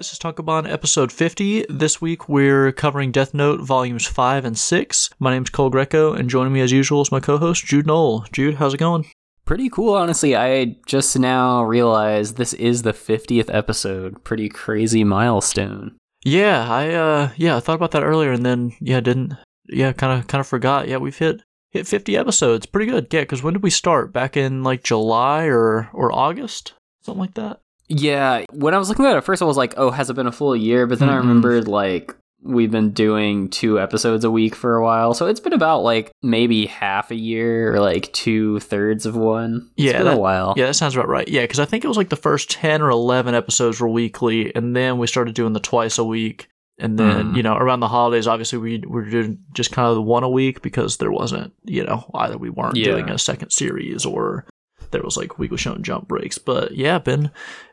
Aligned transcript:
This 0.00 0.14
is 0.14 0.18
Tankobon 0.18 0.66
episode 0.66 1.12
50. 1.12 1.66
This 1.68 2.00
week 2.00 2.26
we're 2.26 2.72
covering 2.72 3.12
Death 3.12 3.34
Note 3.34 3.60
volumes 3.60 4.06
5 4.06 4.46
and 4.46 4.56
6. 4.56 5.10
My 5.18 5.30
name's 5.30 5.50
Cole 5.50 5.68
Greco, 5.68 6.14
and 6.14 6.30
joining 6.30 6.54
me 6.54 6.62
as 6.62 6.72
usual 6.72 7.02
is 7.02 7.12
my 7.12 7.20
co 7.20 7.36
host, 7.36 7.66
Jude 7.66 7.86
Knoll. 7.86 8.24
Jude, 8.32 8.54
how's 8.54 8.72
it 8.72 8.78
going? 8.78 9.04
Pretty 9.44 9.68
cool, 9.68 9.92
honestly. 9.92 10.34
I 10.34 10.78
just 10.86 11.18
now 11.18 11.62
realized 11.64 12.38
this 12.38 12.54
is 12.54 12.80
the 12.80 12.94
50th 12.94 13.54
episode. 13.54 14.24
Pretty 14.24 14.48
crazy 14.48 15.04
milestone. 15.04 15.98
Yeah, 16.24 16.66
I 16.66 16.94
uh 16.94 17.30
yeah, 17.36 17.58
I 17.58 17.60
thought 17.60 17.76
about 17.76 17.90
that 17.90 18.02
earlier 18.02 18.32
and 18.32 18.46
then 18.46 18.72
yeah, 18.80 19.00
didn't 19.00 19.34
yeah, 19.68 19.92
kind 19.92 20.18
of 20.18 20.26
kind 20.28 20.40
of 20.40 20.46
forgot. 20.46 20.88
Yeah, 20.88 20.96
we've 20.96 21.18
hit 21.18 21.42
hit 21.72 21.86
50 21.86 22.16
episodes. 22.16 22.64
Pretty 22.64 22.90
good. 22.90 23.12
Yeah, 23.12 23.26
cuz 23.26 23.42
when 23.42 23.52
did 23.52 23.62
we 23.62 23.68
start? 23.68 24.14
Back 24.14 24.34
in 24.34 24.62
like 24.62 24.82
July 24.82 25.44
or 25.44 25.90
or 25.92 26.10
August? 26.10 26.72
Something 27.02 27.20
like 27.20 27.34
that. 27.34 27.60
Yeah, 27.90 28.44
when 28.52 28.72
I 28.72 28.78
was 28.78 28.88
looking 28.88 29.04
at 29.04 29.16
it 29.16 29.24
first, 29.24 29.42
I 29.42 29.46
was 29.46 29.56
like, 29.56 29.74
"Oh, 29.76 29.90
has 29.90 30.08
it 30.10 30.14
been 30.14 30.26
a 30.28 30.32
full 30.32 30.54
year?" 30.54 30.86
But 30.86 31.00
then 31.00 31.08
I 31.08 31.14
Mm-mm. 31.14 31.18
remembered 31.18 31.66
like 31.68 32.14
we've 32.42 32.70
been 32.70 32.92
doing 32.92 33.50
two 33.50 33.78
episodes 33.78 34.24
a 34.24 34.30
week 34.30 34.54
for 34.54 34.76
a 34.76 34.82
while, 34.84 35.12
so 35.12 35.26
it's 35.26 35.40
been 35.40 35.52
about 35.52 35.80
like 35.82 36.10
maybe 36.22 36.66
half 36.66 37.10
a 37.10 37.14
year 37.16 37.74
or 37.74 37.80
like 37.80 38.10
two 38.14 38.60
thirds 38.60 39.04
of 39.06 39.14
one. 39.16 39.68
It's 39.76 39.86
Yeah, 39.92 39.98
been 39.98 40.06
that- 40.06 40.16
a 40.16 40.20
while. 40.20 40.54
Yeah, 40.56 40.66
that 40.66 40.74
sounds 40.74 40.94
about 40.94 41.08
right. 41.08 41.28
Yeah, 41.28 41.42
because 41.42 41.58
I 41.58 41.64
think 41.66 41.84
it 41.84 41.88
was 41.88 41.96
like 41.98 42.08
the 42.08 42.16
first 42.16 42.50
10 42.50 42.80
or 42.80 42.88
11 42.90 43.34
episodes 43.34 43.78
were 43.80 43.88
weekly, 43.90 44.54
and 44.54 44.74
then 44.74 44.96
we 44.98 45.06
started 45.06 45.34
doing 45.34 45.52
the 45.52 45.60
twice 45.60 45.98
a 45.98 46.04
week. 46.04 46.48
And 46.78 46.98
then, 46.98 47.32
Mm. 47.34 47.36
you 47.36 47.42
know, 47.42 47.56
around 47.56 47.80
the 47.80 47.88
holidays, 47.88 48.26
obviously, 48.26 48.58
we 48.58 48.82
were 48.86 49.04
doing 49.04 49.40
just 49.52 49.70
kind 49.70 49.86
of 49.90 49.96
the 49.96 50.00
one 50.00 50.22
a 50.22 50.30
week 50.30 50.62
because 50.62 50.96
there 50.96 51.12
wasn't, 51.12 51.52
you 51.66 51.84
know, 51.84 52.10
either 52.14 52.38
we 52.38 52.48
weren't 52.48 52.76
Yeah. 52.76 52.92
doing 52.92 53.10
a 53.10 53.18
second 53.18 53.50
series 53.50 54.06
or 54.06 54.46
there 54.90 55.02
was 55.02 55.18
like 55.18 55.38
Weekly 55.38 55.58
Shonen 55.58 55.82
Jump 55.82 56.08
breaks. 56.08 56.38
But 56.38 56.74
yeah, 56.74 56.98
been 56.98 57.30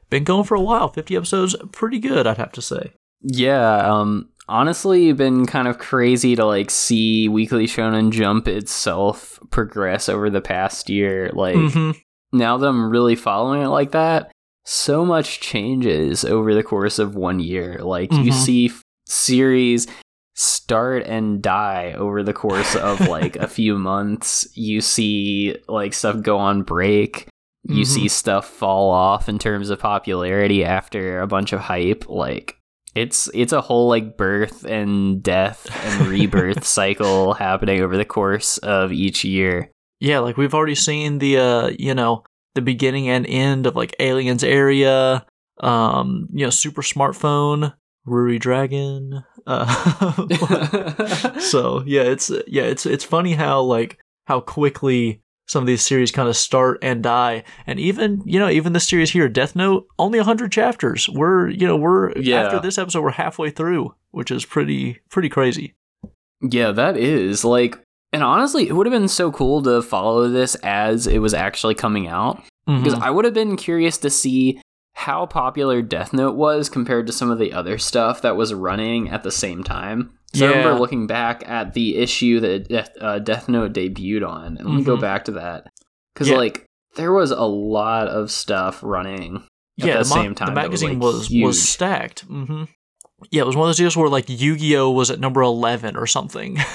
been 0.10 0.24
going 0.24 0.44
for 0.44 0.56
a 0.56 0.62
while. 0.62 0.90
50 0.90 1.16
episodes, 1.16 1.56
pretty 1.72 2.00
good, 2.00 2.26
I'd 2.28 2.38
have 2.38 2.52
to 2.54 2.62
say. 2.62 2.94
Yeah, 3.22 3.78
um 3.92 4.30
honestly 4.50 5.04
you've 5.06 5.18
been 5.18 5.46
kind 5.46 5.68
of 5.68 5.78
crazy 5.78 6.36
to 6.36 6.46
like 6.46 6.70
see 6.72 7.28
Weekly 7.28 7.66
Shonen 7.68 8.12
Jump 8.12 8.48
itself 8.48 9.40
progress 9.50 10.08
over 10.08 10.30
the 10.30 10.40
past 10.42 10.90
year. 10.90 11.30
Like 11.34 11.72
hmm 11.74 11.92
now 12.34 12.58
that 12.58 12.68
I'm 12.68 12.90
really 12.90 13.16
following 13.16 13.62
it 13.62 13.68
like 13.70 13.92
that, 13.92 14.32
so 14.66 15.06
much 15.06 15.40
changes 15.40 16.26
over 16.26 16.54
the 16.54 16.62
course 16.64 17.00
of 17.00 17.16
one 17.16 17.40
year. 17.40 17.80
Like 17.82 18.12
you 18.12 18.32
Mhm. 18.32 18.34
see 18.34 18.66
f- 18.68 18.82
series 19.08 19.88
start 20.36 21.04
and 21.08 21.42
die 21.42 21.94
over 21.98 22.22
the 22.24 22.34
course 22.34 22.76
of 22.76 23.00
like 23.08 23.36
a 23.38 23.48
few 23.58 23.78
months. 23.80 24.48
You 24.56 24.82
see 24.82 25.56
like 25.68 25.94
stuff 25.94 26.22
go 26.22 26.38
on 26.38 26.64
break. 26.64 27.28
You 27.68 27.84
Mhm. 27.84 27.88
see 27.88 28.08
stuff 28.08 28.48
fall 28.48 28.90
off 28.90 29.28
in 29.30 29.40
terms 29.40 29.70
of 29.70 29.80
popularity 29.80 30.64
after 30.64 31.20
a 31.22 31.28
bunch 31.28 31.54
of 31.54 31.60
hype. 31.60 32.08
Like 32.08 32.58
it's 32.96 33.30
it's 33.34 33.54
a 33.54 33.62
whole 33.62 33.88
like 33.90 34.18
birth 34.18 34.64
and 34.66 35.22
death 35.22 35.68
and 35.86 36.08
rebirth 36.08 36.66
cycle 36.66 37.34
happening 37.34 37.82
over 37.82 37.98
the 37.98 38.06
course 38.06 38.58
of 38.60 38.92
each 38.92 39.24
year. 39.24 39.70
Yeah, 40.00 40.20
like 40.20 40.38
we've 40.38 40.54
already 40.54 40.76
seen 40.76 41.18
the, 41.20 41.38
uh, 41.38 41.72
you 41.78 41.94
know, 41.96 42.24
the 42.56 42.62
beginning 42.62 43.10
and 43.10 43.26
end 43.28 43.66
of 43.66 43.76
like 43.76 43.96
Aliens 44.00 44.44
Area, 44.44 45.26
um, 45.60 46.28
you 46.32 46.46
know, 46.46 46.52
Super 46.52 46.82
Smartphone, 46.84 47.74
Ruri 48.08 48.40
Dragon. 48.40 49.24
Uh, 49.48 50.28
so 51.40 51.84
yeah, 51.86 52.04
it's 52.04 52.32
yeah, 52.48 52.64
it's 52.64 52.86
it's 52.86 53.04
funny 53.04 53.34
how 53.34 53.62
like 53.62 53.98
how 54.28 54.40
quickly 54.40 55.22
some 55.48 55.64
of 55.64 55.68
these 55.68 55.82
series 55.82 56.12
kind 56.12 56.28
of 56.30 56.36
start 56.38 56.78
and 56.82 57.02
die, 57.02 57.44
and 57.66 57.80
even 57.80 58.22
you 58.26 58.40
know 58.40 58.50
even 58.50 58.74
this 58.74 58.88
series 58.88 59.12
here, 59.12 59.28
Death 59.30 59.56
Note, 59.56 59.88
only 59.98 60.20
hundred 60.20 60.52
chapters. 60.52 61.08
We're 61.10 61.50
you 61.50 61.66
know 61.66 61.76
we're 61.78 62.12
Yeah. 62.18 62.44
after 62.44 62.60
this 62.60 62.78
episode 62.78 63.02
we're 63.02 63.12
halfway 63.12 63.50
through, 63.50 63.94
which 64.12 64.30
is 64.32 64.46
pretty 64.46 65.00
pretty 65.10 65.30
crazy. 65.30 65.74
Yeah, 66.42 66.72
that 66.72 66.98
is 66.98 67.44
like, 67.44 67.80
and 68.14 68.22
honestly, 68.24 68.68
it 68.68 68.74
would 68.74 68.86
have 68.86 68.94
been 68.94 69.08
so 69.08 69.32
cool 69.32 69.62
to 69.64 69.82
follow 69.82 70.28
this 70.30 70.56
as 70.64 71.08
it 71.08 71.20
was 71.20 71.34
actually 71.34 71.74
coming 71.76 72.08
out 72.08 72.44
because 72.68 72.94
Mhm. 72.96 73.02
I 73.02 73.10
would 73.12 73.26
have 73.26 73.34
been 73.34 73.56
curious 73.56 73.98
to 74.00 74.10
see 74.10 74.62
how 74.98 75.26
popular 75.28 75.82
Death 75.82 76.12
Note 76.12 76.36
was 76.36 76.70
compared 76.70 77.06
to 77.08 77.14
some 77.14 77.30
of 77.32 77.38
the 77.40 77.54
other 77.54 77.78
stuff 77.78 78.22
that 78.24 78.36
was 78.36 78.54
running 78.54 79.10
at 79.10 79.24
the 79.24 79.32
same 79.32 79.64
time. 79.64 80.12
So 80.34 80.46
I 80.46 80.50
remember 80.50 80.80
looking 80.80 81.08
back 81.08 81.48
at 81.48 81.74
the 81.74 81.98
issue 81.98 82.40
that 82.42 82.68
Death, 82.68 82.90
uh, 83.00 83.20
Death 83.20 83.48
Note 83.48 83.74
debuted 83.74 84.28
on, 84.28 84.58
and 84.58 84.68
let 84.68 84.76
me 84.76 84.84
go 84.84 84.98
back 84.98 85.26
to 85.26 85.32
that 85.34 85.68
because 86.14 86.30
Yeah. 86.30 86.38
like 86.38 86.66
there 86.96 87.14
was 87.14 87.32
a 87.32 87.44
lot 87.46 88.08
of 88.08 88.30
stuff 88.32 88.80
running 88.84 89.44
at 89.80 89.86
yeah, 89.88 89.98
the, 90.00 90.04
the, 90.04 90.10
mo- 90.16 90.22
same 90.24 90.36
time. 90.36 90.48
the 90.50 90.54
magazine 90.56 91.00
was, 91.00 91.14
was 91.16 91.22
like, 91.24 91.30
huge. 91.32 91.46
was 91.46 91.70
stacked. 91.70 92.20
hmm 92.22 92.64
Yeah, 93.32 93.44
it 93.44 93.48
was 93.48 93.56
one 93.56 93.66
of 93.66 93.70
those 93.70 93.78
deals 93.78 93.96
where 93.96 94.10
like 94.10 94.26
Yu-Gi-Oh 94.28 94.92
was 94.92 95.12
at 95.12 95.20
number 95.20 95.42
eleven 95.42 95.96
or 95.96 96.08
something. 96.08 96.58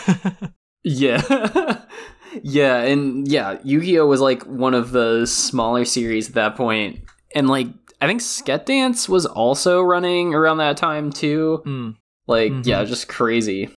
Yeah. 0.84 1.22
yeah, 2.43 2.78
and 2.83 3.28
yeah, 3.28 3.59
Yu-Gi-Oh 3.62 4.06
was 4.06 4.21
like 4.21 4.43
one 4.44 4.75
of 4.75 4.91
the 4.93 5.27
smaller 5.27 5.84
series 5.84 6.28
at 6.28 6.34
that 6.34 6.56
point. 6.56 7.00
And 7.34 7.49
like 7.49 7.69
I 8.03 8.07
think 8.09 8.21
Sket 8.21 8.65
Dance 8.65 9.09
was 9.09 9.27
also 9.27 9.81
running 9.81 10.35
around 10.35 10.57
that 10.59 10.77
time 10.77 11.11
too. 11.13 11.63
Mm, 11.65 11.97
Like, 12.27 12.53
Mhm. 12.53 12.67
yeah, 12.67 12.85
just 12.85 13.09
crazy. 13.09 13.71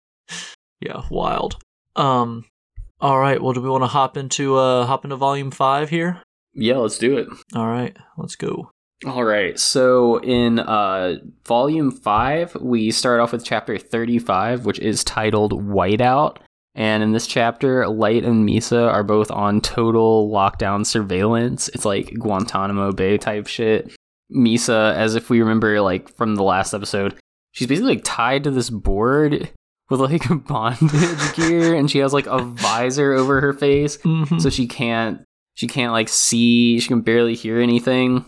yeah, 0.81 1.01
wild. 1.09 1.57
Um, 1.95 2.45
all 3.01 3.19
right. 3.19 3.41
Well, 3.41 3.53
do 3.53 3.61
we 3.61 3.69
want 3.69 3.83
to 3.83 3.87
hop 3.87 4.17
into 4.17 4.55
uh 4.57 4.85
hop 4.85 5.03
into 5.05 5.15
volume 5.17 5.51
five 5.51 5.89
here? 5.89 6.21
Yeah, 6.53 6.77
let's 6.77 6.97
do 6.97 7.17
it. 7.17 7.27
All 7.55 7.67
right, 7.67 7.95
let's 8.17 8.35
go. 8.35 8.69
All 9.05 9.23
right. 9.25 9.59
So 9.59 10.17
in 10.21 10.59
uh 10.59 11.15
volume 11.45 11.91
5, 11.91 12.55
we 12.61 12.91
start 12.91 13.19
off 13.19 13.31
with 13.33 13.43
chapter 13.43 13.77
35, 13.77 14.65
which 14.65 14.79
is 14.79 15.03
titled 15.03 15.51
Whiteout. 15.53 16.37
And 16.75 17.03
in 17.03 17.11
this 17.11 17.27
chapter, 17.27 17.87
Light 17.87 18.23
and 18.23 18.47
Misa 18.47 18.91
are 18.91 19.03
both 19.03 19.29
on 19.29 19.61
total 19.61 20.29
lockdown 20.31 20.85
surveillance. 20.85 21.67
It's 21.69 21.85
like 21.85 22.13
Guantanamo 22.17 22.93
Bay 22.93 23.17
type 23.17 23.45
shit. 23.47 23.91
Misa, 24.33 24.93
as 24.95 25.15
if 25.15 25.29
we 25.29 25.39
remember 25.41 25.79
like 25.81 26.09
from 26.15 26.35
the 26.35 26.43
last 26.43 26.73
episode, 26.73 27.15
she's 27.51 27.67
basically 27.67 27.95
like 27.95 28.03
tied 28.03 28.43
to 28.45 28.51
this 28.51 28.69
board 28.69 29.49
with 29.89 29.99
like 29.99 30.23
bondage 30.47 31.33
gear 31.35 31.75
and 31.75 31.89
she 31.91 31.99
has 31.99 32.13
like 32.13 32.25
a 32.27 32.39
visor 32.39 33.13
over 33.13 33.41
her 33.41 33.53
face 33.53 33.97
Mhm. 33.97 34.41
so 34.41 34.49
she 34.49 34.65
can't 34.65 35.21
she 35.55 35.67
can't 35.67 35.91
like 35.91 36.09
see 36.09 36.79
she 36.79 36.87
can 36.87 37.01
barely 37.01 37.35
hear 37.35 37.59
anything 37.59 38.25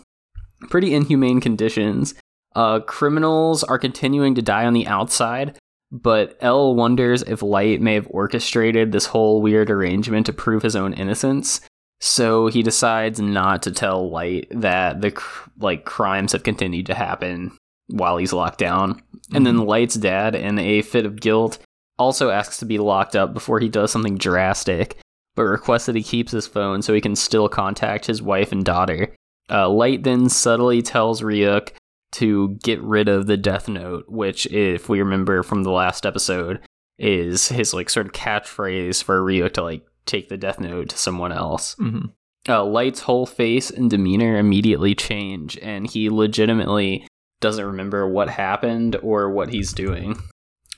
pretty 0.70 0.94
inhumane 0.94 1.40
conditions 1.40 2.14
uh 2.54 2.78
criminals 2.80 3.64
are 3.64 3.78
continuing 3.78 4.34
to 4.34 4.42
die 4.42 4.64
on 4.66 4.74
the 4.74 4.86
outside 4.86 5.58
but 5.90 6.36
L 6.40 6.74
wonders 6.74 7.22
if 7.22 7.42
Light 7.42 7.80
may 7.80 7.94
have 7.94 8.06
orchestrated 8.10 8.92
this 8.92 9.06
whole 9.06 9.40
weird 9.40 9.70
arrangement 9.70 10.26
to 10.26 10.32
prove 10.32 10.62
his 10.62 10.74
own 10.76 10.92
innocence. 10.92 11.60
So 12.00 12.48
he 12.48 12.62
decides 12.62 13.20
not 13.20 13.62
to 13.62 13.70
tell 13.70 14.10
Light 14.10 14.48
that 14.50 15.00
the 15.00 15.18
like 15.58 15.84
crimes 15.84 16.32
have 16.32 16.42
continued 16.42 16.86
to 16.86 16.94
happen 16.94 17.56
while 17.88 18.16
he's 18.16 18.32
locked 18.32 18.58
down. 18.58 19.02
And 19.32 19.46
then 19.46 19.66
Light's 19.66 19.94
dad, 19.94 20.34
in 20.34 20.58
a 20.58 20.82
fit 20.82 21.06
of 21.06 21.20
guilt, 21.20 21.58
also 21.98 22.30
asks 22.30 22.58
to 22.58 22.64
be 22.64 22.78
locked 22.78 23.16
up 23.16 23.32
before 23.32 23.58
he 23.58 23.68
does 23.68 23.90
something 23.90 24.16
drastic, 24.18 24.98
but 25.34 25.44
requests 25.44 25.86
that 25.86 25.96
he 25.96 26.02
keeps 26.02 26.32
his 26.32 26.46
phone 26.46 26.82
so 26.82 26.92
he 26.92 27.00
can 27.00 27.16
still 27.16 27.48
contact 27.48 28.06
his 28.06 28.22
wife 28.22 28.52
and 28.52 28.64
daughter. 28.64 29.14
Uh, 29.50 29.68
Light 29.68 30.02
then 30.02 30.28
subtly 30.28 30.82
tells 30.82 31.22
Ryuk 31.22 31.70
to 32.12 32.56
get 32.62 32.80
rid 32.82 33.08
of 33.08 33.26
the 33.26 33.36
Death 33.36 33.68
Note, 33.68 34.04
which, 34.08 34.46
if 34.46 34.88
we 34.88 35.00
remember 35.00 35.42
from 35.42 35.62
the 35.62 35.70
last 35.70 36.04
episode, 36.06 36.60
is 36.98 37.48
his 37.48 37.74
like 37.74 37.90
sort 37.90 38.06
of 38.06 38.12
catchphrase 38.12 39.02
for 39.02 39.20
Ryuk 39.20 39.52
to 39.54 39.62
like 39.62 39.82
take 40.06 40.28
the 40.28 40.36
Death 40.36 40.60
Note 40.60 40.88
to 40.90 40.98
someone 40.98 41.32
else. 41.32 41.74
Mhm. 41.80 42.12
Uh, 42.48 42.64
Light's 42.64 43.00
whole 43.00 43.26
face 43.26 43.70
and 43.70 43.90
demeanor 43.90 44.38
immediately 44.38 44.94
change, 44.94 45.58
and 45.60 45.90
he 45.90 46.08
legitimately 46.08 47.06
doesn't 47.40 47.64
remember 47.64 48.08
what 48.08 48.28
happened 48.30 48.96
or 49.02 49.30
what 49.30 49.50
he's 49.50 49.72
doing. 49.72 50.16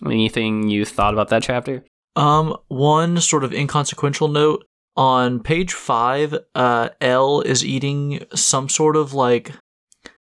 Anything 0.05 0.69
you 0.69 0.85
thought 0.85 1.13
about 1.13 1.29
that 1.29 1.43
chapter? 1.43 1.85
Um, 2.17 2.57
one 2.69 3.21
sort 3.21 3.45
of 3.45 3.53
inconsequential 3.53 4.29
note 4.29 4.65
on 4.97 5.41
page 5.41 5.73
five. 5.73 6.35
Uh, 6.55 6.89
L 7.01 7.41
is 7.43 7.65
eating 7.65 8.25
some 8.35 8.69
sort 8.69 8.97
of 8.97 9.13
like 9.13 9.53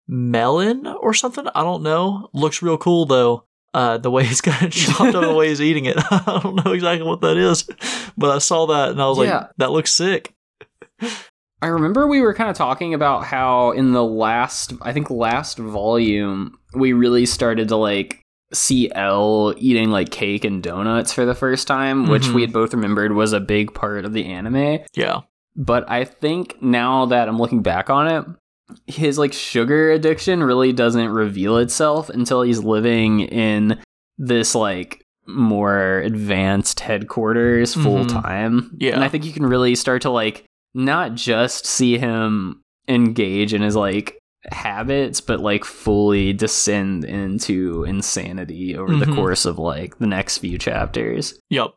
melon 0.07 0.87
or 0.87 1.15
something. 1.15 1.47
I 1.55 1.63
don't 1.63 1.83
know. 1.83 2.29
Looks 2.33 2.63
real 2.63 2.77
cool 2.79 3.07
though. 3.07 3.45
Uh, 3.75 3.97
the 3.99 4.11
way 4.11 4.25
he's 4.25 4.41
got 4.43 4.61
it 4.63 4.71
chopped 4.73 5.15
up, 5.15 5.23
the 5.25 5.33
way 5.35 5.49
he's 5.49 5.61
eating 5.61 5.87
it. 5.87 5.97
I 6.11 6.41
don't 6.43 6.63
know 6.65 6.73
exactly 6.73 7.07
what 7.07 7.23
that 7.23 7.37
is, 7.39 7.65
but 8.19 8.31
I 8.31 8.39
saw 8.39 8.67
that 8.67 8.91
and 8.91 9.01
I 9.03 9.09
was 9.09 9.19
Yeah. 9.19 9.37
like, 9.39 9.51
that 9.57 9.71
looks 9.71 9.93
sick. 9.93 10.35
I 11.63 11.69
remember 11.69 12.07
we 12.07 12.21
were 12.23 12.35
kind 12.35 12.51
of 12.51 12.57
talking 12.57 12.93
about 12.93 13.25
how 13.25 13.71
in 13.71 13.93
the 13.93 14.03
last, 14.05 14.73
I 14.83 14.93
think 14.93 15.11
last 15.11 15.59
volume, 15.59 16.59
we 16.75 16.93
really 16.93 17.25
started 17.25 17.69
to 17.69 17.77
like 17.77 18.21
see 18.53 18.91
L 18.95 19.55
eating 19.57 19.91
like 19.91 20.11
cake 20.11 20.45
and 20.45 20.63
donuts 20.63 21.13
for 21.13 21.25
the 21.25 21.35
first 21.35 21.67
time, 21.67 22.09
which 22.09 22.25
Mhm. 22.25 22.35
we 22.35 22.41
had 22.43 22.53
both 22.53 22.75
remembered 22.75 23.13
was 23.13 23.33
a 23.33 23.41
big 23.41 23.73
part 23.75 24.05
of 24.05 24.13
the 24.13 24.27
anime. 24.27 24.81
Yeah. 24.95 25.21
But 25.57 25.89
I 25.91 26.05
think 26.05 26.61
now 26.61 27.07
that 27.07 27.29
I'm 27.29 27.39
looking 27.39 27.63
back 27.63 27.89
on 27.91 28.09
it, 28.09 28.25
his 28.87 29.19
like 29.19 29.33
sugar 29.33 29.91
addiction 29.91 30.43
really 30.43 30.73
doesn't 30.73 31.09
reveal 31.11 31.59
itself 31.59 32.09
until 32.11 32.43
he's 32.43 32.61
living 32.63 33.21
in 33.21 33.81
this 34.19 34.55
like 34.55 35.05
more 35.27 35.99
advanced 36.01 36.81
headquarters 36.81 37.75
full 37.75 38.05
time. 38.07 38.77
Yeah. 38.79 38.95
And 38.95 39.05
I 39.05 39.09
think 39.09 39.25
you 39.25 39.33
can 39.33 39.47
really 39.47 39.75
start 39.75 40.03
to 40.03 40.11
like 40.11 40.45
not 40.75 41.15
just 41.15 41.65
see 41.67 41.97
him 41.99 42.61
engage 42.89 43.55
in 43.55 43.63
his 43.63 43.77
like 43.77 44.19
habits, 44.51 45.21
but 45.21 45.39
like 45.41 45.65
fully 45.65 46.33
descend 46.33 47.05
into 47.05 47.85
insanity 47.85 48.77
over 48.77 48.97
the 48.97 49.07
Mhm. 49.07 49.15
course 49.15 49.45
of 49.45 49.59
like 49.59 49.99
the 49.99 50.07
next 50.09 50.39
few 50.39 50.59
chapters. 50.59 51.39
Yep. 51.51 51.75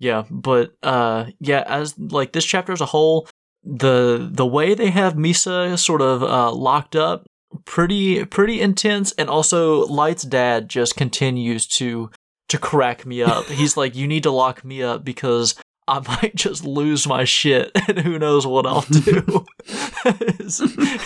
Yeah, 0.00 0.24
but 0.30 0.72
uh 0.82 1.26
yeah, 1.38 1.62
as 1.66 1.96
like 1.98 2.32
this 2.32 2.44
chapter 2.44 2.72
as 2.72 2.80
a 2.80 2.86
whole, 2.86 3.28
the 3.62 4.28
the 4.30 4.46
way 4.46 4.74
they 4.74 4.90
have 4.90 5.14
Misa 5.14 5.78
sort 5.78 6.00
of 6.00 6.22
uh 6.22 6.52
locked 6.52 6.96
up 6.96 7.26
pretty 7.64 8.24
pretty 8.24 8.60
intense 8.60 9.12
and 9.12 9.28
also 9.28 9.86
Light's 9.86 10.22
dad 10.22 10.68
just 10.68 10.96
continues 10.96 11.66
to 11.66 12.10
to 12.48 12.58
crack 12.58 13.04
me 13.06 13.22
up. 13.22 13.44
He's 13.46 13.76
like 13.76 13.94
you 13.94 14.06
need 14.06 14.22
to 14.22 14.30
lock 14.30 14.64
me 14.64 14.82
up 14.82 15.04
because 15.04 15.54
I 15.88 15.98
might 16.00 16.34
just 16.34 16.64
lose 16.64 17.06
my 17.06 17.24
shit 17.24 17.70
and 17.88 17.98
who 17.98 18.18
knows 18.18 18.46
what 18.46 18.66
I'll 18.66 18.82
do. 18.82 19.44
is 20.38 20.60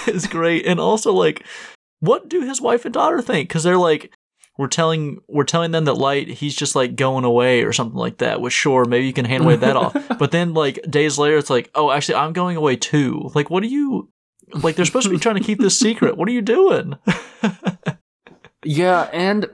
is 0.06 0.26
great. 0.26 0.66
And 0.66 0.78
also 0.78 1.12
like 1.12 1.44
what 2.00 2.28
do 2.28 2.42
his 2.42 2.60
wife 2.60 2.84
and 2.84 2.94
daughter 2.94 3.22
think? 3.22 3.48
Cuz 3.50 3.62
they're 3.62 3.78
like 3.78 4.12
we're 4.58 4.68
telling 4.68 5.18
we're 5.28 5.44
telling 5.44 5.70
them 5.72 5.84
that 5.84 5.94
light 5.94 6.28
he's 6.28 6.54
just 6.54 6.74
like 6.76 6.94
going 6.96 7.24
away 7.24 7.62
or 7.62 7.72
something 7.72 7.98
like 7.98 8.18
that 8.18 8.40
which 8.40 8.52
sure 8.52 8.84
maybe 8.84 9.06
you 9.06 9.12
can 9.12 9.24
hand 9.24 9.44
wave 9.46 9.60
that 9.60 9.76
off 9.76 9.94
but 10.18 10.30
then 10.30 10.54
like 10.54 10.78
days 10.88 11.18
later 11.18 11.36
it's 11.36 11.50
like 11.50 11.70
oh 11.74 11.90
actually 11.90 12.14
i'm 12.14 12.32
going 12.32 12.56
away 12.56 12.76
too 12.76 13.30
like 13.34 13.50
what 13.50 13.62
are 13.62 13.66
you 13.66 14.08
like 14.62 14.76
they're 14.76 14.84
supposed 14.84 15.06
to 15.06 15.10
be 15.10 15.18
trying 15.18 15.36
to 15.36 15.42
keep 15.42 15.58
this 15.58 15.78
secret 15.78 16.16
what 16.16 16.28
are 16.28 16.32
you 16.32 16.42
doing 16.42 16.94
Yeah, 18.64 19.10
and 19.12 19.50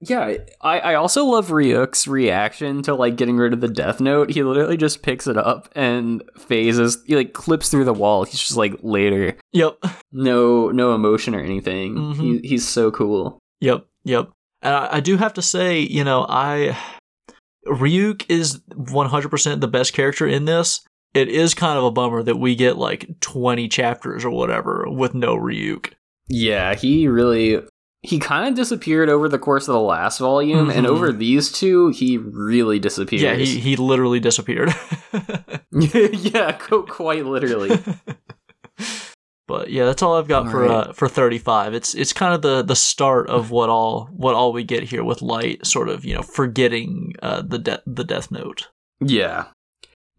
yeah, 0.00 0.34
I, 0.60 0.80
I 0.80 0.94
also 0.94 1.24
love 1.24 1.48
Ryuk's 1.48 2.08
reaction 2.08 2.82
to 2.82 2.94
like 2.94 3.16
getting 3.16 3.36
rid 3.36 3.52
of 3.52 3.60
the 3.60 3.68
death 3.68 4.00
note. 4.00 4.30
He 4.30 4.42
literally 4.42 4.76
just 4.76 5.02
picks 5.02 5.26
it 5.26 5.36
up 5.36 5.68
and 5.76 6.22
phases 6.36 6.98
he 7.06 7.14
like 7.16 7.32
clips 7.32 7.70
through 7.70 7.84
the 7.84 7.92
wall. 7.94 8.24
He's 8.24 8.40
just 8.40 8.56
like 8.56 8.74
later. 8.82 9.36
yep 9.52 9.78
No 10.12 10.70
no 10.70 10.94
emotion 10.94 11.34
or 11.34 11.40
anything. 11.40 11.94
Mhm. 11.94 12.42
He, 12.42 12.48
he's 12.48 12.66
so 12.66 12.90
cool. 12.90 13.38
yep 13.60 13.86
yep 14.04 14.30
and 14.62 14.74
I, 14.74 14.96
I 14.96 15.00
do 15.00 15.16
have 15.16 15.34
to 15.34 15.42
say 15.42 15.80
you 15.80 16.04
know 16.04 16.24
i 16.28 16.76
ryuk 17.66 18.24
is 18.28 18.60
100% 18.70 19.60
the 19.60 19.68
best 19.68 19.92
character 19.92 20.26
in 20.26 20.44
this 20.44 20.80
it 21.14 21.28
is 21.28 21.54
kind 21.54 21.78
of 21.78 21.84
a 21.84 21.90
bummer 21.90 22.22
that 22.22 22.36
we 22.36 22.54
get 22.54 22.76
like 22.76 23.08
20 23.20 23.68
chapters 23.68 24.24
or 24.24 24.30
whatever 24.30 24.84
with 24.88 25.14
no 25.14 25.36
ryuk 25.36 25.92
Yeah, 26.28 26.74
he 26.74 27.08
really 27.08 27.60
he 28.02 28.18
kind 28.18 28.46
of 28.48 28.54
disappeared 28.54 29.08
over 29.08 29.30
the 29.30 29.38
course 29.38 29.66
of 29.66 29.72
the 29.72 29.80
last 29.80 30.18
volume, 30.18 30.68
and 30.68 30.86
Mhm. 30.86 30.90
over 30.90 31.10
these 31.10 31.50
two, 31.50 31.88
he 31.88 32.18
really 32.18 32.78
disappeared. 32.78 33.22
yeah 33.22 33.34
he, 33.34 33.58
he 33.58 33.76
literally 33.76 34.20
disappeared 34.20 34.74
yeah, 35.72 36.52
quite 36.88 37.24
literally. 37.24 37.78
But 39.46 39.70
yeah, 39.70 39.84
that's 39.84 40.02
all 40.02 40.16
I've 40.16 40.28
got 40.28 40.46
All 40.46 40.50
for 40.50 40.60
right. 40.62 40.70
uh, 40.70 40.92
for 40.92 41.08
35. 41.08 41.74
It's 41.74 41.94
it's 41.94 42.12
kind 42.12 42.34
of 42.34 42.42
the 42.42 42.62
the 42.62 42.76
start 42.76 43.28
of 43.28 43.50
what 43.50 43.68
all 43.68 44.08
what 44.12 44.34
all 44.34 44.52
we 44.52 44.64
get 44.64 44.84
here 44.84 45.04
with 45.04 45.20
light 45.22 45.66
sort 45.66 45.88
of, 45.88 46.04
you 46.04 46.14
know, 46.14 46.22
forgetting 46.22 47.12
uh, 47.22 47.42
the 47.42 47.58
de- 47.58 47.82
the 47.86 48.04
death 48.04 48.30
note. 48.30 48.68
Yeah. 49.00 49.46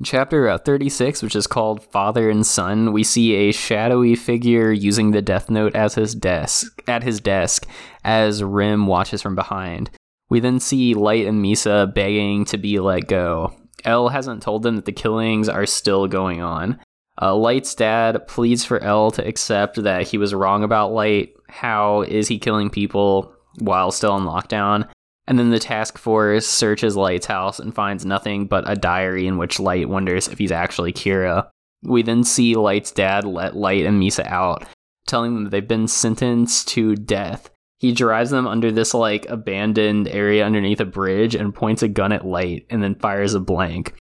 Chapter 0.03 0.49
uh, 0.49 0.57
36, 0.57 1.23
which 1.23 1.37
is 1.37 1.47
called 1.47 1.81
Father 1.85 2.29
and 2.29 2.45
Son, 2.45 2.91
we 2.91 3.01
see 3.01 3.33
a 3.33 3.53
shadowy 3.53 4.13
figure 4.15 4.69
using 4.73 5.11
the 5.11 5.21
Death 5.21 5.49
Note 5.49 5.73
as 5.73 5.95
his 5.95 6.13
desk 6.13 6.81
at 6.85 7.03
his 7.03 7.21
desk 7.21 7.65
as 8.03 8.43
Rem 8.43 8.87
watches 8.87 9.21
from 9.21 9.35
behind. 9.35 9.89
We 10.29 10.41
then 10.41 10.59
see 10.59 10.93
Light 10.95 11.25
and 11.25 11.41
Misa 11.43 11.91
begging 11.93 12.43
to 12.45 12.57
be 12.57 12.77
let 12.79 13.07
go. 13.07 13.53
L 13.85 14.09
hasn't 14.09 14.43
told 14.43 14.63
them 14.63 14.75
that 14.75 14.83
the 14.83 14.91
killings 14.91 15.47
are 15.47 15.65
still 15.65 16.07
going 16.07 16.41
on. 16.41 16.77
Uh, 17.21 17.35
Light's 17.35 17.73
dad 17.75 18.27
pleads 18.27 18.65
for 18.65 18.83
L 18.83 19.11
to 19.11 19.25
accept 19.25 19.81
that 19.83 20.07
he 20.07 20.17
was 20.17 20.33
wrong 20.33 20.63
about 20.63 20.93
Light. 20.93 21.33
How 21.47 22.01
is 22.01 22.27
he 22.27 22.39
killing 22.39 22.69
people 22.69 23.33
while 23.59 23.91
still 23.91 24.11
on 24.11 24.25
lockdown? 24.25 24.87
And 25.27 25.39
then 25.39 25.49
the 25.49 25.59
task 25.59 25.97
force 25.97 26.45
searches 26.45 26.95
Light's 26.95 27.25
house 27.25 27.59
and 27.59 27.73
finds 27.73 28.05
nothing 28.05 28.45
but 28.45 28.69
a 28.69 28.75
diary 28.75 29.27
in 29.27 29.37
which 29.37 29.59
Light 29.59 29.89
wonders 29.89 30.27
if 30.27 30.37
he's 30.37 30.51
actually 30.51 30.93
Kira. 30.93 31.47
We 31.83 32.03
then 32.03 32.23
see 32.23 32.55
Light's 32.55 32.91
dad 32.91 33.25
let 33.25 33.55
Light 33.55 33.85
and 33.85 34.01
Misa 34.01 34.25
out, 34.27 34.65
telling 35.07 35.33
them 35.33 35.43
that 35.45 35.49
they've 35.51 35.67
been 35.67 35.87
sentenced 35.87 36.67
to 36.69 36.95
death. 36.95 37.49
He 37.77 37.91
drives 37.91 38.29
them 38.29 38.47
under 38.47 38.71
this 38.71 38.93
like 38.93 39.27
abandoned 39.29 40.07
area 40.07 40.45
underneath 40.45 40.79
a 40.79 40.85
bridge 40.85 41.35
and 41.35 41.53
points 41.53 41.83
a 41.83 41.87
gun 41.87 42.11
at 42.11 42.25
Light 42.25 42.65
and 42.69 42.83
then 42.83 42.95
fires 42.95 43.33
a 43.33 43.39
blank. 43.39 43.95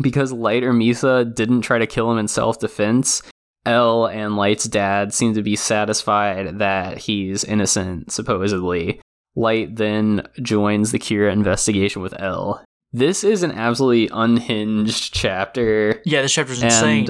Because 0.00 0.32
Light 0.32 0.62
or 0.62 0.72
Misa 0.72 1.34
didn't 1.34 1.62
try 1.62 1.78
to 1.78 1.86
kill 1.86 2.10
him 2.10 2.18
in 2.18 2.28
self 2.28 2.58
defense, 2.58 3.22
L 3.66 4.06
and 4.06 4.36
Light's 4.36 4.64
dad 4.64 5.12
seem 5.12 5.34
to 5.34 5.42
be 5.42 5.56
satisfied 5.56 6.58
that 6.58 6.98
he's 6.98 7.44
innocent, 7.44 8.10
supposedly. 8.12 9.00
Light 9.36 9.76
then 9.76 10.26
joins 10.42 10.92
the 10.92 10.98
Kira 10.98 11.32
investigation 11.32 12.02
with 12.02 12.18
L. 12.20 12.64
This 12.92 13.22
is 13.22 13.42
an 13.44 13.52
absolutely 13.52 14.10
unhinged 14.12 15.14
chapter. 15.14 16.02
Yeah, 16.04 16.22
this 16.22 16.32
chapter's 16.32 16.62
insane. 16.62 17.08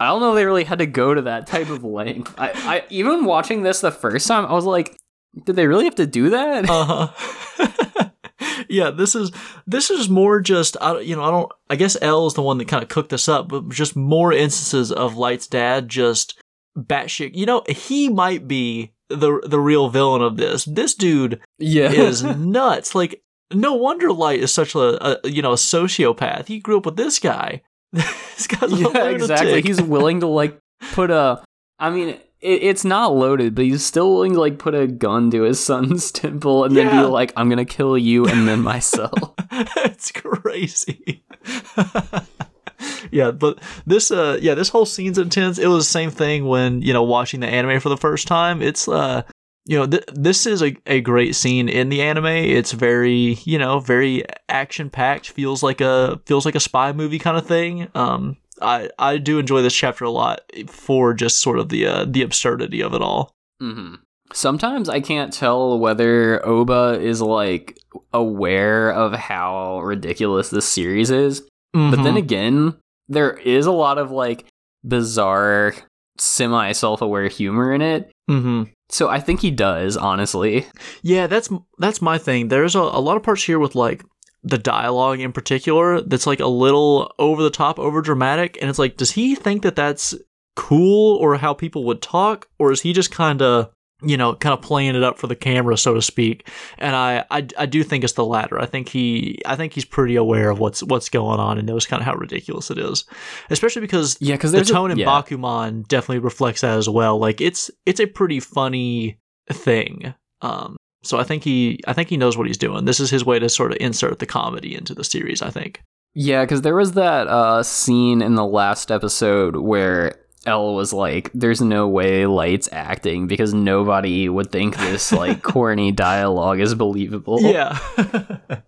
I 0.00 0.06
don't 0.06 0.20
know 0.20 0.30
if 0.30 0.36
they 0.36 0.46
really 0.46 0.64
had 0.64 0.78
to 0.78 0.86
go 0.86 1.12
to 1.12 1.22
that 1.22 1.46
type 1.46 1.68
of 1.68 1.84
length. 1.84 2.34
I, 2.38 2.52
I 2.54 2.84
even 2.88 3.24
watching 3.24 3.62
this 3.62 3.80
the 3.80 3.90
first 3.90 4.26
time, 4.28 4.46
I 4.46 4.52
was 4.52 4.64
like, 4.64 4.96
did 5.44 5.56
they 5.56 5.66
really 5.66 5.84
have 5.84 5.96
to 5.96 6.06
do 6.06 6.30
that? 6.30 6.70
uh-huh. 6.70 8.09
yeah, 8.68 8.90
this 8.90 9.14
is 9.14 9.30
this 9.66 9.90
is 9.90 10.08
more 10.08 10.40
just 10.40 10.76
I 10.80 11.00
you 11.00 11.16
know, 11.16 11.22
I 11.22 11.30
don't 11.30 11.52
I 11.68 11.76
guess 11.76 11.96
L 12.00 12.26
is 12.26 12.34
the 12.34 12.42
one 12.42 12.58
that 12.58 12.68
kind 12.68 12.82
of 12.82 12.88
cooked 12.88 13.10
this 13.10 13.28
up, 13.28 13.48
but 13.48 13.68
just 13.68 13.96
more 13.96 14.32
instances 14.32 14.92
of 14.92 15.16
Light's 15.16 15.46
dad 15.46 15.88
just 15.88 16.40
batshit. 16.76 17.34
You 17.34 17.46
know, 17.46 17.62
he 17.68 18.08
might 18.08 18.48
be 18.48 18.92
the 19.08 19.40
the 19.44 19.60
real 19.60 19.88
villain 19.88 20.22
of 20.22 20.36
this. 20.36 20.64
This 20.64 20.94
dude 20.94 21.40
yeah. 21.58 21.90
is 21.90 22.22
nuts. 22.36 22.94
Like, 22.94 23.22
no 23.52 23.74
wonder 23.74 24.12
Light 24.12 24.40
is 24.40 24.52
such 24.52 24.74
a, 24.74 25.24
a 25.24 25.28
you 25.28 25.42
know 25.42 25.52
a 25.52 25.56
sociopath. 25.56 26.46
He 26.46 26.60
grew 26.60 26.78
up 26.78 26.86
with 26.86 26.96
this 26.96 27.18
guy. 27.18 27.62
this 27.92 28.46
guy's 28.46 28.72
yeah, 28.72 29.08
exactly. 29.08 29.62
He's 29.62 29.82
willing 29.82 30.20
to 30.20 30.26
like 30.26 30.58
put 30.92 31.10
a. 31.10 31.42
I 31.78 31.90
mean, 31.90 32.18
it, 32.40 32.62
it's 32.62 32.84
not 32.84 33.14
loaded, 33.14 33.54
but 33.54 33.64
he's 33.64 33.84
still 33.84 34.12
willing 34.12 34.32
to 34.34 34.40
like 34.40 34.58
put 34.58 34.74
a 34.74 34.86
gun 34.86 35.30
to 35.32 35.42
his 35.42 35.60
son's 35.64 36.10
temple 36.12 36.64
and 36.64 36.76
then 36.76 36.86
Yeah. 36.86 37.02
be 37.02 37.06
like, 37.06 37.32
"I'm 37.36 37.48
gonna 37.48 37.64
kill 37.64 37.96
you 37.98 38.26
and 38.26 38.46
then 38.48 38.60
myself." 38.60 39.34
it's 39.52 40.12
crazy. 40.12 41.24
yeah, 43.10 43.30
but 43.30 43.58
this 43.86 44.10
uh 44.10 44.38
yeah, 44.40 44.54
this 44.54 44.68
whole 44.68 44.86
scene's 44.86 45.18
intense. 45.18 45.58
It 45.58 45.66
was 45.66 45.86
the 45.86 45.90
same 45.92 46.10
thing 46.10 46.46
when, 46.46 46.82
you 46.82 46.92
know, 46.92 47.02
watching 47.02 47.40
the 47.40 47.46
anime 47.48 47.80
for 47.80 47.88
the 47.88 47.96
first 47.96 48.26
time. 48.26 48.62
It's 48.62 48.88
uh 48.88 49.22
you 49.66 49.76
know, 49.78 49.86
th- 49.86 50.04
this 50.14 50.46
is 50.46 50.62
a, 50.62 50.74
a 50.86 51.00
great 51.00 51.34
scene 51.36 51.68
in 51.68 51.90
the 51.90 52.00
anime. 52.02 52.26
It's 52.26 52.72
very, 52.72 53.38
you 53.44 53.58
know, 53.58 53.78
very 53.78 54.24
action 54.48 54.88
packed. 54.90 55.28
Feels 55.30 55.62
like 55.62 55.80
a 55.80 56.20
feels 56.26 56.44
like 56.46 56.54
a 56.54 56.60
spy 56.60 56.92
movie 56.92 57.18
kind 57.18 57.36
of 57.36 57.46
thing. 57.46 57.86
Um, 57.94 58.36
I 58.60 58.90
I 58.98 59.18
do 59.18 59.38
enjoy 59.38 59.62
this 59.62 59.74
chapter 59.74 60.04
a 60.04 60.10
lot 60.10 60.40
for 60.68 61.14
just 61.14 61.40
sort 61.40 61.58
of 61.58 61.68
the 61.68 61.86
uh, 61.86 62.04
the 62.08 62.22
absurdity 62.22 62.80
of 62.82 62.94
it 62.94 63.02
all. 63.02 63.32
hmm 63.60 63.94
Sometimes 64.32 64.88
I 64.88 65.00
can't 65.00 65.32
tell 65.32 65.76
whether 65.80 66.38
Ohba 66.46 67.00
is 67.00 67.20
like 67.20 67.76
aware 68.12 68.92
of 68.92 69.12
how 69.12 69.80
ridiculous 69.80 70.50
this 70.50 70.68
series 70.68 71.10
is, 71.10 71.40
but 71.72 71.96
then 72.02 72.14
Mhm. 72.14 72.18
again, 72.18 72.74
there 73.08 73.32
is 73.38 73.66
a 73.66 73.72
lot 73.72 73.98
of 73.98 74.12
like 74.12 74.46
bizarre, 74.86 75.74
semi 76.18 76.72
self 76.72 77.00
aware 77.02 77.28
humor 77.28 77.72
in 77.72 77.80
it. 77.82 78.10
Mhm. 78.30 78.70
So 78.88 79.08
I 79.08 79.20
think 79.20 79.40
he 79.40 79.50
does, 79.50 79.96
honestly. 79.96 80.66
Yeah, 81.02 81.26
that's 81.26 81.48
that's 81.78 82.02
my 82.02 82.18
thing. 82.18 82.48
There's 82.48 82.74
a, 82.76 82.80
a 82.80 83.00
lot 83.00 83.16
of 83.16 83.22
parts 83.22 83.42
here 83.44 83.58
with 83.58 83.74
like 83.74 84.04
the 84.42 84.58
dialogue 84.58 85.20
in 85.20 85.32
particular 85.32 86.00
that's 86.00 86.26
like 86.26 86.40
a 86.40 86.46
little 86.46 87.14
over 87.18 87.42
the 87.42 87.50
top, 87.50 87.78
over 87.78 88.00
dramatic, 88.00 88.58
and 88.60 88.70
it's 88.70 88.78
like, 88.78 88.96
does 88.96 89.12
he 89.12 89.34
think 89.34 89.62
that 89.62 89.76
that's 89.76 90.14
cool 90.56 91.16
or 91.16 91.36
how 91.36 91.54
people 91.54 91.84
would 91.84 92.02
talk, 92.02 92.48
or 92.58 92.72
is 92.72 92.80
he 92.80 92.92
just 92.92 93.10
kind 93.10 93.42
of 93.42 93.70
you 94.02 94.16
know 94.16 94.34
kind 94.34 94.54
of 94.54 94.62
playing 94.62 94.96
it 94.96 95.02
up 95.02 95.18
for 95.18 95.26
the 95.26 95.36
camera, 95.36 95.76
so 95.76 95.92
to 95.94 96.00
speak? 96.00 96.48
And 96.78 96.96
I, 96.96 97.24
I 97.30 97.46
I 97.58 97.66
do 97.66 97.84
think 97.84 98.02
it's 98.02 98.14
the 98.14 98.24
latter. 98.24 98.58
I 98.58 98.66
think 98.66 98.88
he 98.88 99.40
I 99.44 99.56
think 99.56 99.74
he's 99.74 99.84
pretty 99.84 100.16
aware 100.16 100.50
of 100.50 100.58
what's 100.58 100.82
what's 100.82 101.10
going 101.10 101.38
on 101.38 101.58
and 101.58 101.66
knows 101.66 101.86
kind 101.86 102.00
of 102.00 102.06
how 102.06 102.14
ridiculous 102.14 102.70
it 102.70 102.78
is, 102.78 103.04
especially 103.50 103.82
because 103.82 104.16
Yeah, 104.20 104.36
because 104.36 104.52
the 104.52 104.64
tone 104.64 104.90
a, 104.90 104.94
in 104.94 104.98
yeah. 105.00 105.06
Bakuman 105.06 105.86
definitely 105.86 106.20
reflects 106.20 106.62
that 106.62 106.78
as 106.78 106.88
well. 106.88 107.18
Like 107.18 107.40
it's 107.40 107.70
it's 107.84 108.00
a 108.00 108.06
pretty 108.06 108.40
funny 108.40 109.18
thing. 109.50 110.14
Um, 110.40 110.76
so 111.02 111.18
I 111.18 111.24
think 111.24 111.44
he 111.44 111.80
I 111.86 111.92
think 111.92 112.08
he 112.08 112.16
knows 112.16 112.36
what 112.36 112.46
he's 112.46 112.58
doing. 112.58 112.84
This 112.84 113.00
is 113.00 113.10
his 113.10 113.24
way 113.24 113.38
to 113.38 113.48
sort 113.48 113.72
of 113.72 113.78
insert 113.80 114.18
the 114.18 114.26
comedy 114.26 114.74
into 114.74 114.94
the 114.94 115.04
series. 115.04 115.42
I 115.42 115.50
think. 115.50 115.82
Yeah, 116.14 116.42
because 116.44 116.62
there 116.62 116.74
was 116.74 116.92
that 116.92 117.28
uh, 117.28 117.62
scene 117.62 118.20
in 118.20 118.34
the 118.34 118.44
last 118.44 118.90
episode 118.90 119.56
where 119.56 120.16
L 120.46 120.74
was 120.74 120.92
like, 120.92 121.30
"There's 121.32 121.60
no 121.60 121.86
way 121.88 122.26
Light's 122.26 122.68
acting 122.72 123.26
because 123.26 123.54
nobody 123.54 124.28
would 124.28 124.50
think 124.50 124.76
this 124.76 125.12
like 125.12 125.42
corny 125.44 125.92
dialogue 125.92 126.60
is 126.60 126.74
believable." 126.74 127.40
Yeah. 127.40 127.78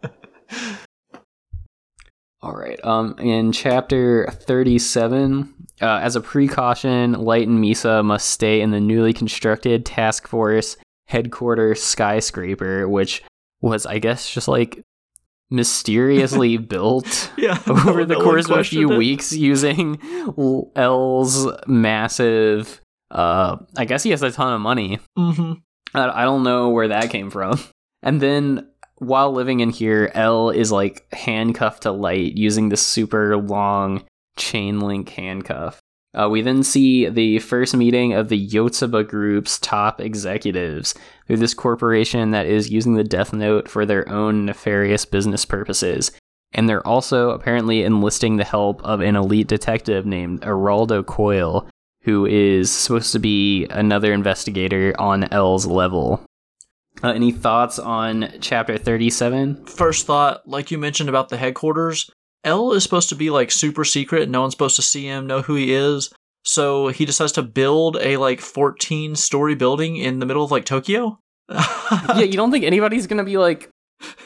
All 2.43 2.55
right. 2.55 2.83
Um, 2.85 3.15
in 3.21 3.53
chapter 3.53 4.27
37, 4.33 5.55
uh, 5.81 6.01
as 6.03 6.17
a 6.17 6.21
precaution, 6.21 7.13
Light 7.13 7.47
and 7.47 7.63
Misa 7.63 8.05
must 8.05 8.31
stay 8.31 8.61
in 8.61 8.73
the 8.73 8.81
newly 8.81 9.13
constructed 9.13 9.87
task 9.87 10.27
force 10.27 10.77
headquarters 11.07 11.83
skyscraper, 11.83 12.89
which 12.89 13.23
was, 13.61 13.87
I 13.87 13.99
guess, 13.99 14.31
just 14.33 14.49
like 14.49 14.83
mysteriously 15.51 16.57
built 16.75 17.31
yeah. 17.37 17.59
over 17.67 18.01
no- 18.01 18.05
the 18.05 18.15
no 18.15 18.23
course 18.23 18.49
of 18.49 18.59
a 18.59 18.65
few 18.65 18.93
it. 18.93 18.97
weeks 18.99 19.33
using 19.33 19.99
L's 20.77 21.47
massive. 21.67 22.81
Uh, 23.11 23.57
I 23.77 23.85
guess 23.85 24.03
he 24.03 24.11
has 24.11 24.23
a 24.23 24.31
ton 24.31 24.55
of 24.55 24.61
money. 24.61 24.99
Mhm. 25.19 25.61
I, 25.95 26.23
I 26.23 26.25
don't 26.25 26.43
know 26.43 26.71
where 26.71 26.89
that 26.89 27.11
came 27.11 27.31
from. 27.31 27.59
And 28.05 28.21
then 28.21 28.67
while 28.97 29.31
living 29.31 29.61
in 29.61 29.71
here, 29.71 30.11
L 30.15 30.51
is 30.51 30.73
like 30.73 31.07
handcuffed 31.15 31.85
to 31.85 31.93
Light 31.93 32.37
using 32.37 32.69
this 32.69 32.85
super 32.85 33.37
long 33.37 34.03
chain 34.37 34.81
link 34.81 35.09
handcuff. 35.11 35.79
Uh, 36.15 36.29
we 36.29 36.43
then 36.43 36.63
see 36.63 37.09
the 37.09 37.39
first 37.39 37.75
meeting 37.75 38.13
of 38.13 38.29
the 38.29 38.49
Yotsuba 38.49 39.07
Group's 39.09 39.59
top 39.59 40.01
executives 40.01 40.95
through 41.27 41.39
this 41.39 41.55
corporation 41.55 42.33
that 42.33 42.47
is 42.47 42.71
using 42.71 42.95
the 42.95 43.05
Death 43.05 43.33
Note 43.33 43.69
for 43.69 43.87
their 43.87 44.07
own 44.09 44.45
nefarious 44.45 45.07
business 45.07 45.45
purposes. 45.45 46.13
And 46.53 46.69
they're 46.69 46.87
also 46.87 47.31
apparently 47.31 47.83
enlisting 47.83 48.37
the 48.37 48.45
help 48.45 48.83
of 48.85 49.01
an 49.01 49.17
elite 49.17 49.49
detective 49.49 50.05
named 50.05 50.43
Eraldo 50.43 51.05
Coil, 51.07 51.67
who 52.03 52.27
is 52.27 52.71
supposed 52.71 53.13
to 53.13 53.19
be 53.19 53.67
another 53.71 54.13
investigator 54.13 54.95
on 54.99 55.33
L's 55.33 55.67
level. 55.67 56.23
Uh, 57.03 57.09
any 57.09 57.33
thoughts 57.33 57.79
on 57.79 58.29
chapter 58.41 58.77
37? 58.77 59.65
First 59.65 60.07
thought, 60.07 60.47
like 60.47 60.71
you 60.71 60.77
mentioned 60.77 61.09
about 61.09 61.31
the 61.31 61.39
headquarters, 61.39 62.11
L 62.45 62.73
is 62.73 62.83
supposed 62.83 63.09
to 63.11 63.15
be 63.15 63.31
like 63.31 63.51
super 63.51 63.85
secret. 63.85 64.29
No 64.29 64.41
one's 64.43 64.55
supposed 64.55 64.77
to 64.77 64.83
see 64.83 65.07
him, 65.07 65.27
know 65.27 65.43
who 65.43 65.55
he 65.55 65.73
is. 65.73 66.13
So 66.45 66.89
he 66.89 67.05
decides 67.05 67.33
to 67.33 67.43
build 67.43 67.97
a 68.01 68.17
like 68.17 68.41
14 68.41 69.15
story 69.15 69.55
building 69.55 69.97
in 69.97 70.19
the 70.19 70.27
middle 70.27 70.43
of 70.45 70.51
like 70.51 70.65
Tokyo. 70.65 71.19
yeah, 71.51 72.21
you 72.21 72.33
don't 72.33 72.51
think 72.51 72.65
anybody's 72.65 73.07
gonna 73.07 73.25
be 73.25 73.39
like, 73.39 73.69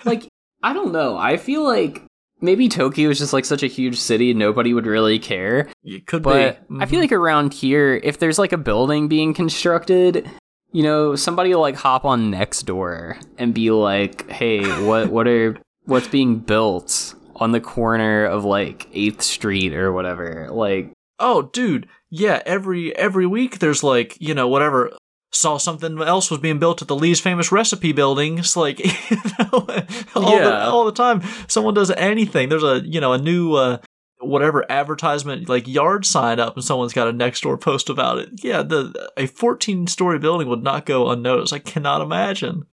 like, 0.04 0.26
I 0.62 0.72
don't 0.72 0.92
know. 0.92 1.18
I 1.18 1.36
feel 1.36 1.62
like 1.64 2.02
maybe 2.40 2.68
Tokyo 2.68 3.10
is 3.10 3.18
just 3.18 3.32
like 3.34 3.44
such 3.44 3.62
a 3.62 3.66
huge 3.66 3.98
city, 3.98 4.32
nobody 4.32 4.72
would 4.72 4.86
really 4.86 5.18
care. 5.18 5.68
It 5.84 6.06
could 6.06 6.22
But 6.22 6.68
be. 6.70 6.76
I 6.80 6.86
feel 6.86 6.98
Mhm. 6.98 7.02
like 7.02 7.12
around 7.12 7.52
here, 7.52 8.00
if 8.02 8.18
there's 8.18 8.38
like 8.38 8.52
a 8.52 8.58
building 8.58 9.08
being 9.08 9.34
constructed, 9.34 10.26
you 10.72 10.82
know, 10.82 11.16
somebody 11.16 11.54
will 11.54 11.60
like 11.60 11.76
hop 11.76 12.04
on 12.06 12.30
next 12.30 12.62
door 12.62 13.18
and 13.38 13.52
be 13.52 13.70
like, 13.70 14.30
"Hey, 14.30 14.62
what 14.84 15.10
what 15.10 15.26
are 15.28 15.58
what's 15.84 16.08
being 16.08 16.38
built 16.38 17.14
on 17.36 17.52
the 17.52 17.60
corner 17.60 18.24
of 18.24 18.44
like 18.44 18.90
8th 18.92 19.22
Street 19.22 19.74
or 19.74 19.92
whatever?" 19.92 20.48
Like, 20.50 20.92
oh, 21.18 21.42
dude, 21.42 21.88
yeah. 22.10 22.42
Every 22.46 22.94
every 22.96 23.26
week 23.26 23.58
there's 23.58 23.82
like 23.82 24.16
you 24.20 24.34
know 24.34 24.48
whatever. 24.48 24.90
Saw 25.32 25.58
something 25.58 26.00
else 26.00 26.30
was 26.30 26.40
being 26.40 26.58
built 26.58 26.80
at 26.80 26.88
the 26.88 26.96
Lee's 26.96 27.20
famous 27.20 27.50
recipe 27.52 27.92
building. 27.92 28.38
It's 28.38 28.56
like 28.56 28.78
you 29.10 29.16
know, 29.38 29.48
all, 29.52 29.60
the, 29.66 30.36
Yeah. 30.36 30.66
all 30.68 30.84
the 30.86 30.92
time. 30.92 31.20
Someone 31.48 31.74
does 31.74 31.90
anything. 31.90 32.48
There's 32.48 32.62
a 32.62 32.80
you 32.86 33.00
know 33.00 33.12
a 33.12 33.18
new 33.18 33.54
uh, 33.54 33.78
whatever 34.20 34.64
advertisement 34.70 35.48
like 35.48 35.66
yard 35.68 36.06
sign 36.06 36.40
up, 36.40 36.54
and 36.54 36.64
someone's 36.64 36.94
got 36.94 37.08
a 37.08 37.12
next 37.12 37.42
door 37.42 37.58
post 37.58 37.90
about 37.90 38.18
it. 38.18 38.30
Yeah, 38.42 38.62
the 38.62 39.10
a 39.18 39.26
14 39.26 39.88
story 39.88 40.18
building 40.18 40.48
would 40.48 40.62
not 40.62 40.86
go 40.86 41.10
unnoticed. 41.10 41.52
I 41.52 41.58
cannot 41.58 42.00
imagine. 42.00 42.64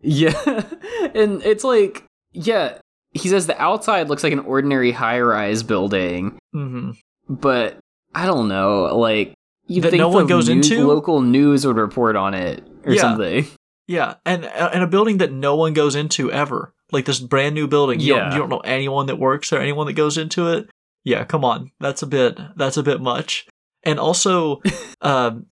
yeah. 0.00 0.40
and 1.14 1.42
it's 1.42 1.64
like, 1.64 2.04
yeah, 2.32 2.78
he 3.12 3.28
says 3.28 3.46
the 3.46 3.60
outside 3.60 4.08
looks 4.08 4.22
like 4.24 4.32
an 4.32 4.38
ordinary 4.40 4.92
high-rise 4.92 5.62
building, 5.62 6.38
hmm 6.52 6.92
but 7.28 7.78
I 8.14 8.26
don't 8.26 8.48
know, 8.48 8.96
like 8.96 9.34
you 9.66 9.80
think 9.80 9.94
no 9.94 10.08
one 10.08 10.26
goes 10.26 10.48
news- 10.48 10.70
into? 10.70 10.86
local 10.86 11.20
news 11.22 11.66
would 11.66 11.76
report 11.76 12.16
on 12.16 12.34
it 12.34 12.66
or 12.84 12.92
Yeah. 12.94 13.00
something. 13.00 13.46
Yeah, 13.86 14.14
and 14.26 14.44
and 14.44 14.82
a 14.82 14.86
building 14.86 15.18
that 15.18 15.32
no 15.32 15.56
one 15.56 15.72
goes 15.72 15.94
into 15.94 16.30
ever. 16.30 16.72
Like 16.90 17.04
this 17.06 17.20
brand 17.20 17.54
new 17.54 17.66
building. 17.66 18.00
You, 18.00 18.14
Yeah. 18.14 18.20
don't, 18.24 18.32
you 18.32 18.38
don't 18.38 18.48
know 18.50 18.60
anyone 18.60 19.06
that 19.06 19.18
works 19.18 19.50
there, 19.50 19.60
anyone 19.60 19.86
that 19.86 19.94
goes 19.94 20.18
into 20.18 20.48
it. 20.48 20.68
Yeah, 21.04 21.24
come 21.24 21.44
on. 21.44 21.70
That's 21.80 22.02
a 22.02 22.06
bit 22.06 22.38
that's 22.56 22.76
a 22.76 22.82
bit 22.82 23.00
much. 23.00 23.46
And 23.82 23.98
also 23.98 24.60
um 25.00 25.46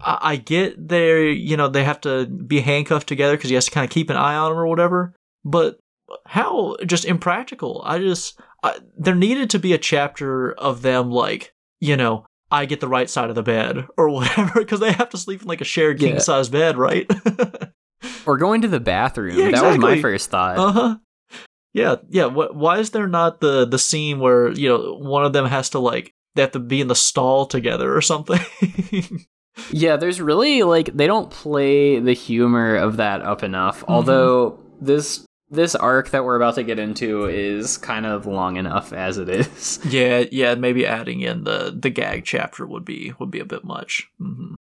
I, 0.00 0.18
I 0.22 0.36
get 0.36 0.88
there, 0.88 1.28
you 1.28 1.56
know, 1.56 1.68
they 1.68 1.84
have 1.84 2.00
to 2.02 2.26
be 2.26 2.60
handcuffed 2.60 3.06
together 3.08 3.36
because 3.36 3.50
he 3.50 3.54
has 3.54 3.64
to 3.66 3.70
kind 3.70 3.84
of 3.84 3.90
keep 3.90 4.08
an 4.10 4.16
eye 4.16 4.36
on 4.36 4.50
them 4.50 4.58
or 4.58 4.66
whatever. 4.66 5.14
But 5.44 5.78
how 6.26 6.76
just 6.84 7.04
impractical. 7.04 7.82
I 7.84 7.98
just 7.98 8.40
I, 8.62 8.78
there 8.96 9.14
needed 9.14 9.50
to 9.50 9.58
be 9.58 9.72
a 9.72 9.78
chapter 9.78 10.52
of 10.52 10.82
them 10.82 11.10
like, 11.10 11.54
you 11.80 11.96
know, 11.96 12.26
I 12.50 12.66
get 12.66 12.80
the 12.80 12.88
right 12.88 13.10
side 13.10 13.28
of 13.28 13.34
the 13.34 13.42
bed 13.42 13.86
or 13.96 14.08
whatever 14.08 14.60
because 14.60 14.80
they 14.80 14.92
have 14.92 15.10
to 15.10 15.18
sleep 15.18 15.42
in 15.42 15.48
like 15.48 15.60
a 15.60 15.64
shared 15.64 15.98
king 15.98 16.20
size 16.20 16.48
bed, 16.48 16.76
right? 16.76 17.10
Or 18.26 18.36
going 18.36 18.60
to 18.60 18.68
the 18.68 18.80
bathroom. 18.80 19.38
Yeah, 19.38 19.50
That 19.50 19.64
was 19.64 19.78
my 19.78 19.98
first 19.98 20.28
thought. 20.30 20.58
Uh 20.58 20.72
huh. 20.72 20.96
Yeah, 21.72 21.96
yeah. 22.10 22.26
Why 22.26 22.78
is 22.78 22.90
there 22.90 23.08
not 23.08 23.40
the 23.40 23.66
the 23.66 23.78
scene 23.78 24.20
where 24.20 24.50
you 24.50 24.68
know 24.68 24.98
one 24.98 25.24
of 25.24 25.32
them 25.32 25.46
has 25.46 25.70
to 25.70 25.78
like 25.78 26.12
they 26.34 26.42
have 26.42 26.52
to 26.52 26.58
be 26.58 26.82
in 26.82 26.88
the 26.88 26.94
stall 26.94 27.46
together 27.46 27.96
or 27.96 28.02
something? 28.02 28.40
Yeah, 29.70 29.96
there's 29.96 30.20
really 30.20 30.62
like 30.62 30.86
they 30.94 31.06
don't 31.06 31.30
play 31.30 32.00
the 32.00 32.12
humor 32.12 32.76
of 32.76 32.96
that 32.96 33.22
up 33.22 33.42
enough. 33.42 33.80
Mm-hmm. 33.82 33.92
Although 33.92 34.58
this 34.80 35.24
this 35.54 35.74
arc 35.74 36.10
that 36.10 36.24
we're 36.24 36.36
about 36.36 36.56
to 36.56 36.62
get 36.62 36.78
into 36.78 37.24
is 37.26 37.78
kind 37.78 38.06
of 38.06 38.26
long 38.26 38.56
enough 38.56 38.92
as 38.92 39.18
it 39.18 39.28
is. 39.28 39.78
yeah, 39.88 40.24
yeah. 40.30 40.54
Maybe 40.54 40.86
adding 40.86 41.20
in 41.20 41.44
the 41.44 41.76
the 41.78 41.90
gag 41.90 42.24
chapter 42.24 42.66
would 42.66 42.84
be 42.84 43.12
would 43.18 43.30
be 43.30 43.40
a 43.40 43.44
bit 43.44 43.64
much. 43.64 44.08
hmm 44.18 44.54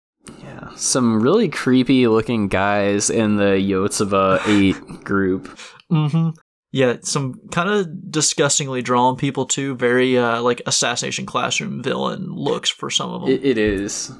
Yeah. 0.42 0.74
Some 0.76 1.20
really 1.20 1.48
creepy 1.48 2.06
looking 2.06 2.48
guys 2.48 3.10
in 3.10 3.36
the 3.36 3.56
Yotsuba 3.58 4.40
8 4.46 5.04
group. 5.04 5.58
hmm 5.88 6.30
Yeah, 6.72 6.96
some 7.02 7.40
kind 7.50 7.68
of 7.70 8.10
disgustingly 8.10 8.82
drawn 8.82 9.16
people 9.16 9.46
too. 9.46 9.74
Very 9.74 10.16
uh 10.18 10.40
like 10.42 10.62
assassination 10.66 11.26
classroom 11.26 11.82
villain 11.82 12.32
looks 12.32 12.68
for 12.70 12.90
some 12.90 13.10
of 13.10 13.22
them. 13.22 13.30
It, 13.30 13.44
it 13.44 13.58
is. 13.58 14.12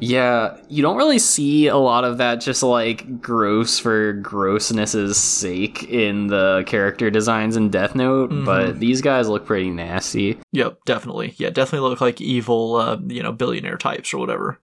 Yeah, 0.00 0.56
you 0.68 0.82
don't 0.82 0.96
really 0.96 1.18
see 1.18 1.66
a 1.68 1.76
lot 1.76 2.04
of 2.04 2.18
that 2.18 2.36
just 2.40 2.62
like 2.62 3.20
gross 3.20 3.78
for 3.78 4.12
grossness's 4.14 5.16
sake 5.16 5.84
in 5.84 6.26
the 6.28 6.64
character 6.66 7.10
designs 7.10 7.56
in 7.56 7.70
Death 7.70 7.94
Note, 7.94 8.30
Mhm. 8.30 8.44
but 8.44 8.80
these 8.80 9.00
guys 9.00 9.28
look 9.28 9.46
pretty 9.46 9.70
nasty. 9.70 10.38
yep, 10.52 10.78
definitely. 10.86 11.34
Yeah, 11.38 11.50
definitely 11.50 11.88
look 11.88 12.00
like 12.00 12.20
evil, 12.20 12.76
uh, 12.76 12.96
you 13.06 13.22
know, 13.22 13.32
billionaire 13.32 13.76
types 13.76 14.12
or 14.14 14.18
whatever. 14.18 14.58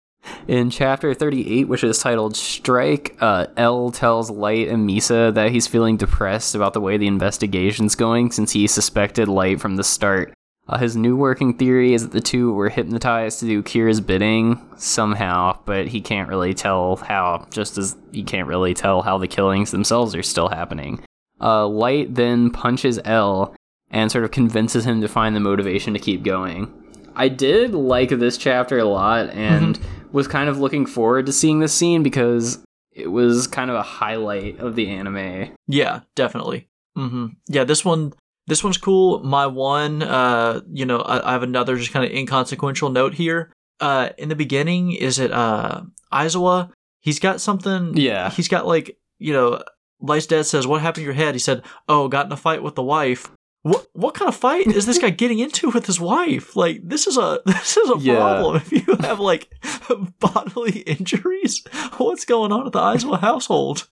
In 0.46 0.68
chapter 0.68 1.14
38, 1.14 1.66
which 1.68 1.82
is 1.82 1.98
titled 1.98 2.36
Strike, 2.36 3.16
uh, 3.20 3.46
L 3.56 3.90
tells 3.90 4.30
Light 4.30 4.68
and 4.68 4.86
Misa 4.88 5.32
that 5.32 5.50
he's 5.50 5.66
feeling 5.66 5.96
depressed 5.96 6.54
about 6.54 6.74
the 6.74 6.80
way 6.80 6.98
the 6.98 7.06
investigation's 7.06 7.94
going 7.94 8.30
since 8.30 8.52
he 8.52 8.66
suspected 8.66 9.28
Light 9.28 9.60
from 9.60 9.76
the 9.76 9.84
start. 9.84 10.32
Uh, 10.70 10.78
his 10.78 10.94
new 10.96 11.16
working 11.16 11.52
theory 11.52 11.94
is 11.94 12.02
that 12.04 12.12
the 12.12 12.20
two 12.20 12.52
were 12.52 12.68
hypnotized 12.68 13.40
to 13.40 13.44
do 13.46 13.60
Kira's 13.60 14.00
bidding 14.00 14.60
somehow, 14.76 15.58
but 15.64 15.88
he 15.88 16.00
can't 16.00 16.28
really 16.28 16.54
tell 16.54 16.94
how, 16.96 17.44
just 17.50 17.76
as 17.76 17.96
he 18.12 18.22
can't 18.22 18.46
really 18.46 18.72
tell 18.72 19.02
how 19.02 19.18
the 19.18 19.26
killings 19.26 19.72
themselves 19.72 20.14
are 20.14 20.22
still 20.22 20.48
happening. 20.48 21.02
Uh, 21.40 21.66
Light 21.66 22.14
then 22.14 22.50
punches 22.50 23.00
L 23.04 23.52
and 23.90 24.12
sort 24.12 24.22
of 24.22 24.30
convinces 24.30 24.84
him 24.84 25.00
to 25.00 25.08
find 25.08 25.34
the 25.34 25.40
motivation 25.40 25.92
to 25.94 25.98
keep 25.98 26.22
going. 26.22 26.72
I 27.16 27.28
did 27.28 27.74
like 27.74 28.10
this 28.10 28.38
chapter 28.38 28.78
a 28.78 28.84
lot 28.84 29.30
and 29.30 29.76
was 30.12 30.28
kind 30.28 30.48
of 30.48 30.60
looking 30.60 30.86
forward 30.86 31.26
to 31.26 31.32
seeing 31.32 31.58
this 31.58 31.74
scene 31.74 32.04
because 32.04 32.62
it 32.92 33.08
was 33.08 33.48
kind 33.48 33.70
of 33.70 33.76
a 33.76 33.82
highlight 33.82 34.60
of 34.60 34.76
the 34.76 34.88
anime. 34.88 35.52
Yeah, 35.66 36.02
definitely. 36.14 36.68
hmm 36.94 37.26
Yeah, 37.48 37.64
this 37.64 37.84
one, 37.84 38.12
this 38.50 38.62
one's 38.64 38.76
cool. 38.78 39.22
My 39.22 39.46
one, 39.46 40.02
uh, 40.02 40.60
you 40.70 40.84
know, 40.84 40.98
I, 40.98 41.30
I 41.30 41.32
have 41.32 41.42
another 41.44 41.76
just 41.76 41.92
kind 41.92 42.04
of 42.04 42.10
inconsequential 42.10 42.90
note 42.90 43.14
here. 43.14 43.52
Uh, 43.78 44.10
in 44.18 44.28
the 44.28 44.34
beginning, 44.36 44.92
is 44.92 45.18
it 45.18 45.30
uh 45.32 45.82
Aizawa? 46.12 46.70
He's 47.00 47.18
got 47.20 47.40
something. 47.40 47.96
Yeah. 47.96 48.28
He's 48.30 48.48
got 48.48 48.66
like, 48.66 48.98
you 49.18 49.32
know, 49.32 49.62
Light's 50.00 50.26
dad 50.26 50.44
says, 50.46 50.66
"What 50.66 50.80
happened 50.82 51.02
to 51.02 51.04
your 51.04 51.14
head?" 51.14 51.34
He 51.34 51.38
said, 51.38 51.62
"Oh, 51.88 52.08
got 52.08 52.26
in 52.26 52.32
a 52.32 52.36
fight 52.36 52.62
with 52.62 52.74
the 52.74 52.82
wife." 52.82 53.30
What 53.62 53.86
what 53.92 54.14
kind 54.14 54.28
of 54.28 54.34
fight 54.34 54.66
is 54.66 54.86
this 54.86 54.98
guy 54.98 55.10
getting 55.22 55.38
into 55.38 55.70
with 55.70 55.86
his 55.86 56.00
wife? 56.00 56.56
Like 56.56 56.80
this 56.82 57.06
is 57.06 57.16
a 57.16 57.40
this 57.46 57.76
is 57.76 57.88
a 57.90 57.98
Yeah. 57.98 58.16
problem. 58.16 58.56
If 58.56 58.72
you 58.72 58.96
have 59.00 59.20
like 59.20 59.48
bodily 60.18 60.80
injuries, 60.80 61.62
what's 61.98 62.24
going 62.24 62.52
on 62.52 62.66
at 62.66 62.72
the 62.72 62.80
Aizawa 62.80 63.20
household? 63.20 63.88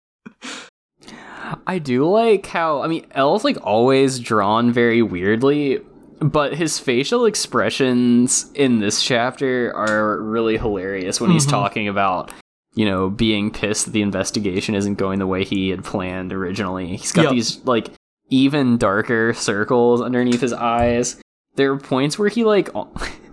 I 1.67 1.79
do 1.79 2.05
like 2.09 2.47
how 2.47 2.83
I 2.83 2.87
mean 2.89 3.07
L's 3.13 3.45
like 3.45 3.59
always 3.63 4.19
drawn 4.19 4.73
very 4.73 5.03
weirdly. 5.03 5.81
but 6.21 6.55
his 6.55 6.79
facial 6.79 7.27
expressions 7.27 8.51
in 8.55 8.79
this 8.81 9.03
chapter 9.03 9.71
are 9.77 10.19
really 10.23 10.57
hilarious 10.57 11.21
when 11.21 11.31
he's 11.31 11.47
Mhm. 11.47 11.51
talking 11.51 11.89
about 11.89 12.31
you 12.75 12.87
know 12.87 13.11
being 13.11 13.51
pissed 13.51 13.85
that 13.85 13.91
the 13.93 14.01
investigation 14.03 14.75
isn't 14.75 14.95
going 14.95 15.19
the 15.19 15.27
way 15.27 15.45
he 15.45 15.69
had 15.69 15.85
planned 15.85 16.33
originally 16.33 16.97
he's 16.97 17.13
got 17.13 17.25
Yep. 17.25 17.33
these 17.33 17.61
like 17.67 17.89
even 18.31 18.79
darker 18.79 19.35
circles 19.35 20.01
underneath 20.01 20.41
his 20.41 20.55
eyes 20.55 21.17
there 21.57 21.71
are 21.73 21.79
points 21.79 22.19
where 22.19 22.29
he 22.31 22.45
like 22.45 22.71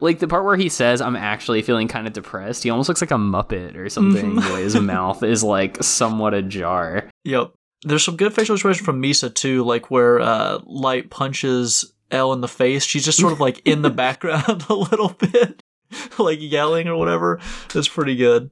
like 0.00 0.18
the 0.18 0.28
part 0.28 0.44
where 0.44 0.56
he 0.56 0.68
says 0.68 1.00
i'm 1.00 1.16
actually 1.16 1.62
feeling 1.62 1.88
kind 1.88 2.06
of 2.06 2.12
depressed 2.12 2.62
he 2.62 2.70
almost 2.70 2.88
looks 2.88 3.00
like 3.00 3.10
a 3.10 3.14
muppet 3.14 3.76
or 3.76 3.88
something 3.88 4.32
Mhm. 4.36 4.58
his 4.58 4.74
mouth 4.76 5.22
is 5.22 5.42
like 5.44 5.82
somewhat 5.82 6.34
ajar 6.34 7.08
Yep. 7.24 7.52
There's 7.82 8.04
some 8.04 8.16
good 8.16 8.34
facial 8.34 8.54
expression 8.56 8.84
from 8.84 9.00
Misa 9.02 9.34
too, 9.34 9.64
like 9.64 9.90
where 9.90 10.20
uh, 10.20 10.58
Light 10.66 11.08
punches 11.08 11.90
l 12.10 12.32
in 12.34 12.42
the 12.42 12.48
face. 12.48 12.84
She's 12.84 13.06
just 13.06 13.18
sort 13.18 13.32
of 13.32 13.40
like 13.40 13.62
in 13.66 13.80
the 13.80 13.88
background 14.04 14.64
a 14.68 14.74
little 14.74 15.10
bit, 15.18 15.62
like 16.18 16.38
yelling 16.42 16.88
or 16.88 16.96
whatever. 16.96 17.40
It's 17.74 17.88
pretty 17.88 18.16
good. 18.16 18.50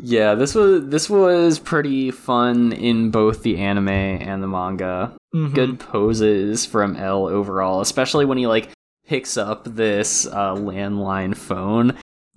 Yeah, 0.00 0.34
this 0.34 0.56
was 0.56 0.86
this 0.88 1.08
was 1.08 1.60
pretty 1.60 2.10
fun 2.10 2.72
in 2.72 3.12
both 3.12 3.44
the 3.44 3.58
anime 3.58 3.88
and 3.88 4.42
the 4.42 4.48
manga. 4.48 5.16
Mhm. 5.32 5.54
Good 5.54 5.78
poses 5.78 6.66
from 6.66 6.96
L 6.96 7.26
overall, 7.28 7.80
especially 7.80 8.24
when 8.24 8.38
he 8.38 8.48
like 8.48 8.70
picks 9.08 9.36
up 9.36 9.64
this 9.64 10.26
uh, 10.26 10.54
landline 10.54 11.34
phone 11.36 11.96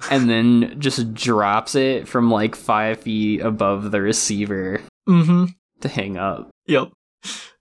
and 0.09 0.27
then 0.29 0.75
just 0.79 1.13
drops 1.13 1.75
it 1.75 2.07
from 2.07 2.31
like 2.31 2.55
five 2.55 2.99
feet 3.01 3.41
above 3.41 3.91
the 3.91 4.01
receiver 4.01 4.81
Mm-hmm. 5.09 5.45
to 5.81 5.87
hang 5.89 6.17
up. 6.17 6.49
Yep. 6.67 6.91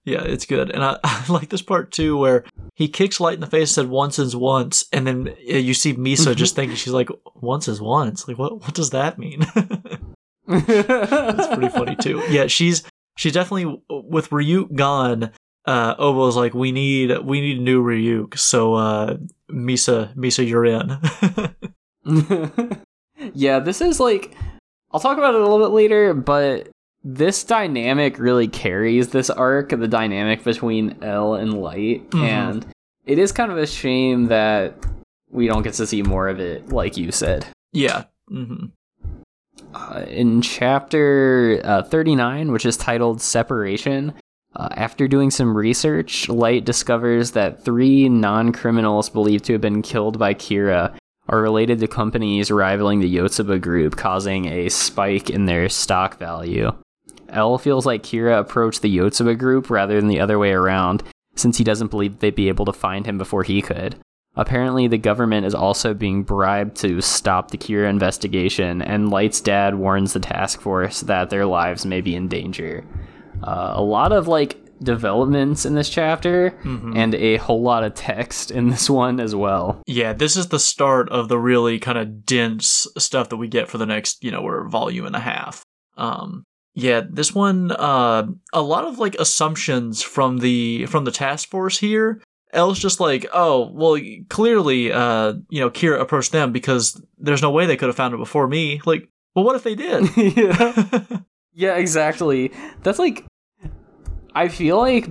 Yeah, 0.05 0.21
it's 0.23 0.45
good. 0.45 0.71
And 0.71 0.83
I, 0.83 0.97
I 1.03 1.25
like 1.29 1.49
this 1.49 1.61
part 1.61 1.91
too 1.91 2.17
where 2.17 2.43
he 2.75 2.87
kicks 2.87 3.19
Light 3.19 3.35
in 3.35 3.39
the 3.41 3.47
face, 3.47 3.71
said 3.71 3.87
once 3.89 4.17
is 4.17 4.35
once, 4.35 4.85
and 4.93 5.05
then 5.05 5.35
you 5.45 5.73
see 5.75 5.93
Misa 5.93 6.35
just 6.35 6.55
thinking, 6.55 6.75
she's 6.75 6.93
like, 6.93 7.09
once 7.35 7.67
is 7.67 7.79
once. 7.81 8.27
Like, 8.27 8.37
what, 8.39 8.61
what 8.61 8.73
does 8.73 8.91
that 8.91 9.19
mean? 9.19 9.45
That's 10.47 11.47
pretty 11.55 11.69
funny 11.69 11.95
too. 12.01 12.21
Yeah, 12.29 12.47
she's 12.47 12.83
she's 13.17 13.33
definitely 13.33 13.79
with 13.89 14.29
Ryuk 14.29 14.73
gone. 14.75 15.31
Uh, 15.65 15.93
Obo's 15.99 16.35
like, 16.35 16.53
we 16.53 16.71
need 16.71 17.17
we 17.19 17.39
need 17.41 17.59
a 17.59 17.61
new 17.61 17.83
Ryuk. 17.83 18.37
So 18.37 18.73
uh, 18.75 19.17
Misa 19.51 20.15
Misa, 20.15 20.47
you're 20.47 20.65
in. 20.65 20.97
yeah, 23.33 23.59
this 23.59 23.81
is 23.81 23.99
like 23.99 24.35
I'll 24.91 24.99
talk 24.99 25.17
about 25.17 25.33
it 25.35 25.41
a 25.41 25.43
little 25.43 25.59
bit 25.59 25.73
later, 25.73 26.13
but 26.13 26.69
this 27.03 27.43
dynamic 27.43 28.19
really 28.19 28.47
carries 28.47 29.09
this 29.09 29.29
arc, 29.29 29.69
the 29.69 29.87
dynamic 29.87 30.43
between 30.43 30.97
L 31.01 31.35
and 31.35 31.53
Light, 31.61 32.09
Mhm. 32.11 32.23
and 32.23 32.65
it 33.05 33.17
is 33.17 33.31
kind 33.31 33.51
of 33.51 33.57
a 33.57 33.65
shame 33.67 34.25
that 34.27 34.75
we 35.29 35.47
don't 35.47 35.63
get 35.63 35.73
to 35.75 35.87
see 35.87 36.01
more 36.03 36.27
of 36.27 36.39
it, 36.39 36.69
like 36.69 36.97
you 36.97 37.11
said. 37.11 37.45
yeah. 37.73 38.03
hmm 38.27 38.65
Uh, 39.73 40.03
in 40.09 40.41
chapter 40.41 41.61
uh, 41.63 41.81
39, 41.83 42.51
which 42.51 42.65
is 42.65 42.75
titled 42.77 43.21
Separation, 43.21 44.13
uh, 44.55 44.69
after 44.71 45.07
doing 45.07 45.31
some 45.31 45.55
research, 45.55 46.27
Light 46.27 46.65
discovers 46.65 47.31
that 47.31 47.63
three 47.63 48.09
non 48.09 48.51
criminals 48.51 49.09
believed 49.09 49.45
to 49.45 49.53
have 49.53 49.61
been 49.61 49.81
killed 49.81 50.19
by 50.19 50.33
Kira 50.33 50.95
are 51.29 51.41
related 51.41 51.79
to 51.79 51.87
companies 51.87 52.51
rivaling 52.51 52.99
the 52.99 53.15
Yotsuba 53.15 53.61
group, 53.61 53.95
causing 53.95 54.45
a 54.45 54.69
spike 54.69 55.29
in 55.29 55.45
their 55.45 55.69
stock 55.69 56.17
value. 56.17 56.73
L 57.29 57.57
feels 57.57 57.85
like 57.85 58.03
Kira 58.03 58.39
approached 58.39 58.81
the 58.81 58.97
Yotsuba 58.97 59.37
group 59.37 59.69
rather 59.69 59.95
than 59.99 60.09
the 60.09 60.19
other 60.19 60.37
way 60.37 60.51
around, 60.51 61.03
since 61.35 61.57
he 61.57 61.63
doesn't 61.63 61.91
believe 61.91 62.19
they'd 62.19 62.35
be 62.35 62.49
able 62.49 62.65
to 62.65 62.73
find 62.73 63.05
him 63.05 63.17
before 63.17 63.43
he 63.43 63.61
could. 63.61 63.95
Apparently, 64.35 64.87
the 64.87 64.97
government 64.97 65.45
is 65.45 65.55
also 65.55 65.93
being 65.93 66.23
bribed 66.23 66.75
to 66.77 67.01
stop 67.01 67.51
the 67.51 67.57
Kira 67.57 67.89
investigation, 67.89 68.81
and 68.81 69.09
Light's 69.09 69.39
dad 69.39 69.75
warns 69.75 70.13
the 70.13 70.19
task 70.19 70.59
force 70.59 71.01
that 71.01 71.29
their 71.29 71.45
lives 71.45 71.85
may 71.85 72.01
be 72.01 72.15
in 72.15 72.27
danger. 72.27 72.83
Uh, 73.43 73.73
a 73.75 73.81
lot 73.83 74.11
of 74.11 74.27
like 74.27 74.57
developments 74.83 75.65
in 75.65 75.75
this 75.75 75.89
chapter, 75.89 76.51
Mhm. 76.63 76.95
and 76.97 77.13
a 77.15 77.37
whole 77.37 77.61
lot 77.61 77.83
of 77.83 77.93
text 77.93 78.49
in 78.51 78.69
this 78.69 78.89
one 78.89 79.19
as 79.19 79.35
well. 79.35 79.79
Yeah, 79.85 80.13
this 80.13 80.35
is 80.35 80.47
the 80.47 80.59
start 80.59 81.09
of 81.09 81.27
the 81.29 81.37
really 81.37 81.77
kind 81.79 81.97
of 81.99 82.25
dense 82.25 82.87
stuff 82.97 83.29
that 83.29 83.37
we 83.37 83.47
get 83.47 83.67
for 83.69 83.77
the 83.77 83.85
next, 83.85 84.23
you 84.23 84.31
know, 84.31 84.39
or 84.41 84.67
volume 84.69 85.05
and 85.05 85.15
a 85.15 85.19
half. 85.19 85.63
Um, 85.97 86.43
yeah, 86.73 87.01
this 87.07 87.35
one, 87.35 87.71
uh, 87.71 88.25
a 88.53 88.61
lot 88.61 88.85
of 88.85 88.97
like 88.97 89.15
assumptions 89.19 90.01
from 90.01 90.39
the 90.39 90.85
from 90.87 91.05
the 91.05 91.11
task 91.11 91.49
force 91.49 91.77
here. 91.77 92.21
L's 92.53 92.79
just 92.79 92.99
like, 92.99 93.25
oh, 93.33 93.71
well, 93.73 93.97
clearly, 94.29 94.91
uh, 94.91 95.33
you 95.49 95.59
know, 95.61 95.69
Kira 95.69 96.01
approached 96.01 96.31
them 96.33 96.51
because 96.51 97.01
there's 97.17 97.41
no 97.41 97.51
way 97.51 97.65
they 97.65 97.77
could 97.77 97.87
have 97.87 97.95
found 97.95 98.13
it 98.13 98.17
before 98.17 98.47
me. 98.47 98.81
Like, 98.85 99.07
well, 99.35 99.45
what 99.45 99.55
if 99.55 99.63
they 99.63 99.75
did? 99.75 100.09
yeah. 100.35 101.03
Yeah, 101.53 101.75
exactly. 101.75 102.49
That's 102.81 102.97
like 102.97 103.25
I 104.33 104.47
feel 104.47 104.77
like 104.77 105.07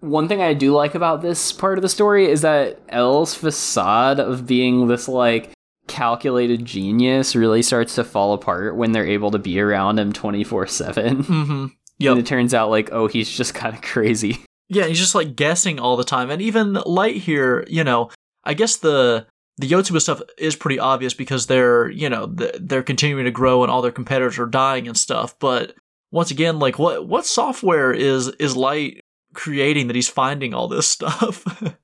one 0.00 0.28
thing 0.28 0.42
I 0.42 0.54
do 0.54 0.72
like 0.72 0.94
about 0.94 1.22
this 1.22 1.52
part 1.52 1.78
of 1.78 1.82
the 1.82 1.88
story 1.88 2.30
is 2.30 2.42
that 2.42 2.80
L's 2.88 3.34
facade 3.34 4.20
of 4.20 4.46
being 4.46 4.86
this 4.86 5.08
like 5.08 5.50
calculated 5.86 6.64
genius 6.64 7.36
really 7.36 7.62
starts 7.62 7.94
to 7.96 8.04
fall 8.04 8.32
apart 8.34 8.76
when 8.76 8.92
they're 8.92 9.06
able 9.06 9.30
to 9.30 9.38
be 9.38 9.60
around 9.60 9.98
him 9.98 10.12
24/7. 10.12 11.24
hmm 11.26 11.66
And 12.10 12.18
it 12.18 12.26
turns 12.26 12.54
out 12.54 12.70
like 12.70 12.90
oh, 12.92 13.06
he's 13.06 13.30
just 13.30 13.54
kind 13.54 13.74
of 13.74 13.82
crazy. 13.82 14.38
Yeah, 14.70 14.86
he's 14.86 14.98
just 14.98 15.14
like 15.14 15.36
guessing 15.36 15.78
all 15.78 15.94
the 15.98 16.04
time. 16.04 16.30
And 16.30 16.40
even 16.40 16.72
Light 16.72 17.16
here, 17.16 17.66
you 17.68 17.84
know, 17.84 18.10
I 18.44 18.54
guess 18.54 18.76
the 18.76 19.26
the 19.58 19.68
Yotsuba 19.68 20.00
stuff 20.00 20.22
is 20.38 20.56
pretty 20.56 20.78
obvious 20.78 21.12
because 21.12 21.46
they're, 21.46 21.90
you 21.90 22.08
know, 22.08 22.26
they're 22.26 22.82
continuing 22.82 23.26
to 23.26 23.30
grow 23.30 23.62
and 23.62 23.70
all 23.70 23.82
their 23.82 23.92
competitors 23.92 24.38
are 24.38 24.46
dying 24.46 24.88
and 24.88 24.96
stuff. 24.96 25.38
But 25.38 25.74
once 26.14 26.30
again, 26.30 26.58
like 26.58 26.78
what 26.78 27.06
what 27.06 27.26
software 27.26 27.92
is 27.92 28.28
is 28.38 28.56
Light 28.56 29.00
creating 29.34 29.88
that 29.88 29.96
he's 29.96 30.08
finding 30.08 30.54
all 30.54 30.68
this 30.68 30.88
stuff? 30.88 31.44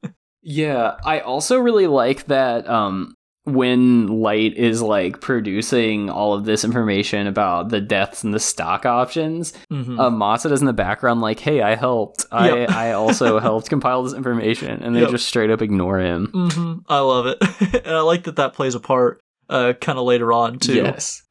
Yeah, 0.42 0.96
I 1.04 1.20
also 1.20 1.58
really 1.58 1.86
like 1.86 2.26
that 2.28 2.66
um 2.66 3.14
when 3.44 4.06
Light 4.08 4.54
is 4.56 4.80
like 4.80 5.20
producing 5.20 6.08
all 6.08 6.32
of 6.32 6.44
this 6.46 6.64
information 6.64 7.26
about 7.26 7.68
the 7.68 7.80
deaths 7.80 8.24
and 8.24 8.32
the 8.32 8.40
stock 8.40 8.86
options, 8.86 9.52
Mhm. 9.70 9.98
uh, 10.00 10.08
Matsuda's 10.10 10.60
in 10.60 10.66
the 10.66 10.72
background 10.72 11.20
like, 11.20 11.40
"Hey, 11.40 11.60
I 11.60 11.74
helped. 11.74 12.24
I 12.32 12.48
Yep. 12.60 12.70
I 12.70 12.92
also 12.92 13.38
helped 13.48 13.68
compile 13.68 14.02
this 14.02 14.14
information," 14.14 14.82
and 14.82 14.96
they 14.96 15.00
Yep. 15.00 15.10
just 15.10 15.26
straight 15.26 15.50
up 15.50 15.60
ignore 15.60 15.98
him. 15.98 16.30
hmm 16.32 16.72
I 16.88 17.00
love 17.00 17.26
it, 17.26 17.38
and 17.84 17.94
I 17.96 18.00
like 18.00 18.24
that 18.24 18.36
that 18.36 18.54
plays 18.54 18.74
a 18.74 18.80
part, 18.80 19.20
uh, 19.50 19.74
kind 19.78 19.98
of 19.98 20.06
later 20.06 20.32
on 20.32 20.58
too. 20.58 20.74
Yes. 20.74 21.22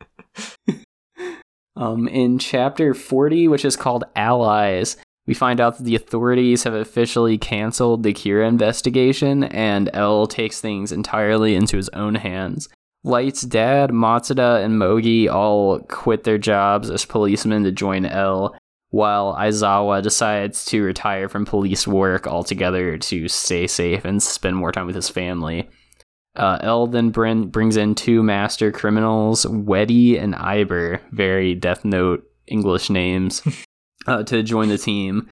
Um, 1.79 2.07
in 2.07 2.37
chapter 2.37 2.93
forty, 2.93 3.47
which 3.47 3.65
is 3.65 3.75
called 3.75 4.03
Allies, 4.15 4.97
we 5.25 5.33
find 5.33 5.59
out 5.59 5.77
that 5.77 5.83
the 5.83 5.95
authorities 5.95 6.63
have 6.63 6.73
officially 6.73 7.37
canceled 7.37 8.03
the 8.03 8.13
Kira 8.13 8.47
investigation, 8.47 9.43
and 9.45 9.89
L 9.93 10.27
takes 10.27 10.61
things 10.61 10.91
entirely 10.91 11.55
into 11.55 11.77
his 11.77 11.89
own 11.89 12.15
hands. 12.15 12.69
Light's 13.03 13.43
dad, 13.43 13.91
Matsuda, 13.91 14.63
and 14.63 14.73
Mogi 14.73 15.29
all 15.29 15.79
quit 15.79 16.25
their 16.25 16.37
jobs 16.37 16.89
as 16.89 17.05
policemen 17.05 17.63
to 17.63 17.71
join 17.71 18.05
L, 18.05 18.55
while 18.89 19.35
Aizawa 19.35 20.01
decides 20.01 20.65
to 20.65 20.83
retire 20.83 21.29
from 21.29 21.45
police 21.45 21.87
work 21.87 22.27
altogether 22.27 22.97
to 22.97 23.27
stay 23.27 23.67
safe 23.67 24.03
and 24.03 24.21
spend 24.21 24.57
more 24.57 24.71
time 24.71 24.87
with 24.87 24.95
his 24.95 25.09
family. 25.09 25.69
Uh, 26.35 26.59
L 26.61 26.87
then 26.87 27.09
bring, 27.09 27.47
brings 27.47 27.75
in 27.75 27.95
two 27.95 28.23
master 28.23 28.71
criminals, 28.71 29.45
Wedy 29.45 30.17
and 30.17 30.33
Aiber, 30.35 31.01
very 31.11 31.55
Death 31.55 31.83
Note 31.83 32.23
English 32.47 32.89
names, 32.89 33.41
uh, 34.07 34.23
to 34.23 34.43
join 34.43 34.69
the 34.69 34.77
team. 34.77 35.29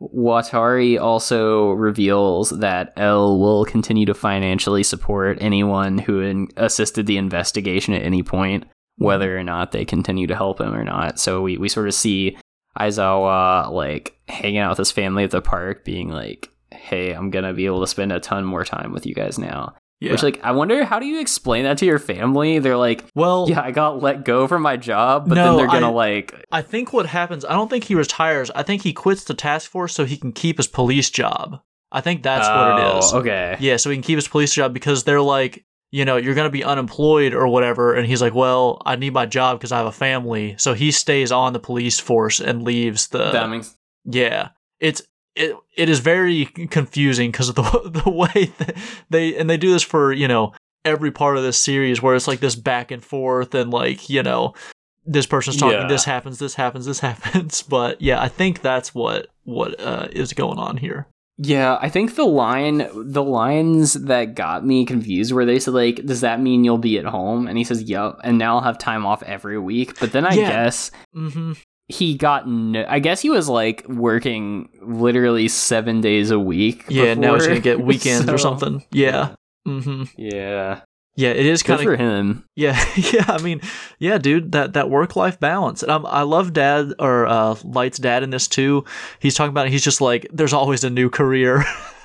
Watari 0.00 0.98
also 0.98 1.70
reveals 1.72 2.50
that 2.50 2.92
L 2.96 3.38
will 3.38 3.64
continue 3.64 4.06
to 4.06 4.14
financially 4.14 4.82
support 4.82 5.38
anyone 5.40 5.98
who 5.98 6.20
in- 6.20 6.48
assisted 6.56 7.06
the 7.06 7.18
investigation 7.18 7.92
at 7.92 8.02
any 8.02 8.22
point, 8.22 8.64
whether 8.96 9.36
or 9.36 9.44
not 9.44 9.72
they 9.72 9.84
continue 9.84 10.26
to 10.26 10.34
help 10.34 10.60
him 10.60 10.74
or 10.74 10.84
not. 10.84 11.18
So 11.18 11.42
we, 11.42 11.58
we 11.58 11.68
sort 11.68 11.86
of 11.86 11.94
see 11.94 12.38
Aizawa 12.78 13.70
like 13.70 14.18
hanging 14.28 14.58
out 14.58 14.70
with 14.70 14.78
his 14.78 14.92
family 14.92 15.24
at 15.24 15.32
the 15.32 15.42
park, 15.42 15.84
being 15.84 16.08
like, 16.08 16.48
"Hey, 16.70 17.12
I'm 17.12 17.30
gonna 17.30 17.52
be 17.52 17.66
able 17.66 17.80
to 17.80 17.86
spend 17.86 18.12
a 18.12 18.20
ton 18.20 18.44
more 18.44 18.64
time 18.64 18.92
with 18.92 19.04
you 19.04 19.14
guys 19.14 19.38
now." 19.38 19.74
Yeah. 20.00 20.12
Which, 20.12 20.22
like, 20.22 20.40
I 20.42 20.52
wonder 20.52 20.82
how 20.84 20.98
do 20.98 21.04
you 21.06 21.20
explain 21.20 21.64
that 21.64 21.76
to 21.78 21.86
your 21.86 21.98
family? 21.98 22.58
They're 22.58 22.76
like, 22.76 23.04
well, 23.14 23.46
"Yeah, 23.48 23.60
I 23.60 23.70
got 23.70 24.02
let 24.02 24.24
go 24.24 24.48
from 24.48 24.62
my 24.62 24.76
job," 24.78 25.28
but 25.28 25.34
No, 25.34 25.48
then 25.48 25.56
they're 25.58 25.66
gonna 25.66 25.90
I- 25.90 25.94
like, 25.94 26.44
I 26.50 26.62
think 26.62 26.92
what 26.94 27.04
happens, 27.06 27.44
I 27.44 27.52
don't 27.52 27.68
think 27.68 27.84
he 27.84 27.94
retires. 27.94 28.50
I 28.54 28.62
think 28.62 28.80
he 28.82 28.92
quits 28.94 29.24
the 29.24 29.34
task 29.34 29.70
force 29.70 29.92
so 29.94 30.06
he 30.06 30.16
can 30.16 30.32
keep 30.32 30.56
his 30.56 30.66
police 30.68 31.10
job. 31.10 31.58
I 31.92 32.00
think 32.00 32.22
that's 32.22 32.48
what 32.48 32.78
it 32.78 32.84
"Oh. 33.12 33.18
Okay, 33.18 33.56
Yeah, 33.60 33.76
so 33.76 33.90
he 33.90 33.96
can 33.96 34.02
keep 34.02 34.16
his 34.16 34.28
police 34.28 34.54
job 34.54 34.72
because 34.72 35.04
they're 35.04 35.20
like, 35.20 35.64
you 35.90 36.04
know, 36.04 36.16
you're 36.16 36.34
to 36.46 36.50
be 36.50 36.62
unemployed 36.64 37.34
or 37.34 37.48
whatever. 37.48 37.94
And 37.94 38.06
he's 38.06 38.22
like, 38.22 38.34
well, 38.34 38.80
I 38.86 38.94
need 38.96 39.12
my 39.12 39.26
job 39.26 39.58
because 39.58 39.72
I 39.72 39.78
have 39.78 39.86
a 39.86 39.92
family. 39.92 40.54
So 40.56 40.72
he 40.72 40.92
stays 40.92 41.32
on 41.32 41.52
the 41.52 41.58
police 41.58 41.98
force 41.98 42.40
and 42.40 42.62
leaves 42.62 43.08
the. 43.08 43.32
that 43.32 43.50
makes 43.50 43.74
yeah. 44.04 44.50
It's 44.78 45.02
it 45.36 45.54
it 45.76 45.88
is 45.88 46.00
very 46.00 46.46
confusing 46.46 47.30
because 47.30 47.48
of 47.48 47.54
the 47.54 47.62
the 48.04 48.10
way 48.10 48.52
that 48.58 48.76
they 49.10 49.36
and 49.36 49.48
they 49.48 49.56
do 49.56 49.70
this 49.72 49.82
for 49.82 50.12
you 50.12 50.28
know 50.28 50.52
every 50.84 51.10
part 51.10 51.36
of 51.36 51.42
this 51.42 51.58
series 51.58 52.00
where 52.02 52.14
it's 52.14 52.26
like 52.28 52.40
this 52.40 52.54
back 52.56 52.90
and 52.90 53.04
forth 53.04 53.54
and 53.54 53.70
like 53.70 54.08
you 54.08 54.22
know 54.22 54.54
this 55.06 55.26
person's 55.26 55.56
talking 55.58 55.80
Yeah. 55.80 55.86
this 55.86 56.04
happens 56.04 56.38
this 56.38 56.54
happens 56.54 56.86
this 56.86 57.00
happens 57.08 57.62
but 57.62 58.00
yeah 58.00 58.20
i 58.20 58.28
think 58.28 58.60
that's 58.62 58.94
what 58.94 59.26
what 59.44 59.78
uh, 59.80 60.08
is 60.12 60.32
going 60.32 60.58
on 60.58 60.76
here 60.76 61.06
Yeah, 61.38 61.78
I 61.80 61.88
think 61.88 62.16
the 62.16 62.26
line, 62.26 62.86
the 62.94 63.22
lines 63.24 63.94
that 63.94 64.34
got 64.34 64.64
me 64.66 64.84
confused 64.84 65.32
were 65.32 65.46
they 65.46 65.58
said 65.58 65.72
like, 65.72 66.04
"Does 66.04 66.20
that 66.20 66.38
mean 66.38 66.64
you'll 66.64 66.76
be 66.76 66.98
at 66.98 67.06
home?" 67.06 67.48
And 67.48 67.56
he 67.56 67.64
says, 67.64 67.82
"Yep," 67.82 68.20
and 68.22 68.36
now 68.36 68.56
I'll 68.56 68.62
have 68.62 68.76
time 68.76 69.06
off 69.06 69.22
every 69.22 69.58
week. 69.58 69.98
But 69.98 70.12
then 70.12 70.26
I 70.26 70.34
Yeah. 70.34 70.50
guess 70.50 70.90
mm-hmm 71.16 71.52
he 71.90 72.16
got 72.16 72.48
no. 72.48 72.84
I 72.88 72.98
guess 73.00 73.20
he 73.20 73.30
was 73.30 73.48
like 73.48 73.86
working 73.88 74.68
literally 74.82 75.48
seven 75.48 76.00
days 76.00 76.30
a 76.30 76.38
week. 76.38 76.84
yeah 76.88 77.14
now 77.14 77.34
he's 77.34 77.46
gonna 77.46 77.60
get 77.60 77.80
weekends 77.90 78.28
or 78.28 78.38
something 78.38 78.84
yeah 78.90 79.34
mm-hmm 79.66 80.04
Yeah, 80.16 80.80
yeah 81.16 81.30
it 81.30 81.44
is 81.46 81.62
good 81.62 81.76
kind 81.78 81.82
for 81.84 81.96
him. 81.96 82.44
Yeah, 82.56 82.82
yeah. 82.96 83.24
I 83.28 83.38
mean, 83.42 83.60
yeah, 83.98 84.18
dude. 84.18 84.52
That 84.52 84.72
that 84.74 84.88
work 84.88 85.16
life 85.16 85.38
balance, 85.40 85.82
and 85.82 85.90
I'm, 85.92 86.06
I 86.06 86.22
love 86.22 86.52
Dad 86.52 86.92
or 86.98 87.26
uh, 87.26 87.56
Light's 87.64 87.98
dad 87.98 88.22
in 88.22 88.30
this 88.30 88.48
too. 88.48 88.84
He's 89.18 89.34
talking 89.34 89.50
about 89.50 89.66
it, 89.66 89.72
he's 89.72 89.84
just 89.84 90.00
like, 90.00 90.26
there's 90.32 90.52
always 90.54 90.82
a 90.84 90.90
new 90.90 91.10
career, 91.10 91.64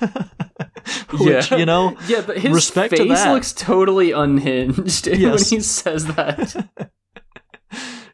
which 1.20 1.50
Yeah. 1.50 1.56
you 1.56 1.66
know. 1.66 1.96
Yeah, 2.08 2.22
but 2.26 2.38
his 2.38 2.52
Respect 2.52 2.96
to 2.96 3.04
face 3.04 3.18
that. 3.24 3.32
looks 3.32 3.52
totally 3.52 4.12
unhinged 4.12 5.06
when 5.08 5.38
he 5.38 5.60
says 5.60 6.06
that. 6.16 6.90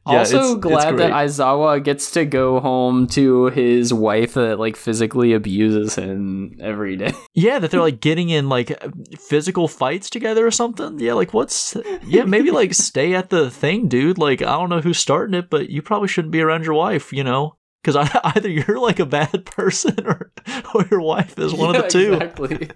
Yeah, 0.04 0.18
also 0.18 0.36
it's- 0.36 0.50
it's 0.52 0.60
glad 0.60 0.84
that 0.84 0.96
great. 0.96 1.10
Aizawa 1.12 1.84
gets 1.84 2.10
to 2.12 2.24
go 2.24 2.58
home 2.58 3.06
to 3.08 3.46
his 3.46 3.94
wife 3.94 4.34
that 4.34 4.58
like 4.58 4.76
physically 4.76 5.32
abuses 5.32 5.94
him 5.94 6.56
every 6.60 6.96
day. 6.96 7.12
Yeah, 7.34 7.58
that 7.60 7.70
they're 7.70 7.80
like 7.80 8.00
getting 8.00 8.28
in 8.28 8.48
like 8.48 8.76
physical 9.18 9.68
fights 9.68 10.10
together 10.10 10.46
or 10.46 10.50
something. 10.50 10.98
Yeah, 10.98 11.12
like 11.14 11.32
what's 11.32 11.76
yeah, 12.04 12.24
maybe 12.24 12.50
like 12.50 12.74
stay 12.90 13.14
at 13.14 13.30
the 13.30 13.48
thing, 13.50 13.88
dude. 13.88 14.18
Like 14.18 14.42
I 14.42 14.52
don't 14.58 14.68
know 14.70 14.80
who's 14.80 14.98
starting 14.98 15.34
it, 15.34 15.48
but 15.50 15.70
you 15.70 15.82
probably 15.82 16.08
shouldn't 16.08 16.32
be 16.32 16.40
around 16.40 16.64
your 16.64 16.74
wife, 16.74 17.12
you 17.12 17.22
know. 17.24 17.56
Because 17.82 18.08
either 18.24 18.48
you're 18.48 18.78
like 18.78 18.98
a 19.00 19.06
bad 19.06 19.44
person 19.46 19.94
or, 20.06 20.30
or 20.74 20.84
your 20.90 21.00
wife 21.00 21.38
is 21.38 21.52
one 21.54 21.74
of 21.74 21.82
the 21.82 21.88
two. 21.88 22.12
Exactly. 22.14 22.70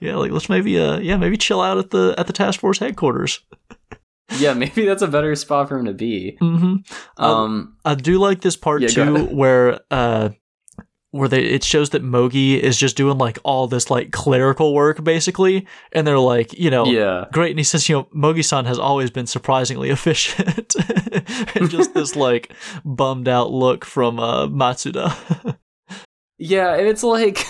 yeah, 0.00 0.16
like 0.16 0.30
let's 0.30 0.48
maybe 0.48 0.78
uh 0.78 0.98
yeah 0.98 1.16
maybe 1.16 1.36
chill 1.36 1.60
out 1.60 1.78
at 1.78 1.90
the 1.90 2.14
at 2.18 2.26
the 2.26 2.32
task 2.32 2.60
force 2.60 2.78
headquarters. 2.78 3.40
Yeah, 4.38 4.54
maybe 4.54 4.86
that's 4.86 5.02
a 5.02 5.08
better 5.08 5.34
spot 5.34 5.68
for 5.68 5.78
him 5.78 5.86
to 5.86 5.92
be. 5.92 6.38
Mm-hmm. 6.40 6.76
Um, 7.22 7.30
Um, 7.30 7.76
I 7.84 7.94
do 7.94 8.18
like 8.18 8.40
this 8.40 8.56
part 8.56 8.82
Yeah, 8.82 8.88
too, 8.88 9.26
where 9.26 9.80
uh 9.90 10.30
where 11.12 11.28
they 11.28 11.42
it 11.42 11.64
shows 11.64 11.90
that 11.90 12.04
Mogi 12.04 12.58
is 12.58 12.78
just 12.78 12.96
doing 12.96 13.18
like 13.18 13.38
all 13.42 13.66
this 13.66 13.90
like 13.90 14.12
clerical 14.12 14.72
work 14.72 15.02
basically, 15.02 15.66
and 15.92 16.06
they're 16.06 16.18
like 16.18 16.56
you 16.56 16.70
know 16.70 16.84
yeah. 16.86 17.24
great, 17.32 17.50
and 17.50 17.58
he 17.58 17.64
says 17.64 17.88
you 17.88 17.96
know 17.96 18.04
Mogi-san 18.14 18.66
has 18.66 18.78
always 18.78 19.10
been 19.10 19.26
surprisingly 19.26 19.90
efficient, 19.96 20.74
and 21.56 21.68
just 21.76 21.94
this 21.94 22.14
like 22.14 22.52
bummed 22.84 23.28
out 23.28 23.50
look 23.50 23.84
from 23.84 24.20
uh 24.20 24.46
Matsuda. 24.46 25.56
Yeah, 26.38 26.74
and 26.74 26.86
it's 26.86 27.02
like 27.02 27.44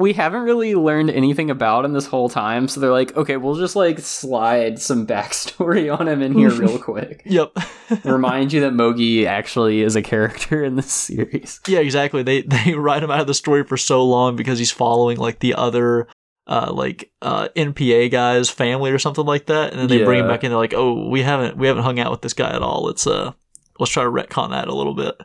we 0.00 0.14
haven't 0.14 0.42
really 0.42 0.74
learned 0.74 1.10
anything 1.10 1.50
about 1.50 1.84
him 1.84 1.92
this 1.92 2.06
whole 2.06 2.30
time, 2.30 2.68
so 2.68 2.80
they're 2.80 2.90
like, 2.90 3.14
okay, 3.16 3.36
we'll 3.36 3.54
just 3.54 3.76
like 3.76 3.98
slide 3.98 4.80
some 4.80 5.06
backstory 5.06 5.96
on 5.96 6.08
him 6.08 6.22
in 6.22 6.32
here 6.32 6.50
real 6.50 6.78
quick. 6.82 7.22
yep. 7.24 7.52
Remind 8.04 8.52
you 8.52 8.60
that 8.62 8.72
Mogi 8.72 9.26
actually 9.26 9.82
is 9.82 9.96
a 9.96 10.02
character 10.02 10.64
in 10.64 10.76
this 10.76 10.92
series. 10.92 11.60
Yeah, 11.68 11.80
exactly. 11.80 12.22
They 12.22 12.42
they 12.42 12.74
write 12.74 13.02
him 13.02 13.10
out 13.10 13.20
of 13.20 13.26
the 13.26 13.34
story 13.34 13.64
for 13.64 13.76
so 13.76 14.04
long 14.04 14.36
because 14.36 14.58
he's 14.58 14.72
following 14.72 15.18
like 15.18 15.40
the 15.40 15.54
other 15.54 16.08
uh 16.46 16.72
like 16.72 17.10
uh 17.20 17.48
NPA 17.54 18.10
guy's 18.10 18.48
family 18.48 18.90
or 18.90 18.98
something 18.98 19.26
like 19.26 19.46
that, 19.46 19.72
and 19.72 19.80
then 19.80 19.88
they 19.88 20.04
bring 20.04 20.20
him 20.20 20.28
back 20.28 20.44
in. 20.44 20.50
They're 20.50 20.58
like, 20.58 20.74
oh, 20.74 21.08
we 21.08 21.22
haven't 21.22 21.56
we 21.56 21.66
haven't 21.66 21.82
hung 21.82 21.98
out 21.98 22.10
with 22.10 22.22
this 22.22 22.34
guy 22.34 22.50
at 22.54 22.62
all. 22.62 22.84
Let's 22.84 23.06
uh 23.06 23.32
let's 23.78 23.92
try 23.92 24.04
to 24.04 24.10
retcon 24.10 24.50
that 24.50 24.68
a 24.68 24.74
little 24.74 24.94
bit. 24.94 25.20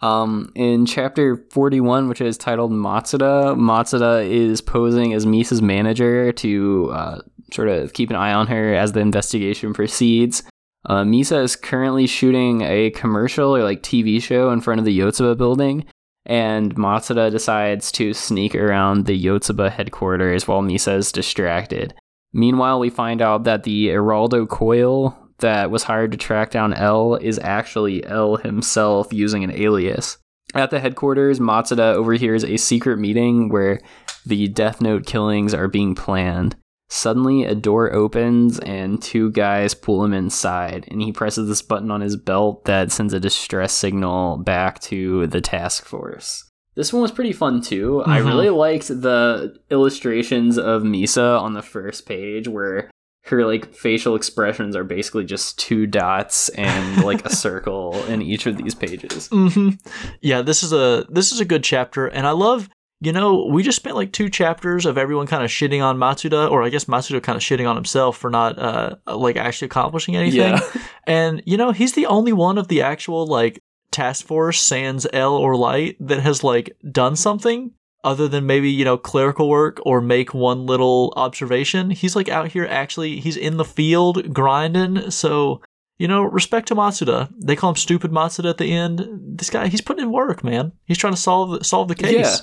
Um, 0.00 0.52
in 0.54 0.86
chapter 0.86 1.44
41, 1.50 2.08
which 2.08 2.20
is 2.20 2.38
titled 2.38 2.70
Matsuda, 2.70 3.56
Matsuda 3.56 4.28
is 4.28 4.60
posing 4.60 5.12
as 5.12 5.26
Misa's 5.26 5.60
manager 5.60 6.32
to 6.32 6.90
uh, 6.92 7.20
sort 7.52 7.68
of 7.68 7.92
keep 7.92 8.10
an 8.10 8.16
eye 8.16 8.32
on 8.32 8.46
her 8.46 8.74
as 8.74 8.92
the 8.92 9.00
investigation 9.00 9.74
proceeds. 9.74 10.44
Uh, 10.86 11.02
Misa 11.02 11.42
is 11.42 11.56
currently 11.56 12.06
shooting 12.06 12.62
a 12.62 12.90
commercial 12.90 13.56
or 13.56 13.64
like 13.64 13.82
TV 13.82 14.22
show 14.22 14.50
in 14.50 14.60
front 14.60 14.78
of 14.78 14.84
the 14.84 14.96
Yotsuba 14.96 15.36
building, 15.36 15.84
and 16.24 16.74
Matsuda 16.76 17.30
decides 17.30 17.90
to 17.92 18.14
sneak 18.14 18.54
around 18.54 19.06
the 19.06 19.20
Yotsuba 19.20 19.70
headquarters 19.70 20.46
while 20.46 20.62
Misa 20.62 20.96
is 20.96 21.10
distracted. 21.10 21.92
Meanwhile, 22.32 22.78
we 22.78 22.90
find 22.90 23.20
out 23.20 23.44
that 23.44 23.64
the 23.64 23.88
Eraldo 23.88 24.48
Coil 24.48 25.16
that 25.38 25.70
was 25.70 25.84
hired 25.84 26.12
to 26.12 26.18
track 26.18 26.50
down 26.50 26.72
L 26.72 27.14
is 27.16 27.38
actually 27.42 28.04
L 28.04 28.36
himself 28.36 29.12
using 29.12 29.44
an 29.44 29.50
alias. 29.52 30.18
At 30.54 30.70
the 30.70 30.80
headquarters, 30.80 31.40
Matsuda 31.40 31.94
overhears 31.94 32.44
a 32.44 32.56
secret 32.56 32.98
meeting 32.98 33.48
where 33.50 33.80
the 34.24 34.48
Death 34.48 34.80
Note 34.80 35.04
killings 35.06 35.52
are 35.54 35.68
being 35.68 35.94
planned. 35.94 36.56
Suddenly, 36.90 37.44
a 37.44 37.54
door 37.54 37.92
opens 37.92 38.58
and 38.60 39.00
two 39.02 39.30
guys 39.32 39.74
pull 39.74 40.02
him 40.04 40.14
inside, 40.14 40.86
and 40.90 41.02
he 41.02 41.12
presses 41.12 41.46
this 41.46 41.60
button 41.60 41.90
on 41.90 42.00
his 42.00 42.16
belt 42.16 42.64
that 42.64 42.90
sends 42.90 43.12
a 43.12 43.20
distress 43.20 43.74
signal 43.74 44.38
back 44.38 44.80
to 44.80 45.26
the 45.26 45.42
task 45.42 45.84
force. 45.84 46.44
This 46.76 46.92
one 46.92 47.02
was 47.02 47.10
pretty 47.12 47.32
fun 47.32 47.60
too. 47.60 48.02
I 48.06 48.20
Mhm. 48.20 48.26
really 48.26 48.50
liked 48.50 48.88
the 48.88 49.54
illustrations 49.70 50.56
of 50.58 50.82
Misa 50.82 51.38
on 51.40 51.52
the 51.52 51.60
first 51.62 52.06
page 52.06 52.48
where 52.48 52.88
her 53.28 53.46
like 53.46 53.72
facial 53.74 54.14
expressions 54.14 54.74
are 54.76 54.84
basically 54.84 55.24
just 55.24 55.58
two 55.58 55.86
dots 55.86 56.48
and 56.50 57.04
like 57.04 57.24
a 57.24 57.30
circle 57.34 57.94
in 58.06 58.22
each 58.22 58.46
of 58.46 58.56
these 58.56 58.74
pages. 58.74 59.28
hmm 59.28 59.70
Yeah, 60.20 60.42
this 60.42 60.62
is 60.62 60.72
a 60.72 61.06
this 61.08 61.32
is 61.32 61.40
a 61.40 61.44
good 61.44 61.64
chapter, 61.64 62.06
and 62.06 62.26
I 62.26 62.32
love. 62.32 62.68
You 63.00 63.12
know, 63.12 63.46
we 63.46 63.62
just 63.62 63.76
spent 63.76 63.94
like 63.94 64.10
two 64.12 64.28
chapters 64.28 64.84
of 64.84 64.98
everyone 64.98 65.28
kind 65.28 65.44
of 65.44 65.50
shitting 65.50 65.80
on 65.80 65.98
Matsuda, 65.98 66.50
or 66.50 66.64
I 66.64 66.68
guess 66.68 66.86
Matsuda 66.86 67.22
kind 67.22 67.36
of 67.36 67.42
shitting 67.42 67.70
on 67.70 67.76
himself 67.76 68.16
for 68.18 68.28
not 68.28 68.58
uh 68.58 68.96
like 69.06 69.36
actually 69.36 69.66
accomplishing 69.66 70.16
anything. 70.16 70.40
Yeah. 70.40 70.60
And 71.06 71.40
you 71.46 71.56
know, 71.56 71.70
he's 71.70 71.92
the 71.92 72.06
only 72.06 72.32
one 72.32 72.58
of 72.58 72.66
the 72.66 72.82
actual 72.82 73.24
like 73.24 73.60
task 73.92 74.26
force 74.26 74.60
sans 74.60 75.06
L 75.12 75.36
or 75.36 75.54
light 75.54 75.96
that 76.00 76.20
has 76.20 76.42
like 76.42 76.76
done 76.90 77.14
something 77.14 77.70
other 78.04 78.28
than 78.28 78.46
maybe, 78.46 78.70
you 78.70 78.84
know, 78.84 78.96
clerical 78.96 79.48
work 79.48 79.80
or 79.84 80.00
make 80.00 80.32
one 80.32 80.66
little 80.66 81.12
observation. 81.16 81.90
He's 81.90 82.14
like 82.14 82.28
out 82.28 82.48
here 82.48 82.66
actually 82.66 83.20
he's 83.20 83.36
in 83.36 83.56
the 83.56 83.64
field 83.64 84.32
grinding. 84.32 85.10
So, 85.10 85.60
you 85.98 86.06
know, 86.06 86.22
respect 86.22 86.68
to 86.68 86.76
Matsuda. 86.76 87.32
They 87.42 87.56
call 87.56 87.70
him 87.70 87.76
stupid 87.76 88.10
Matsuda 88.10 88.50
at 88.50 88.58
the 88.58 88.72
end. 88.72 89.08
This 89.20 89.50
guy 89.50 89.68
he's 89.68 89.80
putting 89.80 90.04
in 90.04 90.12
work, 90.12 90.44
man. 90.44 90.72
He's 90.84 90.98
trying 90.98 91.14
to 91.14 91.20
solve 91.20 91.64
solve 91.66 91.88
the 91.88 91.94
case. 91.94 92.12
Yeah, 92.12 92.36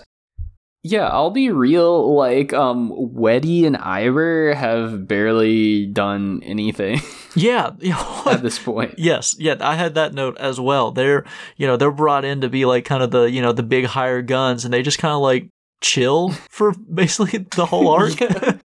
I'll 0.94 1.32
be 1.32 1.50
real. 1.50 2.16
Like, 2.16 2.54
um, 2.54 2.92
Wedy 2.94 3.66
and 3.66 3.76
Aiber 3.76 4.54
have 4.54 5.08
barely 5.08 5.88
done 5.88 6.42
anything 6.44 7.02
Yeah. 7.36 7.72
at 8.26 8.42
this 8.42 8.60
point. 8.60 8.96
Yes, 8.98 9.36
yeah, 9.40 9.56
I 9.60 9.76
had 9.76 9.96
that 9.96 10.14
note 10.14 10.38
as 10.38 10.60
well. 10.60 10.92
They're, 10.92 11.26
you 11.58 11.66
know, 11.68 11.76
they're 11.76 11.92
brought 11.92 12.24
in 12.24 12.42
to 12.42 12.50
be 12.50 12.66
like 12.66 12.86
kind 12.86 13.02
of 13.02 13.12
the, 13.12 13.24
you 13.24 13.42
know, 13.42 13.52
the 13.52 13.64
big 13.64 13.86
higher 13.86 14.22
guns, 14.22 14.64
and 14.64 14.74
they 14.74 14.84
just 14.84 15.00
kind 15.00 15.14
of 15.14 15.22
like 15.22 15.50
chill 15.82 16.30
for 16.50 16.74
basically 16.74 17.46
the 17.56 17.66
whole 17.66 17.90
arc. 17.90 18.20
Yeah. 18.20 18.58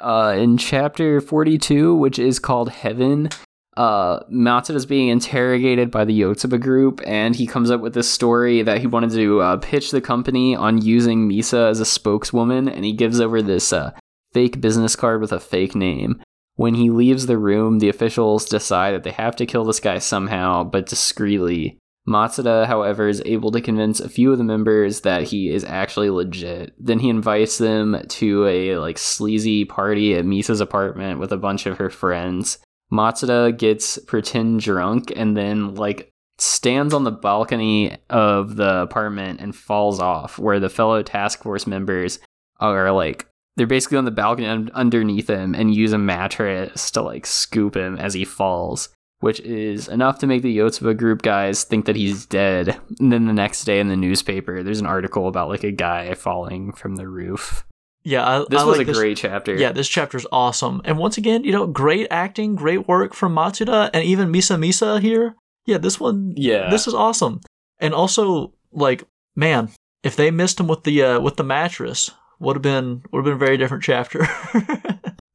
Uh, 0.00 0.34
in 0.38 0.56
chapter 0.56 1.20
42, 1.20 1.94
which 1.94 2.18
is 2.18 2.38
called 2.38 2.70
Heaven, 2.70 3.30
uh, 3.78 4.24
Matsuda 4.24 4.74
is 4.74 4.86
being 4.86 5.06
interrogated 5.06 5.92
by 5.92 6.04
the 6.04 6.20
Yotsuba 6.20 6.60
group, 6.60 7.00
and 7.06 7.36
he 7.36 7.46
comes 7.46 7.70
up 7.70 7.80
with 7.80 7.94
this 7.94 8.10
story 8.10 8.60
that 8.62 8.80
he 8.80 8.88
wanted 8.88 9.12
to 9.12 9.40
uh, 9.40 9.56
pitch 9.58 9.92
the 9.92 10.00
company 10.00 10.56
on 10.56 10.82
using 10.82 11.28
Misa 11.28 11.70
as 11.70 11.78
a 11.78 11.84
spokeswoman, 11.84 12.68
and 12.68 12.84
he 12.84 12.92
gives 12.92 13.20
over 13.20 13.40
this 13.40 13.72
uh, 13.72 13.92
fake 14.32 14.60
business 14.60 14.96
card 14.96 15.20
with 15.20 15.30
a 15.30 15.38
fake 15.38 15.76
name. 15.76 16.20
When 16.56 16.74
he 16.74 16.90
leaves 16.90 17.26
the 17.26 17.38
room, 17.38 17.78
the 17.78 17.88
officials 17.88 18.46
decide 18.46 18.94
that 18.94 19.04
they 19.04 19.12
have 19.12 19.36
to 19.36 19.46
kill 19.46 19.64
this 19.64 19.78
guy 19.78 19.98
somehow, 19.98 20.64
but 20.64 20.86
discreetly. 20.86 21.78
Matsuda, 22.08 22.66
however, 22.66 23.06
is 23.06 23.22
able 23.26 23.52
to 23.52 23.60
convince 23.60 24.00
a 24.00 24.08
few 24.08 24.32
of 24.32 24.38
the 24.38 24.44
members 24.44 25.02
that 25.02 25.22
he 25.22 25.50
is 25.50 25.62
actually 25.62 26.10
legit. 26.10 26.74
Then 26.84 26.98
he 26.98 27.10
invites 27.10 27.58
them 27.58 28.02
to 28.08 28.46
a 28.46 28.76
like 28.78 28.98
sleazy 28.98 29.66
party 29.66 30.16
at 30.16 30.24
Misa's 30.24 30.60
apartment 30.60 31.20
with 31.20 31.30
a 31.30 31.36
bunch 31.36 31.66
of 31.66 31.78
her 31.78 31.90
friends. 31.90 32.58
Matsuda 32.92 33.56
gets 33.56 33.98
pretend 33.98 34.60
drunk 34.60 35.12
and 35.14 35.36
then 35.36 35.74
like 35.74 36.10
stands 36.38 36.94
on 36.94 37.04
the 37.04 37.10
balcony 37.10 37.96
of 38.08 38.56
the 38.56 38.82
apartment 38.82 39.40
and 39.40 39.54
falls 39.54 40.00
off 40.00 40.38
where 40.38 40.60
the 40.60 40.68
fellow 40.68 41.02
task 41.02 41.42
force 41.42 41.66
members 41.66 42.20
are 42.60 42.90
like 42.92 43.26
they're 43.56 43.66
basically 43.66 43.98
on 43.98 44.04
the 44.04 44.12
balcony 44.12 44.46
underneath 44.72 45.28
him 45.28 45.52
and 45.54 45.74
use 45.74 45.92
a 45.92 45.98
mattress 45.98 46.92
to 46.92 47.02
like 47.02 47.26
scoop 47.26 47.76
him 47.76 47.96
as 47.96 48.14
he 48.14 48.24
falls. 48.24 48.88
which 49.20 49.40
is 49.40 49.88
enough 49.88 50.18
to 50.20 50.26
make 50.26 50.42
the 50.42 50.58
Yotsuba 50.58 50.96
group 50.96 51.22
guys 51.22 51.64
think 51.64 51.86
that 51.86 51.96
he's 51.96 52.26
dead. 52.26 52.78
And 53.00 53.12
then 53.12 53.26
the 53.26 53.32
next 53.32 53.64
day 53.64 53.80
in 53.80 53.88
the 53.88 53.96
newspaper, 53.96 54.62
there's 54.62 54.80
an 54.80 54.86
article 54.86 55.26
about 55.26 55.48
like 55.48 55.64
a 55.64 55.72
guy 55.72 56.14
falling 56.14 56.72
from 56.72 56.96
the 56.96 57.08
roof. 57.08 57.64
Yeah, 58.08 58.24
I, 58.26 58.44
This 58.48 58.60
I 58.60 58.64
was 58.64 58.78
like 58.78 58.88
a 58.88 58.92
great 58.92 59.18
chapter. 59.18 59.54
Yeah, 59.54 59.72
this 59.72 59.88
chapter's 59.88 60.26
awesome. 60.32 60.80
And 60.84 60.96
once 60.98 61.18
again, 61.18 61.44
you 61.44 61.52
know, 61.52 61.66
great 61.66 62.06
acting, 62.10 62.54
great 62.56 62.88
work 62.88 63.12
from 63.14 63.34
Matsuda 63.34 63.90
and 63.92 64.02
even 64.04 64.32
Misa 64.32 64.56
Misa 64.58 65.00
here. 65.00 65.36
Yeah, 65.66 65.78
this 65.78 66.00
one 66.00 66.32
Yeah. 66.36 66.70
this 66.70 66.86
is 66.86 66.94
awesome. 66.94 67.40
And 67.78 67.92
also, 67.94 68.54
like, 68.72 69.04
man, 69.36 69.68
if 70.02 70.16
they 70.16 70.30
missed 70.30 70.58
him 70.58 70.68
with 70.68 70.84
the 70.84 71.02
uh, 71.02 71.20
with 71.20 71.36
the 71.36 71.44
mattress, 71.44 72.10
would 72.40 72.56
have 72.56 72.62
been 72.62 73.02
would 73.12 73.18
have 73.20 73.24
been 73.26 73.34
a 73.42 73.46
very 73.46 73.56
different 73.58 73.84
chapter. 73.84 74.26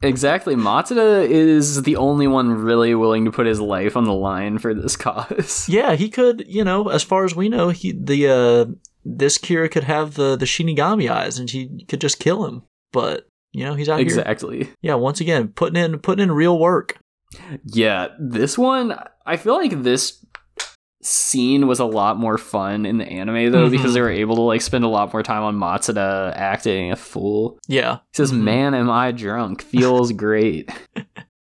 Exactly. 0.03 0.55
Matsuda 0.55 1.25
is 1.25 1.83
the 1.83 1.95
only 1.95 2.27
one 2.27 2.51
really 2.51 2.93
willing 2.93 3.23
to 3.23 3.31
put 3.31 3.45
his 3.47 3.61
life 3.61 3.95
on 3.95 4.03
the 4.03 4.13
line 4.13 4.57
for 4.57 4.73
this 4.73 4.97
cause. 5.05 5.65
yeah, 5.69 5.95
he 5.95 6.09
could, 6.09 6.43
you 6.45 6.63
know, 6.65 6.89
as 6.89 7.03
far 7.03 7.23
as 7.23 7.33
we 7.35 7.47
know, 7.47 7.69
he 7.69 7.93
the 7.93 8.27
uh 8.27 8.65
this 9.05 9.37
Kira 9.37 9.69
could 9.69 9.83
have 9.85 10.15
the 10.15 10.35
the 10.35 10.45
Shinigami 10.45 11.09
eyes 11.09 11.39
and 11.39 11.49
he 11.49 11.85
could 11.87 12.01
just 12.01 12.19
kill 12.19 12.45
him. 12.45 12.63
But, 12.91 13.27
you 13.51 13.65
know, 13.65 13.73
he's 13.75 13.89
out 13.89 13.97
here. 13.99 14.05
Exactly. 14.07 14.69
Yeah, 14.81 14.95
once 14.95 15.19
again, 15.21 15.49
putting 15.49 15.81
in 15.81 15.99
putting 15.99 16.23
in 16.23 16.31
real 16.31 16.57
work. 16.59 16.97
Yeah, 17.65 18.09
this 18.19 18.57
one, 18.57 18.95
I 19.25 19.37
feel 19.37 19.55
like 19.55 19.81
this 19.83 20.23
scene 21.01 21.67
was 21.67 21.79
a 21.79 21.85
lot 21.85 22.17
more 22.17 22.37
fun 22.37 22.85
in 22.85 22.97
the 22.97 23.05
anime 23.05 23.51
though 23.51 23.67
Mhm. 23.67 23.71
because 23.71 23.93
they 23.93 23.99
were 23.99 24.09
able 24.09 24.35
to 24.37 24.41
like 24.41 24.61
spend 24.61 24.85
a 24.85 24.87
lot 24.87 25.11
more 25.11 25.21
time 25.23 25.43
on 25.43 25.57
Matsuda 25.57 26.31
acting 26.35 26.91
a 26.91 26.95
fool. 26.95 27.59
Yeah. 27.67 27.95
He 28.13 28.17
says, 28.17 28.31
Mhm. 28.31 28.43
"Man, 28.43 28.73
am 28.73 28.89
I 28.89 29.11
drunk? 29.11 29.61
Feels 29.63 30.11
great." 30.25 30.69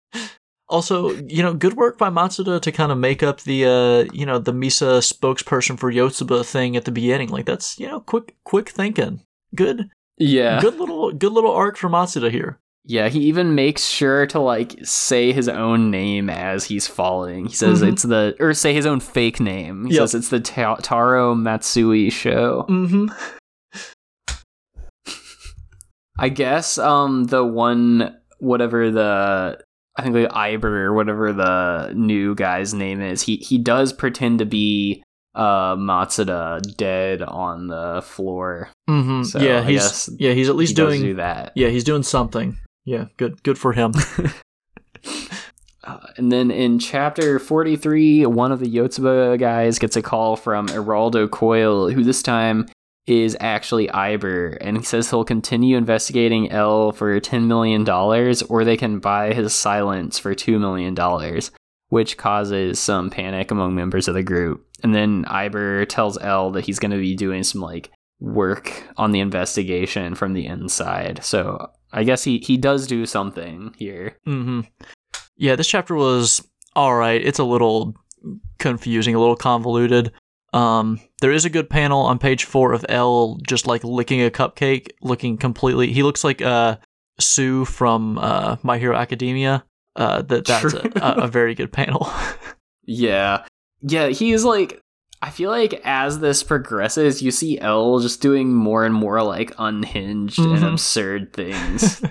Also, 0.72 1.10
you 1.28 1.42
know, 1.42 1.52
good 1.54 1.74
work 1.74 1.98
by 1.98 2.08
Matsuda 2.10 2.60
to 2.62 2.72
kind 2.72 2.90
of 2.90 2.98
make 2.98 3.22
up 3.22 3.42
the 3.42 3.64
uh, 3.66 4.12
you 4.12 4.24
know, 4.26 4.38
the 4.38 4.52
Misa 4.52 4.98
spokesperson 5.02 5.78
for 5.78 5.92
Yotsuba 5.92 6.44
thing 6.44 6.76
at 6.76 6.84
the 6.86 6.90
beginning. 6.90 7.28
Like 7.28 7.46
that's, 7.46 7.78
you 7.78 7.86
know, 7.86 8.00
quick 8.00 8.34
quick 8.44 8.70
thinking. 8.70 9.20
Good 9.54 9.90
Yeah, 10.18 10.60
good 10.60 10.76
little 10.76 11.12
good 11.12 11.32
little 11.32 11.52
arc 11.52 11.76
for 11.76 11.88
Matsuda 11.90 12.30
here. 12.30 12.58
yeah. 12.84 13.08
He 13.10 13.20
even 13.20 13.54
makes 13.54 13.84
sure 13.84 14.26
to 14.28 14.40
like 14.40 14.74
say 14.82 15.32
his 15.32 15.48
own 15.48 15.90
name 15.90 16.30
as 16.30 16.64
he's 16.64 16.86
falling. 16.88 17.46
He 17.46 17.54
says 17.54 17.82
Mhm. 17.82 17.92
it's 17.92 18.02
the 18.02 18.34
or 18.40 18.54
say 18.54 18.72
his 18.74 18.86
own 18.86 19.00
fake 19.00 19.38
name. 19.40 19.84
He 19.86 19.94
Yep. 19.94 20.00
says 20.00 20.14
it's 20.14 20.28
the 20.30 20.40
Ta- 20.40 20.76
Taro 20.82 21.34
Matsui 21.34 22.10
show. 22.10 22.64
Mm-hmm. 22.68 23.06
I 26.18 26.28
guess 26.28 26.78
um 26.78 27.24
the 27.24 27.44
one 27.44 28.16
whatever 28.38 28.90
the 28.90 29.58
I 29.96 30.02
think 30.02 30.14
like 30.14 30.28
Aiber 30.30 30.64
or 30.64 30.94
whatever 30.94 31.32
the 31.32 31.92
new 31.94 32.34
guy's 32.34 32.72
name 32.72 33.00
is, 33.00 33.22
he 33.22 33.36
he 33.36 33.58
does 33.58 33.92
pretend 33.92 34.38
to 34.38 34.46
be 34.46 35.02
uh 35.34 35.76
Matsuda 35.76 36.60
dead 36.76 37.22
on 37.22 37.68
the 37.68 38.02
floor. 38.04 38.70
Mm-hmm. 38.88 39.24
So, 39.24 39.40
yeah, 39.40 39.60
I 39.60 39.64
he's 39.64 40.08
yeah, 40.18 40.32
he's 40.32 40.48
at 40.48 40.56
least 40.56 40.76
does 40.76 40.88
doing 40.88 41.02
do 41.02 41.14
that. 41.14 41.52
Yeah, 41.54 41.68
he's 41.68 41.84
doing 41.84 42.02
something. 42.02 42.58
Yeah, 42.84 43.06
good 43.16 43.42
good 43.42 43.58
for 43.58 43.72
him. 43.72 43.92
Uh, 45.84 45.98
and 46.16 46.30
then 46.30 46.50
in 46.50 46.78
chapter 46.78 47.40
43, 47.40 48.26
one 48.26 48.52
of 48.52 48.60
the 48.60 48.72
Yotsuba 48.72 49.38
guys 49.38 49.80
gets 49.80 49.96
a 49.96 50.02
call 50.02 50.36
from 50.36 50.68
Eraldo 50.68 51.28
Coil, 51.28 51.90
who 51.90 52.04
this 52.04 52.22
time 52.22 52.68
is 53.06 53.36
actually 53.40 53.88
Aiber, 53.88 54.56
and 54.60 54.76
he 54.76 54.82
says 54.82 55.10
he'll 55.10 55.24
continue 55.24 55.76
investigating 55.76 56.50
L 56.50 56.92
for 56.92 57.20
$10 57.20 57.46
million, 57.46 57.88
or 58.48 58.64
they 58.64 58.76
can 58.76 59.00
buy 59.00 59.32
his 59.32 59.52
silence 59.52 60.18
for 60.18 60.34
$2 60.34 60.60
million, 60.60 60.94
which 61.88 62.16
causes 62.16 62.78
some 62.78 63.10
panic 63.10 63.50
among 63.50 63.74
members 63.74 64.06
of 64.06 64.14
the 64.14 64.22
group. 64.22 64.66
And 64.82 64.94
then 64.94 65.24
Aiber 65.24 65.88
tells 65.88 66.18
L 66.18 66.50
that 66.52 66.64
he's 66.64 66.78
going 66.78 66.92
to 66.92 66.98
be 66.98 67.16
doing 67.16 67.42
some 67.42 67.60
like 67.60 67.90
work 68.20 68.84
on 68.96 69.10
the 69.10 69.20
investigation 69.20 70.14
from 70.14 70.32
the 70.32 70.46
inside. 70.46 71.24
So 71.24 71.70
I 71.92 72.04
guess 72.04 72.22
he, 72.22 72.38
he 72.38 72.56
does 72.56 72.86
do 72.86 73.04
something 73.04 73.74
here. 73.76 74.16
mm-hmm. 74.26 74.60
Yeah, 75.36 75.56
this 75.56 75.68
chapter 75.68 75.94
was 75.94 76.46
all 76.76 76.94
right. 76.94 77.20
It's 77.20 77.38
a 77.38 77.44
little 77.44 77.94
confusing, 78.58 79.14
a 79.14 79.18
little 79.18 79.36
convoluted. 79.36 80.12
Um, 80.52 81.00
there 81.20 81.32
is 81.32 81.44
a 81.44 81.50
good 81.50 81.70
panel 81.70 82.00
on 82.02 82.18
page 82.18 82.44
four 82.44 82.72
of 82.72 82.84
L 82.88 83.38
just 83.46 83.66
like 83.66 83.82
licking 83.84 84.22
a 84.22 84.30
cupcake, 84.30 84.90
looking 85.00 85.38
completely. 85.38 85.92
He 85.92 86.02
looks 86.02 86.24
like 86.24 86.42
uh 86.42 86.76
Tsu 87.18 87.64
from 87.64 88.18
uh 88.18 88.56
My 88.62 88.78
Hero 88.78 88.96
Academia. 88.96 89.64
Uh, 89.94 90.22
that 90.22 90.46
that's 90.46 90.72
a, 90.74 90.90
a, 90.96 91.28
very 91.28 91.54
good 91.54 91.72
panel. 91.72 92.10
Yeah. 92.84 93.44
Yeah, 93.82 94.08
he's 94.08 94.42
like 94.44 94.80
I 95.22 95.30
feel 95.30 95.50
like 95.50 95.80
as 95.84 96.18
this 96.18 96.42
progresses, 96.42 97.22
you 97.22 97.30
see 97.30 97.60
L 97.60 98.00
just 98.00 98.20
doing 98.20 98.52
more 98.52 98.84
and 98.84 98.94
more 98.94 99.22
like 99.22 99.52
unhinged 99.58 100.38
and 100.40 100.58
Mhm. 100.58 100.72
absurd 100.72 101.32
things. 101.32 102.02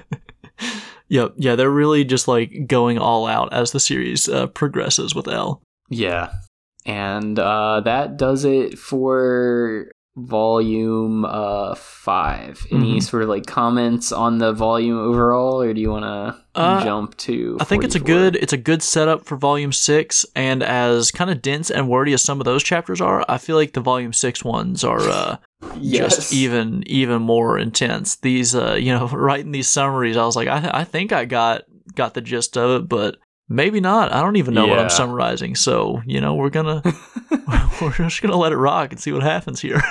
yep, 1.10 1.34
yeah, 1.36 1.56
they're 1.58 1.70
really 1.70 2.06
just 2.06 2.28
like 2.30 2.68
going 2.68 2.98
all 2.98 3.28
out 3.28 3.52
as 3.52 3.72
the 3.74 3.80
series 3.82 4.30
uh, 4.30 4.48
progresses 4.48 5.14
with 5.14 5.28
L. 5.28 5.62
yeah. 5.90 6.32
And 6.86 7.38
uh 7.40 7.82
that 7.86 8.18
does 8.18 8.44
it 8.46 8.78
for 8.80 9.92
volume 10.18 11.24
uh 11.26 11.76
5. 11.76 12.68
Any 12.72 12.98
Mhm. 12.98 13.04
sort 13.04 13.24
of 13.24 13.30
like 13.30 13.46
comments 13.46 14.12
on 14.12 14.40
the 14.40 14.52
volume 14.54 14.98
overall 14.98 15.62
or 15.62 15.74
do 15.74 15.80
you 15.82 15.90
want 15.92 16.04
to 16.06 16.36
Uh, 16.54 16.84
jump 16.84 17.16
to 17.16 17.56
I 17.62 17.64
think 17.64 17.86
it's 17.86 17.96
a 17.96 18.00
good 18.00 18.36
it's 18.36 18.52
a 18.52 18.58
good 18.58 18.84
setup 18.84 19.24
for 19.26 19.38
volume 19.38 19.72
six, 19.72 20.26
and 20.36 20.62
as 20.62 21.10
kind 21.12 21.30
of 21.32 21.42
dense 21.42 21.70
and 21.72 21.88
wordy 21.88 22.12
as 22.12 22.22
some 22.22 22.42
of 22.42 22.46
those 22.46 22.62
chapters 22.62 23.00
are, 23.00 23.24
I 23.30 23.38
feel 23.38 23.56
like 23.56 23.72
the 23.72 23.80
volume 23.80 24.12
six 24.12 24.44
ones 24.44 24.84
are 24.84 25.00
uh, 25.00 25.38
Yes. 25.80 26.18
just 26.18 26.34
even 26.34 26.84
even 26.88 27.22
more 27.22 27.58
intense. 27.58 28.18
These 28.18 28.54
uh, 28.54 28.74
you 28.74 28.92
know, 28.94 29.08
writing 29.14 29.54
these 29.54 29.70
summaries, 29.70 30.18
I 30.18 30.26
was 30.26 30.36
like, 30.36 30.50
I 30.50 30.70
I 30.74 30.84
think 30.84 31.14
I 31.14 31.24
got 31.24 31.62
got 31.96 32.16
the 32.16 32.22
gist 32.22 32.58
of 32.58 32.82
it, 32.82 32.90
but 32.90 33.16
maybe 33.52 33.82
not. 33.82 34.12
I 34.14 34.22
don't 34.22 34.38
even 34.38 34.54
know 34.54 34.66
what 34.68 34.80
I'm 34.80 34.90
summarizing. 34.90 35.56
So 35.56 36.02
you 36.06 36.22
know, 36.22 36.36
we're 36.36 36.50
gonna 36.50 36.82
we're 37.82 37.92
just 37.92 38.22
gonna 38.22 38.38
let 38.38 38.52
it 38.52 38.58
rock 38.58 38.92
and 38.92 39.00
see 39.00 39.12
what 39.12 39.24
happens 39.24 39.62
here. 39.62 39.82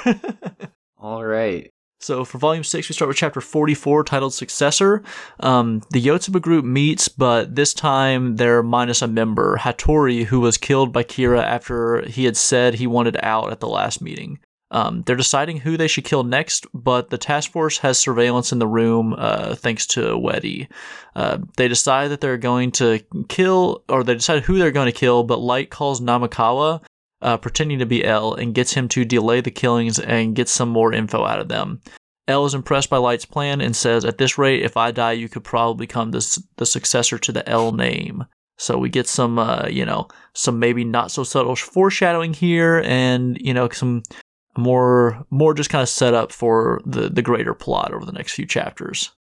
All 0.98 1.24
right. 1.24 1.70
So 2.02 2.24
for 2.24 2.38
volume 2.38 2.64
six, 2.64 2.88
we 2.88 2.94
start 2.94 3.08
with 3.08 3.18
chapter 3.18 3.42
44 3.42 4.04
titled 4.04 4.32
Successor. 4.32 5.02
Um, 5.40 5.82
the 5.90 6.02
Yotsuba 6.02 6.40
group 6.40 6.64
meets, 6.64 7.08
but 7.08 7.54
this 7.54 7.74
time 7.74 8.36
they're 8.36 8.62
minus 8.62 9.02
a 9.02 9.06
member, 9.06 9.58
Hattori, 9.58 10.24
who 10.24 10.40
was 10.40 10.56
killed 10.56 10.94
by 10.94 11.04
Kira 11.04 11.42
after 11.42 12.06
he 12.08 12.24
had 12.24 12.38
said 12.38 12.74
he 12.74 12.86
wanted 12.86 13.18
out 13.22 13.52
at 13.52 13.60
the 13.60 13.68
last 13.68 14.00
meeting. 14.00 14.38
Um, 14.72 15.02
they're 15.02 15.16
deciding 15.16 15.58
who 15.58 15.76
they 15.76 15.88
should 15.88 16.04
kill 16.04 16.22
next, 16.22 16.66
but 16.72 17.10
the 17.10 17.18
task 17.18 17.50
force 17.50 17.78
has 17.78 17.98
surveillance 17.98 18.52
in 18.52 18.60
the 18.60 18.68
room 18.68 19.14
uh, 19.18 19.56
thanks 19.56 19.86
to 19.88 20.16
Wedy. 20.16 20.68
Uh, 21.16 21.38
they 21.56 21.66
decide 21.66 22.08
that 22.08 22.20
they're 22.20 22.38
going 22.38 22.70
to 22.72 23.00
kill, 23.28 23.82
or 23.88 24.04
they 24.04 24.14
decide 24.14 24.42
who 24.42 24.58
they're 24.58 24.70
going 24.70 24.86
to 24.86 24.92
kill, 24.98 25.24
but 25.24 25.40
Light 25.40 25.70
calls 25.70 26.00
Namikawa, 26.00 26.82
uh, 27.20 27.36
pretending 27.36 27.80
to 27.80 27.86
be 27.86 28.04
L, 28.04 28.34
and 28.34 28.54
gets 28.54 28.72
him 28.72 28.88
to 28.88 29.04
delay 29.04 29.40
the 29.40 29.50
killings 29.50 29.98
and 29.98 30.36
get 30.36 30.48
some 30.48 30.68
more 30.68 30.92
info 30.92 31.24
out 31.24 31.40
of 31.40 31.48
them. 31.48 31.80
L 32.28 32.46
is 32.46 32.54
impressed 32.54 32.90
by 32.90 32.96
Light's 32.96 33.24
plan 33.24 33.60
and 33.60 33.74
says, 33.74 34.04
"At 34.04 34.18
this 34.18 34.38
rate, 34.38 34.62
if 34.62 34.76
I 34.76 34.92
die, 34.92 35.12
you 35.12 35.28
could 35.28 35.42
probably 35.42 35.86
become 35.86 36.12
the 36.12 36.44
the 36.56 36.66
successor 36.66 37.18
to 37.18 37.32
the 37.32 37.46
L 37.48 37.72
name." 37.72 38.24
So 38.56 38.78
we 38.78 38.88
get 38.88 39.08
some, 39.08 39.38
uh, 39.38 39.66
you 39.68 39.84
know, 39.84 40.06
some 40.34 40.58
maybe 40.58 40.84
not 40.84 41.10
so 41.10 41.24
subtle 41.24 41.56
foreshadowing 41.56 42.34
here, 42.34 42.82
and 42.84 43.36
you 43.40 43.52
know, 43.52 43.68
some 43.70 44.02
more 44.56 45.24
more 45.30 45.54
just 45.54 45.70
kind 45.70 45.82
of 45.82 45.88
set 45.88 46.14
up 46.14 46.32
for 46.32 46.80
the 46.84 47.08
the 47.08 47.22
greater 47.22 47.54
plot 47.54 47.92
over 47.92 48.04
the 48.04 48.12
next 48.12 48.34
few 48.34 48.46
chapters. 48.46 49.10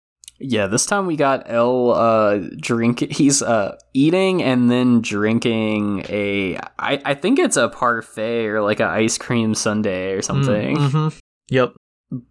Yeah, 0.42 0.68
this 0.68 0.86
time 0.86 1.06
we 1.06 1.16
got 1.16 1.50
L 1.50 1.90
uh 1.90 2.38
drink 2.60 3.00
he's 3.12 3.42
uh 3.42 3.76
eating 3.92 4.42
and 4.42 4.70
then 4.70 5.02
drinking 5.02 6.06
a 6.08 6.56
I, 6.78 7.00
I 7.04 7.14
think 7.14 7.38
it's 7.38 7.56
a 7.56 7.68
parfait 7.68 8.46
or 8.46 8.62
like 8.62 8.80
an 8.80 8.88
ice 8.88 9.18
cream 9.18 9.54
sundae 9.54 10.12
or 10.12 10.22
something. 10.22 10.76
Mm-hmm. 10.76 11.18
Yep. 11.50 11.74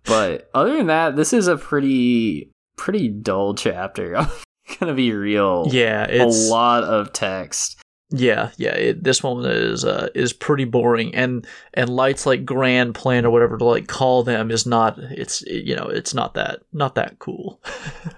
But 0.05 0.49
other 0.53 0.75
than 0.75 0.87
that, 0.87 1.15
this 1.15 1.33
is 1.33 1.47
a 1.47 1.55
pretty 1.55 2.51
pretty 2.77 3.09
dull 3.09 3.53
chapter. 3.53 4.17
I'm 4.17 4.27
gonna 4.79 4.93
be 4.93 5.13
real. 5.13 5.67
Yeah, 5.69 6.07
a 6.09 6.25
lot 6.25 6.83
of 6.83 7.13
text. 7.13 7.78
Yeah, 8.11 8.49
yeah. 8.57 8.73
It, 8.73 9.03
this 9.03 9.21
one 9.21 9.45
is 9.45 9.85
uh, 9.85 10.09
is 10.15 10.33
pretty 10.33 10.65
boring, 10.65 11.13
and 11.13 11.45
and 11.75 11.89
Light's 11.89 12.25
like 12.25 12.43
grand 12.43 12.95
plan 12.95 13.25
or 13.25 13.29
whatever 13.29 13.57
to 13.57 13.63
like 13.63 13.87
call 13.87 14.23
them 14.23 14.49
is 14.49 14.65
not. 14.65 14.97
It's 14.97 15.41
you 15.43 15.75
know 15.75 15.85
it's 15.85 16.13
not 16.13 16.33
that 16.33 16.61
not 16.73 16.95
that 16.95 17.19
cool. 17.19 17.61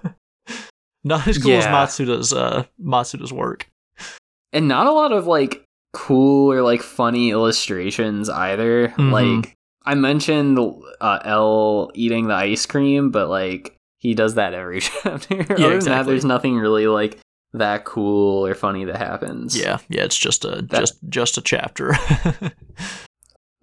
not 1.04 1.26
as 1.26 1.38
cool 1.38 1.52
as 1.52 1.66
Matsuda's 1.66 2.32
uh 2.32 2.64
Matsuda's 2.82 3.32
work. 3.32 3.68
And 4.52 4.68
not 4.68 4.86
a 4.86 4.92
lot 4.92 5.12
of 5.12 5.26
like 5.26 5.64
cool 5.92 6.50
or 6.50 6.62
like 6.62 6.82
funny 6.82 7.30
illustrations 7.30 8.30
either. 8.30 8.88
Mhm. 8.96 9.10
Like 9.12 9.54
I 9.84 9.94
mentioned 9.94 10.58
uh, 11.00 11.18
L 11.24 11.90
eating 11.94 12.28
the 12.28 12.34
ice 12.34 12.64
cream, 12.66 13.10
but 13.10 13.28
like 13.28 13.76
he 13.98 14.14
does 14.14 14.34
that 14.34 14.54
every 14.54 14.80
chapter. 15.02 15.34
Other 15.40 15.44
than 15.44 15.56
that, 15.56 15.74
exactly. 15.74 16.12
there's 16.12 16.24
nothing 16.24 16.56
really 16.56 16.86
like 16.86 17.18
that 17.54 17.84
cool 17.84 18.46
or 18.46 18.54
funny 18.54 18.84
that 18.84 18.96
happens. 18.96 19.58
Yeah, 19.58 19.78
yeah, 19.88 20.04
it's 20.04 20.16
just 20.16 20.44
a 20.44 20.62
just 20.62 20.98
just 21.08 21.38
a 21.38 21.42
chapter. 21.42 21.90
A 21.90 22.52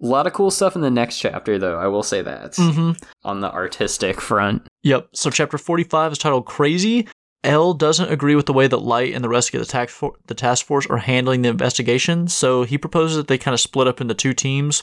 lot 0.00 0.26
of 0.26 0.32
cool 0.32 0.50
stuff 0.50 0.76
in 0.76 0.82
the 0.82 0.90
next 0.90 1.18
chapter, 1.18 1.58
though. 1.58 1.78
I 1.78 1.88
will 1.88 2.02
say 2.02 2.22
that 2.22 2.52
mm-hmm. 2.52 2.92
on 3.24 3.40
the 3.40 3.52
artistic 3.52 4.20
front. 4.20 4.66
Yep. 4.82 5.08
So 5.14 5.30
chapter 5.30 5.58
forty-five 5.58 6.12
is 6.12 6.18
titled 6.18 6.46
"Crazy." 6.46 7.08
L 7.42 7.72
doesn't 7.72 8.12
agree 8.12 8.34
with 8.34 8.44
the 8.46 8.52
way 8.52 8.66
that 8.66 8.82
Light 8.82 9.14
and 9.14 9.24
the 9.24 9.28
rest 9.28 9.54
of 9.54 9.60
the 9.60 9.66
task, 9.66 9.88
for- 9.88 10.16
the 10.26 10.34
task 10.34 10.66
force 10.66 10.86
are 10.86 10.98
handling 10.98 11.40
the 11.40 11.48
investigation, 11.48 12.28
so 12.28 12.64
he 12.64 12.76
proposes 12.76 13.16
that 13.16 13.28
they 13.28 13.38
kind 13.38 13.54
of 13.54 13.60
split 13.60 13.88
up 13.88 14.00
into 14.00 14.14
two 14.14 14.34
teams. 14.34 14.82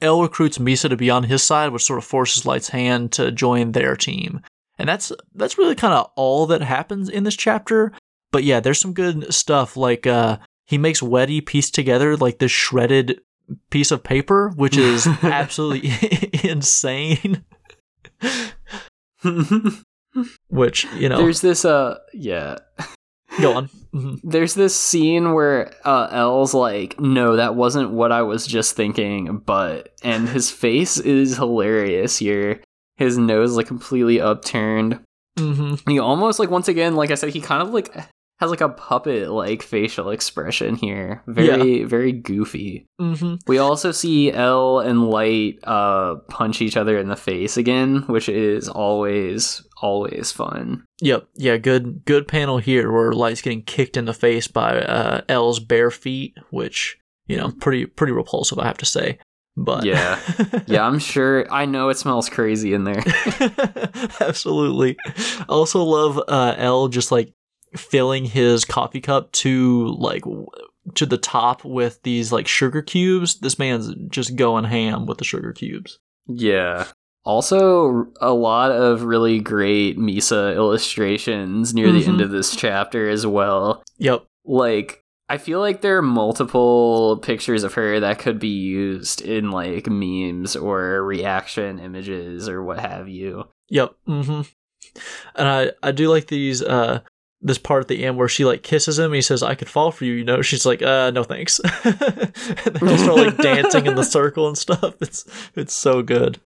L 0.00 0.22
recruits 0.22 0.58
Misa 0.58 0.88
to 0.88 0.96
be 0.96 1.10
on 1.10 1.24
his 1.24 1.42
side, 1.42 1.72
which 1.72 1.84
sort 1.84 1.98
of 1.98 2.04
forces 2.04 2.46
Light's 2.46 2.68
hand 2.68 3.12
to 3.12 3.32
join 3.32 3.72
their 3.72 3.96
team. 3.96 4.40
And 4.78 4.88
that's 4.88 5.12
that's 5.34 5.58
really 5.58 5.74
kind 5.74 5.94
of 5.94 6.10
all 6.16 6.46
that 6.46 6.62
happens 6.62 7.08
in 7.08 7.24
this 7.24 7.36
chapter. 7.36 7.92
But 8.36 8.44
yeah, 8.44 8.60
there's 8.60 8.78
some 8.78 8.92
good 8.92 9.32
stuff 9.32 9.78
like 9.78 10.06
uh 10.06 10.36
he 10.66 10.76
makes 10.76 11.02
Wedy 11.02 11.40
piece 11.40 11.70
together 11.70 12.18
like 12.18 12.38
this 12.38 12.52
shredded 12.52 13.22
piece 13.70 13.90
of 13.90 14.02
paper, 14.02 14.52
which 14.56 14.76
is 14.76 15.06
absolutely 15.22 15.90
insane. 16.44 17.42
which, 20.50 20.84
you 20.96 21.08
know. 21.08 21.16
There's 21.16 21.40
this 21.40 21.64
uh 21.64 21.96
yeah. 22.12 22.58
Go 23.40 23.54
on. 23.54 23.68
Mm-hmm. 23.94 24.16
There's 24.22 24.52
this 24.52 24.76
scene 24.76 25.32
where 25.32 25.72
uh, 25.86 26.08
L's 26.10 26.52
like, 26.52 27.00
"No, 27.00 27.36
that 27.36 27.54
wasn't 27.54 27.90
what 27.92 28.12
I 28.12 28.20
was 28.20 28.46
just 28.46 28.76
thinking," 28.76 29.38
but 29.46 29.94
and 30.02 30.28
his 30.28 30.50
face 30.50 30.98
is 30.98 31.38
hilarious 31.38 32.18
here. 32.18 32.60
His 32.98 33.16
nose 33.16 33.56
like 33.56 33.66
completely 33.66 34.20
upturned. 34.20 35.00
Mm-hmm. 35.38 35.90
He 35.90 35.98
almost 35.98 36.38
like 36.38 36.50
once 36.50 36.68
again, 36.68 36.96
like 36.96 37.10
I 37.10 37.14
said, 37.14 37.30
he 37.30 37.40
kind 37.40 37.62
of 37.62 37.70
like 37.70 37.94
has 38.38 38.50
like 38.50 38.60
a 38.60 38.68
puppet 38.68 39.30
like 39.30 39.62
facial 39.62 40.10
expression 40.10 40.76
here. 40.76 41.22
Very 41.26 41.80
yeah. 41.80 41.86
very 41.86 42.12
goofy. 42.12 42.86
Mm-hmm. 43.00 43.36
We 43.46 43.58
also 43.58 43.92
see 43.92 44.30
L 44.32 44.80
and 44.80 45.08
Light 45.08 45.58
uh, 45.64 46.16
punch 46.28 46.60
each 46.60 46.76
other 46.76 46.98
in 46.98 47.08
the 47.08 47.16
face 47.16 47.56
again, 47.56 48.02
which 48.06 48.28
is 48.28 48.68
always 48.68 49.62
always 49.80 50.32
fun. 50.32 50.84
Yep. 51.00 51.28
Yeah. 51.34 51.56
Good. 51.56 52.04
Good 52.04 52.28
panel 52.28 52.58
here 52.58 52.90
where 52.92 53.12
Light's 53.12 53.42
getting 53.42 53.62
kicked 53.62 53.96
in 53.96 54.04
the 54.04 54.14
face 54.14 54.48
by 54.48 54.80
uh, 54.80 55.22
L's 55.28 55.60
bare 55.60 55.90
feet, 55.90 56.36
which 56.50 56.98
you 57.26 57.36
know 57.36 57.52
pretty 57.60 57.86
pretty 57.86 58.12
repulsive, 58.12 58.58
I 58.58 58.66
have 58.66 58.78
to 58.78 58.86
say. 58.86 59.18
But 59.56 59.84
yeah, 59.86 60.20
yeah, 60.66 60.86
I'm 60.86 60.98
sure. 60.98 61.50
I 61.50 61.64
know 61.64 61.88
it 61.88 61.96
smells 61.96 62.28
crazy 62.28 62.74
in 62.74 62.84
there. 62.84 63.02
Absolutely. 64.20 64.98
I 65.06 65.44
also 65.48 65.82
love 65.82 66.20
uh, 66.28 66.54
L 66.58 66.88
just 66.88 67.10
like 67.10 67.32
filling 67.76 68.24
his 68.24 68.64
coffee 68.64 69.00
cup 69.00 69.32
to 69.32 69.86
like 69.98 70.24
to 70.94 71.06
the 71.06 71.18
top 71.18 71.64
with 71.64 72.02
these 72.02 72.32
like 72.32 72.48
sugar 72.48 72.82
cubes. 72.82 73.40
This 73.40 73.58
man's 73.58 73.94
just 74.08 74.36
going 74.36 74.64
ham 74.64 75.06
with 75.06 75.18
the 75.18 75.24
sugar 75.24 75.52
cubes. 75.52 75.98
Yeah. 76.28 76.86
Also, 77.24 78.06
a 78.20 78.32
lot 78.32 78.70
of 78.70 79.02
really 79.02 79.40
great 79.40 79.98
Misa 79.98 80.54
illustrations 80.54 81.74
near 81.74 81.88
mm-hmm. 81.88 81.98
the 81.98 82.06
end 82.06 82.20
of 82.20 82.30
this 82.30 82.54
chapter 82.54 83.08
as 83.08 83.26
well. 83.26 83.82
Yep. 83.98 84.24
Like, 84.44 85.02
I 85.28 85.38
feel 85.38 85.58
like 85.58 85.80
there 85.80 85.98
are 85.98 86.02
multiple 86.02 87.18
pictures 87.18 87.64
of 87.64 87.74
her 87.74 87.98
that 87.98 88.20
could 88.20 88.38
be 88.38 88.46
used 88.46 89.22
in 89.22 89.50
like 89.50 89.88
memes 89.88 90.54
or 90.54 91.02
reaction 91.02 91.80
images 91.80 92.48
or 92.48 92.62
what 92.62 92.78
have 92.78 93.08
you. 93.08 93.48
Yep. 93.70 93.96
Mm-hmm. 94.06 94.42
And 95.34 95.48
I, 95.48 95.72
I 95.82 95.90
do 95.90 96.08
like 96.08 96.28
these 96.28 96.62
uh 96.62 97.00
this 97.40 97.58
part 97.58 97.82
at 97.82 97.88
the 97.88 98.04
end 98.04 98.16
where 98.16 98.28
she 98.28 98.44
like 98.44 98.62
kisses 98.62 98.98
him. 98.98 99.12
He 99.12 99.22
says, 99.22 99.42
"I 99.42 99.54
could 99.54 99.68
fall 99.68 99.90
for 99.90 100.04
you," 100.04 100.14
you 100.14 100.24
know. 100.24 100.42
She's 100.42 100.66
like, 100.66 100.82
"Uh, 100.82 101.10
no 101.10 101.22
thanks." 101.22 101.60
and 101.84 101.98
they 101.98 102.80
just 102.80 103.04
start 103.04 103.18
like 103.18 103.36
dancing 103.38 103.86
in 103.86 103.94
the 103.94 104.04
circle 104.04 104.48
and 104.48 104.58
stuff. 104.58 104.94
It's 105.00 105.24
it's 105.54 105.74
so 105.74 106.02
good. 106.02 106.40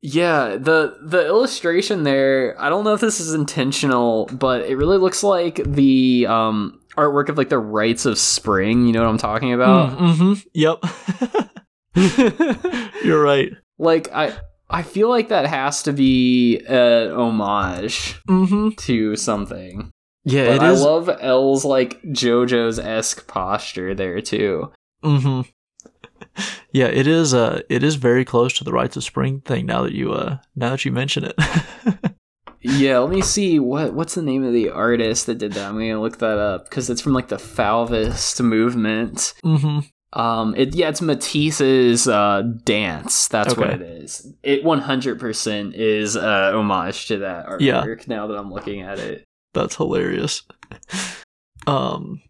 Yeah, 0.00 0.56
the 0.56 0.98
the 1.02 1.26
illustration 1.26 2.04
there, 2.04 2.54
I 2.60 2.68
don't 2.68 2.84
know 2.84 2.94
if 2.94 3.00
this 3.00 3.18
is 3.18 3.34
intentional, 3.34 4.26
but 4.26 4.64
it 4.66 4.76
really 4.76 4.98
looks 4.98 5.24
like 5.24 5.56
the 5.64 6.26
um 6.28 6.80
artwork 6.96 7.28
of 7.28 7.38
like 7.38 7.48
the 7.48 7.58
rites 7.58 8.06
of 8.06 8.18
spring, 8.18 8.86
you 8.86 8.92
know 8.92 9.02
what 9.02 9.08
I'm 9.08 9.18
talking 9.18 9.52
about? 9.52 9.98
Mm, 9.98 10.14
mm-hmm. 10.14 10.48
Yep. 10.54 10.84
You're 13.04 13.22
right. 13.22 13.52
Like 13.78 14.12
I 14.12 14.38
I 14.70 14.82
feel 14.82 15.08
like 15.08 15.28
that 15.28 15.46
has 15.46 15.82
to 15.84 15.92
be 15.92 16.58
an 16.68 17.10
homage 17.10 18.20
mm-hmm. 18.28 18.70
to 18.70 19.16
something. 19.16 19.90
Yeah, 20.24 20.56
but 20.56 20.62
I 20.62 20.72
is. 20.72 20.82
love 20.82 21.08
L's 21.08 21.64
like 21.64 22.02
JoJo's 22.02 22.78
esque 22.78 23.26
posture 23.26 23.94
there 23.94 24.20
too. 24.20 24.72
Mm-hmm. 25.02 25.42
Yeah, 26.70 26.86
it 26.86 27.06
is. 27.06 27.34
Uh, 27.34 27.62
it 27.68 27.82
is 27.82 27.96
very 27.96 28.24
close 28.24 28.52
to 28.58 28.64
the 28.64 28.72
rites 28.72 28.96
of 28.96 29.02
spring 29.02 29.40
thing. 29.40 29.66
Now 29.66 29.82
that 29.82 29.92
you, 29.92 30.12
uh, 30.12 30.38
now 30.54 30.70
that 30.70 30.84
you 30.84 30.92
mention 30.92 31.24
it. 31.24 31.34
yeah, 32.60 32.98
let 32.98 33.10
me 33.10 33.22
see 33.22 33.58
what 33.58 33.94
what's 33.94 34.14
the 34.14 34.22
name 34.22 34.44
of 34.44 34.52
the 34.52 34.68
artist 34.68 35.26
that 35.26 35.38
did 35.38 35.52
that. 35.54 35.68
I'm 35.68 35.74
gonna 35.74 36.00
look 36.00 36.18
that 36.18 36.38
up 36.38 36.68
because 36.68 36.90
it's 36.90 37.00
from 37.00 37.14
like 37.14 37.28
the 37.28 37.36
Fauvist 37.36 38.40
movement. 38.42 39.34
Mm-hmm. 39.44 39.80
Um, 40.12 40.54
it 40.56 40.74
yeah, 40.74 40.88
it's 40.88 41.02
Matisse's 41.02 42.08
uh, 42.08 42.42
dance. 42.64 43.28
That's 43.28 43.52
okay. 43.52 43.60
what 43.60 43.70
it 43.70 43.82
is. 43.82 44.32
It 44.42 44.64
100% 44.64 45.74
is 45.74 46.16
uh, 46.16 46.52
homage 46.54 47.08
to 47.08 47.18
that 47.18 47.46
artwork. 47.46 47.60
Yeah. 47.60 47.84
Now 48.06 48.26
that 48.26 48.38
I'm 48.38 48.52
looking 48.52 48.80
at 48.82 48.98
it, 48.98 49.24
that's 49.54 49.76
hilarious. 49.76 50.42
Um, 51.66 52.22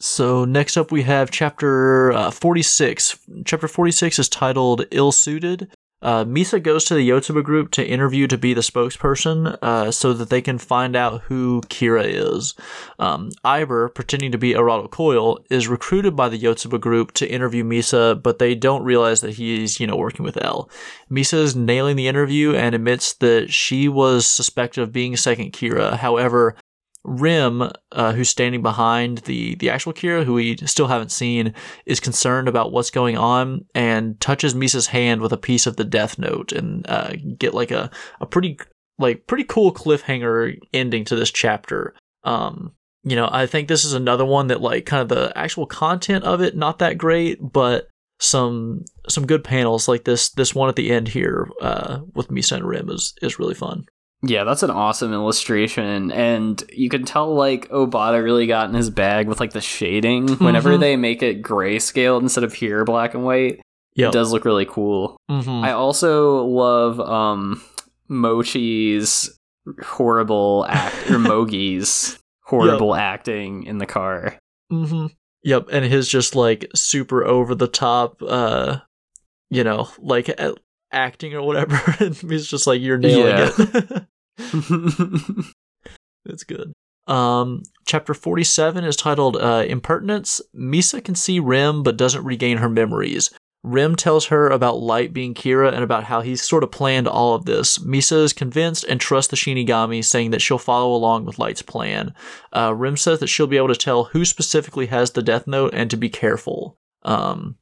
so 0.00 0.44
next 0.44 0.76
up 0.76 0.92
we 0.92 1.02
have 1.02 1.30
chapter 1.30 2.12
uh, 2.12 2.30
46. 2.30 3.18
Chapter 3.46 3.68
46 3.68 4.18
is 4.18 4.28
titled 4.28 4.84
"Ill 4.90 5.12
Suited." 5.12 5.72
Uh, 6.02 6.24
Misa 6.24 6.62
goes 6.62 6.84
to 6.84 6.94
the 6.94 7.08
Yotsuba 7.08 7.42
group 7.42 7.70
to 7.72 7.86
interview 7.86 8.26
to 8.26 8.36
be 8.36 8.52
the 8.54 8.60
spokesperson 8.60 9.56
uh, 9.62 9.90
so 9.90 10.12
that 10.12 10.30
they 10.30 10.42
can 10.42 10.58
find 10.58 10.96
out 10.96 11.22
who 11.22 11.60
Kira 11.62 12.04
is. 12.04 12.54
Um, 12.98 13.30
Aiber, 13.44 13.94
pretending 13.94 14.32
to 14.32 14.38
be 14.38 14.52
Eraldo 14.52 14.90
Coil, 14.90 15.38
is 15.48 15.68
recruited 15.68 16.16
by 16.16 16.28
the 16.28 16.38
Yotsuba 16.38 16.80
group 16.80 17.12
to 17.12 17.30
interview 17.30 17.64
Misa, 17.64 18.20
but 18.20 18.38
they 18.38 18.54
don't 18.54 18.84
realize 18.84 19.20
that 19.20 19.34
he's, 19.34 19.78
you 19.80 19.86
know, 19.86 19.96
working 19.96 20.24
with 20.24 20.42
L. 20.42 20.68
Misa 21.10 21.34
is 21.34 21.56
nailing 21.56 21.96
the 21.96 22.08
interview 22.08 22.54
and 22.54 22.74
admits 22.74 23.14
that 23.14 23.52
she 23.52 23.88
was 23.88 24.26
suspected 24.26 24.82
of 24.82 24.92
being 24.92 25.16
second 25.16 25.52
Kira. 25.52 25.96
However, 25.96 26.56
Rem, 27.04 27.68
uh, 27.90 28.12
who's 28.12 28.28
standing 28.28 28.62
behind 28.62 29.18
the 29.18 29.56
the 29.56 29.70
actual 29.70 29.92
Kira, 29.92 30.24
who 30.24 30.34
we 30.34 30.56
still 30.58 30.86
haven't 30.86 31.10
seen, 31.10 31.54
is 31.84 32.00
concerned 32.00 32.48
about 32.48 32.72
what's 32.72 32.90
going 32.90 33.18
on 33.18 33.64
and 33.74 34.20
touches 34.20 34.54
Misa's 34.54 34.86
hand 34.86 35.20
with 35.20 35.32
a 35.32 35.36
piece 35.36 35.66
of 35.66 35.76
the 35.76 35.84
Death 35.84 36.18
Note 36.18 36.52
and 36.52 36.88
uh, 36.88 37.12
get 37.36 37.54
like 37.54 37.70
a 37.70 37.90
a 38.20 38.26
pretty 38.26 38.58
like 38.98 39.26
pretty 39.26 39.44
cool 39.44 39.72
cliffhanger 39.72 40.56
ending 40.72 41.04
to 41.06 41.16
this 41.16 41.30
chapter. 41.30 41.94
Um, 42.22 42.72
you 43.02 43.16
know, 43.16 43.28
I 43.30 43.46
think 43.46 43.66
this 43.66 43.84
is 43.84 43.94
another 43.94 44.24
one 44.24 44.46
that 44.46 44.60
like 44.60 44.86
kind 44.86 45.02
of 45.02 45.08
the 45.08 45.36
actual 45.36 45.66
content 45.66 46.24
of 46.24 46.40
it 46.40 46.56
not 46.56 46.78
that 46.78 46.98
great, 46.98 47.38
but 47.40 47.88
some 48.20 48.84
some 49.08 49.26
good 49.26 49.42
panels 49.42 49.88
like 49.88 50.04
this 50.04 50.30
this 50.30 50.54
one 50.54 50.68
at 50.68 50.76
the 50.76 50.92
end 50.92 51.08
here 51.08 51.48
uh, 51.60 51.98
with 52.14 52.28
Misa 52.28 52.56
and 52.56 52.68
Rem 52.68 52.88
is 52.88 53.14
is 53.20 53.40
really 53.40 53.54
fun. 53.54 53.86
Yeah, 54.24 54.44
that's 54.44 54.62
an 54.62 54.70
awesome 54.70 55.12
illustration, 55.12 56.12
and 56.12 56.62
you 56.72 56.88
can 56.88 57.04
tell 57.04 57.34
like 57.34 57.68
Obata 57.70 58.22
really 58.22 58.46
got 58.46 58.68
in 58.68 58.74
his 58.74 58.88
bag 58.88 59.26
with 59.26 59.40
like 59.40 59.52
the 59.52 59.60
shading. 59.60 60.28
Mm-hmm. 60.28 60.44
Whenever 60.44 60.78
they 60.78 60.96
make 60.96 61.22
it 61.22 61.42
grayscale 61.42 62.20
instead 62.20 62.44
of 62.44 62.52
pure 62.52 62.84
black 62.84 63.14
and 63.14 63.24
white, 63.24 63.60
yep. 63.96 64.10
it 64.10 64.12
does 64.12 64.30
look 64.30 64.44
really 64.44 64.66
cool. 64.66 65.16
Mm-hmm. 65.28 65.64
I 65.64 65.72
also 65.72 66.44
love 66.44 67.00
um, 67.00 67.62
Mochi's 68.08 69.36
horrible 69.82 70.66
act 70.68 71.10
or 71.10 71.14
Mogi's 71.18 72.18
horrible 72.44 72.94
yep. 72.94 73.02
acting 73.02 73.64
in 73.64 73.78
the 73.78 73.86
car. 73.86 74.38
Mm-hmm. 74.70 75.06
Yep, 75.42 75.68
and 75.72 75.84
his 75.84 76.08
just 76.08 76.36
like 76.36 76.70
super 76.76 77.24
over 77.24 77.56
the 77.56 77.66
top, 77.66 78.22
uh, 78.22 78.78
you 79.50 79.64
know, 79.64 79.88
like 79.98 80.30
acting 80.92 81.34
or 81.34 81.42
whatever. 81.42 81.80
and 82.04 82.14
he's 82.14 82.46
just 82.46 82.66
like, 82.66 82.80
"You're 82.80 82.98
nailing 82.98 83.26
yeah. 83.26 83.50
it." 83.58 84.04
It's 86.24 86.44
good. 86.44 86.72
Um, 87.06 87.62
chapter 87.84 88.14
47 88.14 88.84
is 88.84 88.96
titled 88.96 89.36
uh, 89.36 89.64
Impertinence. 89.66 90.40
Misa 90.54 91.02
can 91.02 91.14
see 91.14 91.40
Rem 91.40 91.82
but 91.82 91.96
doesn't 91.96 92.24
regain 92.24 92.58
her 92.58 92.68
memories. 92.68 93.30
Rem 93.64 93.94
tells 93.94 94.26
her 94.26 94.48
about 94.48 94.80
Light 94.80 95.12
being 95.12 95.34
Kira 95.34 95.72
and 95.72 95.84
about 95.84 96.04
how 96.04 96.20
he's 96.20 96.42
sort 96.42 96.64
of 96.64 96.72
planned 96.72 97.06
all 97.06 97.34
of 97.34 97.44
this. 97.44 97.78
Misa 97.78 98.24
is 98.24 98.32
convinced 98.32 98.84
and 98.84 99.00
trusts 99.00 99.30
the 99.30 99.36
Shinigami, 99.36 100.04
saying 100.04 100.30
that 100.30 100.42
she'll 100.42 100.58
follow 100.58 100.92
along 100.92 101.26
with 101.26 101.38
Light's 101.38 101.62
plan. 101.62 102.12
Uh, 102.52 102.74
Rem 102.74 102.96
says 102.96 103.20
that 103.20 103.28
she'll 103.28 103.46
be 103.46 103.56
able 103.56 103.68
to 103.68 103.76
tell 103.76 104.04
who 104.04 104.24
specifically 104.24 104.86
has 104.86 105.12
the 105.12 105.22
Death 105.22 105.46
Note 105.46 105.74
and 105.74 105.90
to 105.90 105.96
be 105.96 106.08
careful. 106.08 106.76
Um, 107.02 107.56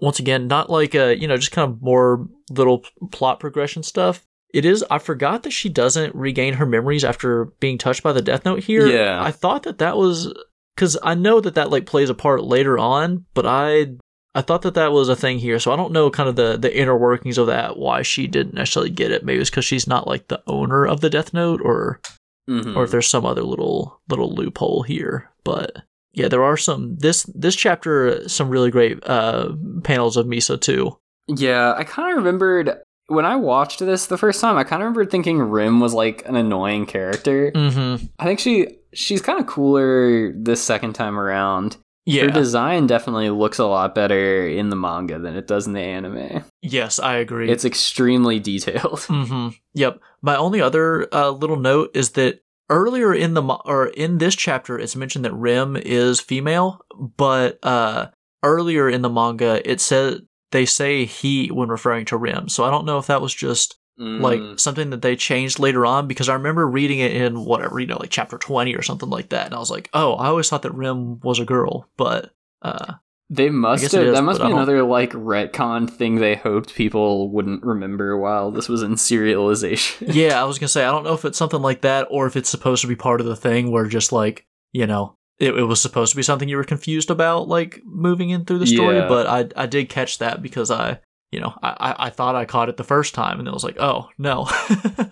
once 0.00 0.18
again, 0.18 0.46
not 0.46 0.70
like 0.70 0.94
a, 0.94 1.18
you 1.18 1.28
know, 1.28 1.36
just 1.36 1.52
kind 1.52 1.70
of 1.70 1.82
more 1.82 2.26
little 2.50 2.84
plot 3.10 3.38
progression 3.38 3.82
stuff 3.82 4.26
it 4.54 4.64
is. 4.64 4.84
I 4.90 4.98
forgot 4.98 5.42
that 5.42 5.50
she 5.52 5.68
doesn't 5.68 6.14
regain 6.14 6.54
her 6.54 6.66
memories 6.66 7.04
after 7.04 7.46
being 7.60 7.78
touched 7.78 8.02
by 8.02 8.12
the 8.12 8.22
Death 8.22 8.44
Note 8.44 8.64
here. 8.64 8.86
Yeah. 8.86 9.22
I 9.22 9.30
thought 9.30 9.64
that 9.64 9.78
that 9.78 9.96
was 9.96 10.32
because 10.74 10.96
I 11.02 11.14
know 11.14 11.40
that 11.40 11.54
that 11.56 11.70
like 11.70 11.86
plays 11.86 12.10
a 12.10 12.14
part 12.14 12.42
later 12.44 12.78
on, 12.78 13.26
but 13.34 13.46
I 13.46 13.88
I 14.34 14.42
thought 14.42 14.62
that 14.62 14.74
that 14.74 14.92
was 14.92 15.08
a 15.08 15.16
thing 15.16 15.38
here. 15.38 15.58
So 15.58 15.72
I 15.72 15.76
don't 15.76 15.92
know 15.92 16.10
kind 16.10 16.28
of 16.28 16.36
the 16.36 16.56
the 16.56 16.74
inner 16.76 16.96
workings 16.96 17.38
of 17.38 17.46
that. 17.48 17.76
Why 17.76 18.02
she 18.02 18.26
didn't 18.26 18.54
necessarily 18.54 18.90
get 18.90 19.10
it? 19.10 19.24
Maybe 19.24 19.40
it's 19.40 19.50
because 19.50 19.64
she's 19.64 19.86
not 19.86 20.06
like 20.06 20.28
the 20.28 20.42
owner 20.46 20.86
of 20.86 21.00
the 21.00 21.10
Death 21.10 21.34
Note, 21.34 21.60
or 21.62 22.00
Mhm. 22.48 22.74
or 22.76 22.84
if 22.84 22.90
there's 22.90 23.08
some 23.08 23.26
other 23.26 23.42
little 23.42 24.00
little 24.08 24.34
loophole 24.34 24.82
here. 24.82 25.30
But 25.44 25.82
yeah, 26.14 26.28
there 26.28 26.42
are 26.42 26.56
some 26.56 26.96
this 26.96 27.24
this 27.34 27.54
chapter 27.56 28.26
some 28.28 28.48
really 28.48 28.70
great 28.70 28.98
uh 29.06 29.50
panels 29.84 30.16
of 30.16 30.26
Misa 30.26 30.58
too. 30.60 30.96
Yeah, 31.26 31.74
I 31.76 31.84
kind 31.84 32.10
of 32.12 32.16
remembered 32.24 32.78
when 33.08 33.24
I 33.26 33.36
watched 33.36 33.80
this 33.80 34.06
the 34.06 34.16
first 34.18 34.40
time. 34.40 34.56
I 34.56 34.64
kind 34.64 34.82
of 34.82 34.86
remembered 34.86 35.10
thinking 35.10 35.42
Rem 35.42 35.80
was 35.80 35.92
like 35.94 36.22
an 36.26 36.36
annoying 36.36 36.86
character. 36.86 37.50
Mm-hmm. 37.52 38.06
I 38.18 38.24
think 38.24 38.38
she 38.38 38.68
she's 38.92 39.20
kind 39.20 39.40
of 39.40 39.46
cooler 39.46 40.32
this 40.32 40.62
second 40.62 40.92
time 40.94 41.18
around. 41.18 41.76
Yeah. 42.06 42.22
Her 42.22 42.30
design 42.30 42.86
definitely 42.86 43.28
looks 43.28 43.58
a 43.58 43.66
lot 43.66 43.94
better 43.94 44.46
in 44.48 44.70
the 44.70 44.76
manga 44.76 45.18
than 45.18 45.36
it 45.36 45.46
does 45.46 45.66
in 45.66 45.74
the 45.74 45.80
anime. 45.80 46.42
yes, 46.62 46.98
I 46.98 47.16
agree. 47.16 47.50
It's 47.50 47.66
extremely 47.66 48.38
detailed. 48.40 49.00
Mm-hmm. 49.08 49.48
Yep. 49.74 50.00
My 50.22 50.36
only 50.36 50.60
other 50.62 51.06
uh, 51.12 51.30
little 51.30 51.56
note 51.58 51.90
is 51.94 52.12
that 52.12 52.42
earlier 52.70 53.12
in 53.12 53.34
the 53.34 53.42
mo- 53.42 53.60
or 53.66 53.88
in 53.88 54.18
this 54.18 54.34
chapter, 54.34 54.78
it's 54.78 54.96
mentioned 54.96 55.24
that 55.26 55.34
Rem 55.34 55.76
is 55.76 56.18
female, 56.18 56.80
but 56.96 57.58
uh, 57.62 58.06
earlier 58.42 58.88
in 58.88 59.02
the 59.02 59.10
manga, 59.10 59.60
it 59.70 59.80
said 59.80 60.22
they 60.50 60.64
say 60.66 61.04
he 61.04 61.48
when 61.48 61.68
referring 61.68 62.04
to 62.06 62.16
Rem. 62.16 62.48
So 62.48 62.64
I 62.64 62.70
don't 62.70 62.84
know 62.86 62.98
if 62.98 63.06
that 63.08 63.20
was 63.22 63.34
just 63.34 63.76
like 63.98 64.40
Mm. 64.40 64.60
something 64.60 64.90
that 64.90 65.02
they 65.02 65.16
changed 65.16 65.58
later 65.58 65.84
on 65.84 66.06
because 66.06 66.28
I 66.28 66.34
remember 66.34 66.64
reading 66.68 67.00
it 67.00 67.16
in 67.16 67.44
whatever 67.44 67.80
you 67.80 67.86
know, 67.88 67.96
like 67.98 68.10
chapter 68.10 68.38
twenty 68.38 68.76
or 68.76 68.82
something 68.82 69.10
like 69.10 69.30
that, 69.30 69.46
and 69.46 69.54
I 69.56 69.58
was 69.58 69.72
like, 69.72 69.90
oh, 69.92 70.14
I 70.14 70.26
always 70.28 70.48
thought 70.48 70.62
that 70.62 70.70
Rem 70.74 71.18
was 71.18 71.40
a 71.40 71.44
girl, 71.44 71.88
but 71.96 72.30
uh, 72.62 72.94
they 73.28 73.50
must 73.50 73.90
have. 73.90 74.04
is, 74.04 74.14
that 74.14 74.22
must 74.22 74.40
be 74.40 74.46
another 74.46 74.84
like 74.84 75.10
retcon 75.14 75.90
thing 75.90 76.14
they 76.14 76.36
hoped 76.36 76.76
people 76.76 77.30
wouldn't 77.32 77.64
remember 77.64 78.16
while 78.16 78.52
this 78.52 78.68
was 78.68 78.82
in 78.84 78.92
serialization. 78.94 80.14
yeah, 80.14 80.40
I 80.40 80.44
was 80.44 80.60
gonna 80.60 80.68
say 80.68 80.84
I 80.84 80.92
don't 80.92 81.02
know 81.04 81.14
if 81.14 81.24
it's 81.24 81.36
something 81.38 81.60
like 81.60 81.80
that 81.82 82.06
or 82.08 82.26
if 82.28 82.36
it's 82.36 82.48
supposed 82.48 82.82
to 82.82 82.88
be 82.88 82.94
part 82.96 83.20
of 83.20 83.26
the 83.26 83.34
thing 83.36 83.72
where 83.72 83.86
just 83.86 84.12
like 84.12 84.46
you 84.72 84.86
know 84.86 85.16
it, 85.38 85.54
it 85.56 85.64
was 85.64 85.80
supposed 85.80 86.10
to 86.12 86.16
be 86.16 86.22
something 86.22 86.48
you 86.48 86.56
were 86.56 86.64
confused 86.64 87.10
about 87.10 87.48
like 87.48 87.80
moving 87.84 88.30
in 88.30 88.44
through 88.44 88.58
the 88.58 88.66
story, 88.66 88.96
Yeah. 88.96 89.08
but 89.08 89.26
I 89.26 89.62
I 89.62 89.66
did 89.66 89.88
catch 89.88 90.18
that 90.18 90.42
because 90.42 90.70
I 90.70 91.00
you 91.32 91.40
know 91.40 91.54
I 91.62 91.94
I, 91.98 92.10
thought 92.10 92.34
I 92.34 92.44
caught 92.44 92.68
it 92.68 92.76
the 92.76 92.84
first 92.84 93.14
time 93.14 93.38
and 93.38 93.46
it 93.48 93.54
was 93.54 93.64
like 93.64 93.76
oh 93.78 94.08
no. 94.18 94.48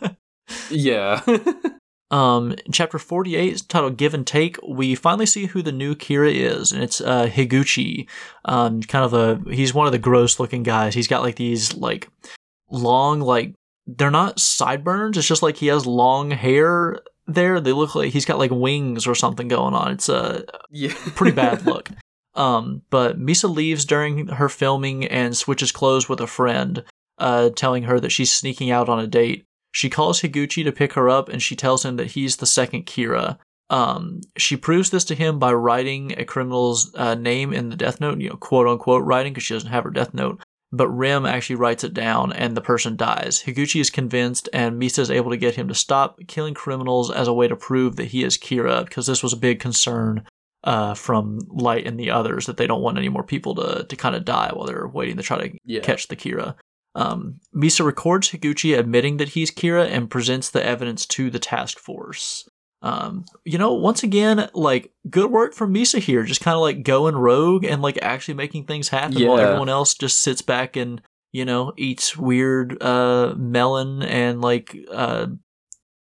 yeah. 0.71 1.21
Um, 2.09 2.55
chapter 2.71 3.01
48 3.01 3.53
is 3.53 3.63
titled 3.63 3.97
Give 3.97 4.15
and 4.15 4.25
Take. 4.25 4.59
We 4.63 4.95
finally 4.95 5.27
see 5.27 5.47
who 5.47 5.61
the 5.61 5.73
new 5.73 5.97
Kira 5.97 6.33
is, 6.33 6.71
and 6.71 6.81
it's 6.81 7.01
uh, 7.01 7.27
Higuchi. 7.27 8.07
Um, 8.45 8.81
kind 8.83 9.05
of 9.05 9.13
a 9.13 9.53
he's 9.53 9.75
one 9.75 9.87
of 9.87 9.93
the 9.93 9.99
gross 9.99 10.39
looking 10.39 10.63
guys. 10.63 10.95
He's 10.95 11.09
got 11.09 11.23
like 11.23 11.35
these 11.35 11.75
like 11.75 12.09
long 12.71 13.21
like 13.21 13.55
they're 13.89 14.13
not 14.13 14.39
sideburns. 14.39 15.19
It's 15.19 15.27
just 15.27 15.43
like 15.43 15.57
he 15.57 15.67
has 15.67 15.85
long 15.85 16.31
hair 16.31 17.01
there. 17.27 17.61
They 17.61 17.73
look 17.73 17.95
like 17.95 18.13
he's 18.13 18.25
got 18.25 18.39
like 18.39 18.51
wings 18.51 19.07
or 19.07 19.15
something 19.15 19.49
going 19.49 19.75
on. 19.75 19.93
It's 19.93 20.09
a 20.09 20.45
yeah. 20.71 20.95
pretty 21.15 21.35
bad 21.35 21.67
look. 21.67 21.91
Um, 22.35 22.83
but 22.91 23.19
Misa 23.19 23.53
leaves 23.53 23.85
during 23.85 24.29
her 24.29 24.49
filming 24.49 25.07
and 25.07 25.37
switches 25.37 25.73
clothes 25.73 26.09
with 26.09 26.21
a 26.21 26.27
friend, 26.27 26.85
uh, 27.19 27.51
telling 27.51 27.85
her 27.85 27.99
that 27.99 28.13
she's 28.13 28.31
sneaking 28.31 28.71
out 28.71 28.89
on 28.89 29.01
a 29.01 29.07
date. 29.07 29.45
She 29.73 29.91
calls 29.91 30.21
Higuchi 30.21 30.65
to 30.65 30.73
pick 30.73 30.93
her 30.95 31.09
up 31.09 31.29
and 31.29 31.43
she 31.43 31.57
tells 31.57 31.85
him 31.85 31.97
that 31.97 32.13
he's 32.13 32.37
the 32.37 32.47
second 32.47 32.87
Kira. 32.87 33.39
Um, 33.69 34.21
she 34.37 34.57
proves 34.57 34.91
this 34.91 35.05
to 35.07 35.15
him 35.15 35.39
by 35.39 35.53
writing 35.53 36.15
a 36.17 36.25
criminal's 36.25 36.95
uh, 36.95 37.15
name 37.15 37.53
in 37.53 37.69
the 37.69 37.77
death 37.77 38.01
note, 38.01 38.21
you 38.21 38.29
know, 38.29 38.37
quote 38.37 38.69
unquote 38.69 39.05
writing 39.05 39.33
because 39.33 39.45
she 39.45 39.55
doesn't 39.55 39.71
have 39.71 39.85
her 39.85 39.91
death 39.91 40.15
note. 40.15 40.41
But 40.73 40.89
Rem 40.89 41.25
actually 41.27 41.57
writes 41.57 41.85
it 41.85 41.95
down 41.95 42.33
and 42.33 42.57
the 42.57 42.61
person 42.61 42.97
dies. 42.97 43.43
Higuchi 43.45 43.81
is 43.81 43.89
convinced 43.91 44.49
and 44.53 44.81
Misa 44.81 44.99
is 44.99 45.11
able 45.11 45.31
to 45.31 45.37
get 45.37 45.55
him 45.55 45.69
to 45.69 45.75
stop 45.75 46.19
killing 46.27 46.55
criminals 46.55 47.11
as 47.11 47.29
a 47.29 47.33
way 47.33 47.47
to 47.49 47.57
prove 47.57 47.97
that 47.97 48.07
he 48.09 48.25
is 48.25 48.37
Kira 48.37 48.85
because 48.85 49.07
this 49.07 49.23
was 49.23 49.33
a 49.33 49.37
big 49.39 49.61
concern 49.61 50.25
uh, 50.65 50.95
from 50.95 51.39
Light 51.49 51.87
and 51.87 51.99
the 52.01 52.11
others 52.11 52.47
that 52.47 52.57
they 52.57 52.67
don't 52.67 52.83
want 52.83 52.99
any 52.99 53.09
more 53.09 53.23
people 53.23 53.55
to 53.55 53.85
to 53.89 53.97
kind 53.97 54.17
of 54.17 54.25
die 54.25 54.51
while 54.53 54.67
they're 54.67 54.89
waiting 54.89 55.17
to 55.17 55.23
try 55.23 55.39
to 55.49 55.57
Yeah. 55.65 55.81
catch 55.81 56.09
the 56.09 56.17
Kira. 56.17 56.57
Um, 56.97 57.41
Misa 57.55 57.85
records 57.85 58.31
Higuchi 58.31 58.77
admitting 58.77 59.19
that 59.19 59.31
he's 59.31 59.51
Kira 59.53 59.87
and 59.89 60.11
presents 60.11 60.51
the 60.51 60.65
evidence 60.65 61.07
to 61.07 61.31
the 61.31 61.39
task 61.39 61.79
force. 61.79 62.49
Um, 62.87 63.25
you 63.45 63.59
know, 63.59 63.75
once 63.75 64.05
again, 64.05 64.49
like 64.55 64.93
good 65.11 65.33
work 65.33 65.55
from 65.55 65.75
Misa 65.75 65.99
here, 65.99 66.23
just 66.23 66.41
kind 66.41 66.55
of 66.55 66.61
like 66.61 66.85
going 66.85 67.17
rogue 67.17 67.65
and 67.65 67.83
like 67.83 67.99
actually 68.01 68.35
making 68.35 68.67
things 68.67 68.89
happen 68.91 69.27
while 69.27 69.41
everyone 69.41 69.69
else 69.69 69.95
just 69.95 70.23
sits 70.23 70.41
back 70.41 70.77
and 70.77 71.03
you 71.33 71.45
know 71.45 71.73
eats 71.77 72.17
weird 72.17 72.81
uh 72.81 73.35
melon 73.37 74.03
and 74.03 74.41
like 74.41 74.77
uh 74.93 75.27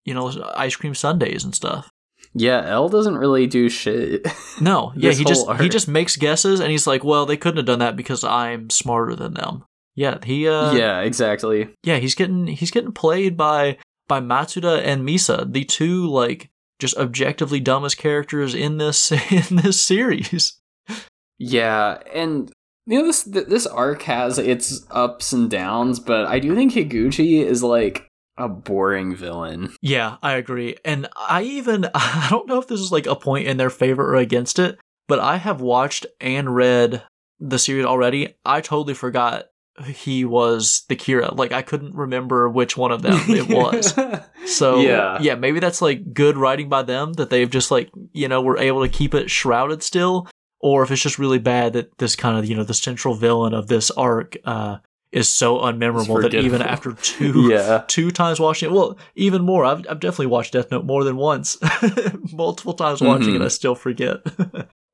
you 0.06 0.14
know 0.14 0.32
ice 0.56 0.76
cream 0.76 0.94
sundaes 0.94 1.44
and 1.44 1.56
stuff. 1.56 1.90
Yeah, 2.36 2.62
L 2.64 2.88
doesn't 2.88 3.18
really 3.18 3.48
do 3.48 3.68
shit. 3.68 4.28
No, 4.62 4.94
yeah, 4.96 5.12
he 5.12 5.24
just 5.24 5.50
he 5.54 5.70
just 5.70 5.88
makes 5.88 6.18
guesses 6.18 6.60
and 6.60 6.70
he's 6.70 6.86
like, 6.86 7.04
well, 7.04 7.26
they 7.26 7.38
couldn't 7.38 7.58
have 7.58 7.66
done 7.66 7.80
that 7.80 7.96
because 7.96 8.24
I'm 8.24 8.70
smarter 8.70 9.16
than 9.16 9.34
them. 9.34 9.64
Yeah, 9.96 10.20
he 10.24 10.48
uh 10.48 10.74
yeah, 10.74 11.00
exactly. 11.00 11.70
yeah, 11.84 11.98
he's 11.98 12.14
getting 12.14 12.46
he's 12.46 12.70
getting 12.70 12.92
played 12.92 13.36
by 13.36 13.80
by 14.08 14.20
Matsuda 14.20 14.84
and 14.84 15.08
Misa, 15.08 15.52
the 15.52 15.64
two 15.64 16.08
like 16.08 16.52
just 16.80 16.98
objectively 16.98 17.60
dumbest 17.60 17.98
characters 17.98 18.54
in 18.54 18.78
this 18.78 19.12
in 19.32 19.58
this 19.58 19.82
series. 19.82 20.60
Yeah, 21.38 22.00
and 22.14 22.52
you 22.86 23.00
know 23.00 23.06
this 23.06 23.24
this 23.24 23.66
arc 23.68 24.04
has 24.04 24.38
its 24.38 24.86
ups 24.92 25.34
and 25.34 25.50
downs, 25.50 26.00
but 26.00 26.26
I 26.26 26.40
do 26.40 26.56
think 26.56 26.74
Higuchi 26.74 27.44
is 27.44 27.64
like 27.64 28.08
a 28.38 28.50
boring 28.50 29.16
villain. 29.16 29.74
Yeah, 29.82 30.18
I 30.22 30.34
agree. 30.34 30.76
And 30.84 31.08
I 31.16 31.44
even 31.44 31.88
I 31.96 32.28
don't 32.30 32.48
know 32.48 32.60
if 32.60 32.68
this 32.68 32.80
is 32.80 32.92
like 32.92 33.08
a 33.08 33.16
point 33.16 33.48
in 33.48 33.58
their 33.58 33.70
favor 33.70 34.08
or 34.08 34.16
against 34.16 34.60
it, 34.60 34.78
but 35.08 35.20
I 35.20 35.38
have 35.38 35.62
watched 35.62 36.06
and 36.20 36.56
read 36.56 37.04
the 37.40 37.60
series 37.60 37.86
already. 37.86 38.36
I 38.46 38.62
totally 38.62 38.94
forgot 38.94 39.46
he 39.84 40.24
was 40.26 40.84
the 40.88 40.96
Kira. 40.96 41.36
Like 41.38 41.52
I 41.52 41.62
couldn't 41.62 41.96
remember 41.96 42.48
which 42.50 42.78
one 42.78 42.92
of 42.92 43.02
them 43.02 43.20
it 43.30 43.48
was. 43.50 43.94
So 44.48 44.80
Yeah. 44.82 45.18
yeah, 45.22 45.34
maybe 45.36 45.60
that's 45.60 45.82
like 45.82 46.14
good 46.14 46.38
writing 46.38 46.70
by 46.70 46.84
them 46.84 47.14
that 47.14 47.30
they've 47.32 47.50
just 47.50 47.72
like 47.72 47.90
you 48.14 48.28
know 48.28 48.42
were 48.42 48.58
able 48.60 48.84
to 48.84 48.90
keep 48.90 49.14
it 49.16 49.30
shrouded 49.32 49.82
still, 49.84 50.28
or 50.60 50.84
if 50.84 50.92
it's 50.92 51.02
just 51.02 51.18
really 51.20 51.40
bad 51.40 51.74
that 51.74 51.98
this 51.98 52.16
kind 52.16 52.38
of 52.38 52.46
you 52.46 52.56
know 52.56 52.64
the 52.64 52.74
central 52.76 53.16
villain 53.16 53.54
of 53.56 53.68
this 53.68 53.90
arc 53.92 54.38
uh, 54.46 54.78
is 55.12 55.28
so 55.28 55.58
unmemorable 55.60 56.22
that 56.22 56.34
even 56.36 56.62
after 56.62 56.94
two 57.02 57.50
yeah. 57.50 57.84
two 57.88 58.12
times 58.12 58.40
watching 58.40 58.70
it, 58.70 58.74
well 58.74 58.98
even 59.16 59.42
more, 59.42 59.66
I've 59.66 59.80
I've 59.90 60.00
definitely 60.00 60.28
watched 60.28 60.54
Death 60.54 60.70
Note 60.72 60.86
more 60.86 61.04
than 61.04 61.18
once, 61.18 61.58
multiple 62.32 62.74
times 62.76 63.02
watching 63.02 63.34
Mhm. 63.34 63.38
it, 63.38 63.46
I 63.46 63.48
still 63.48 63.76
forget. 63.76 64.18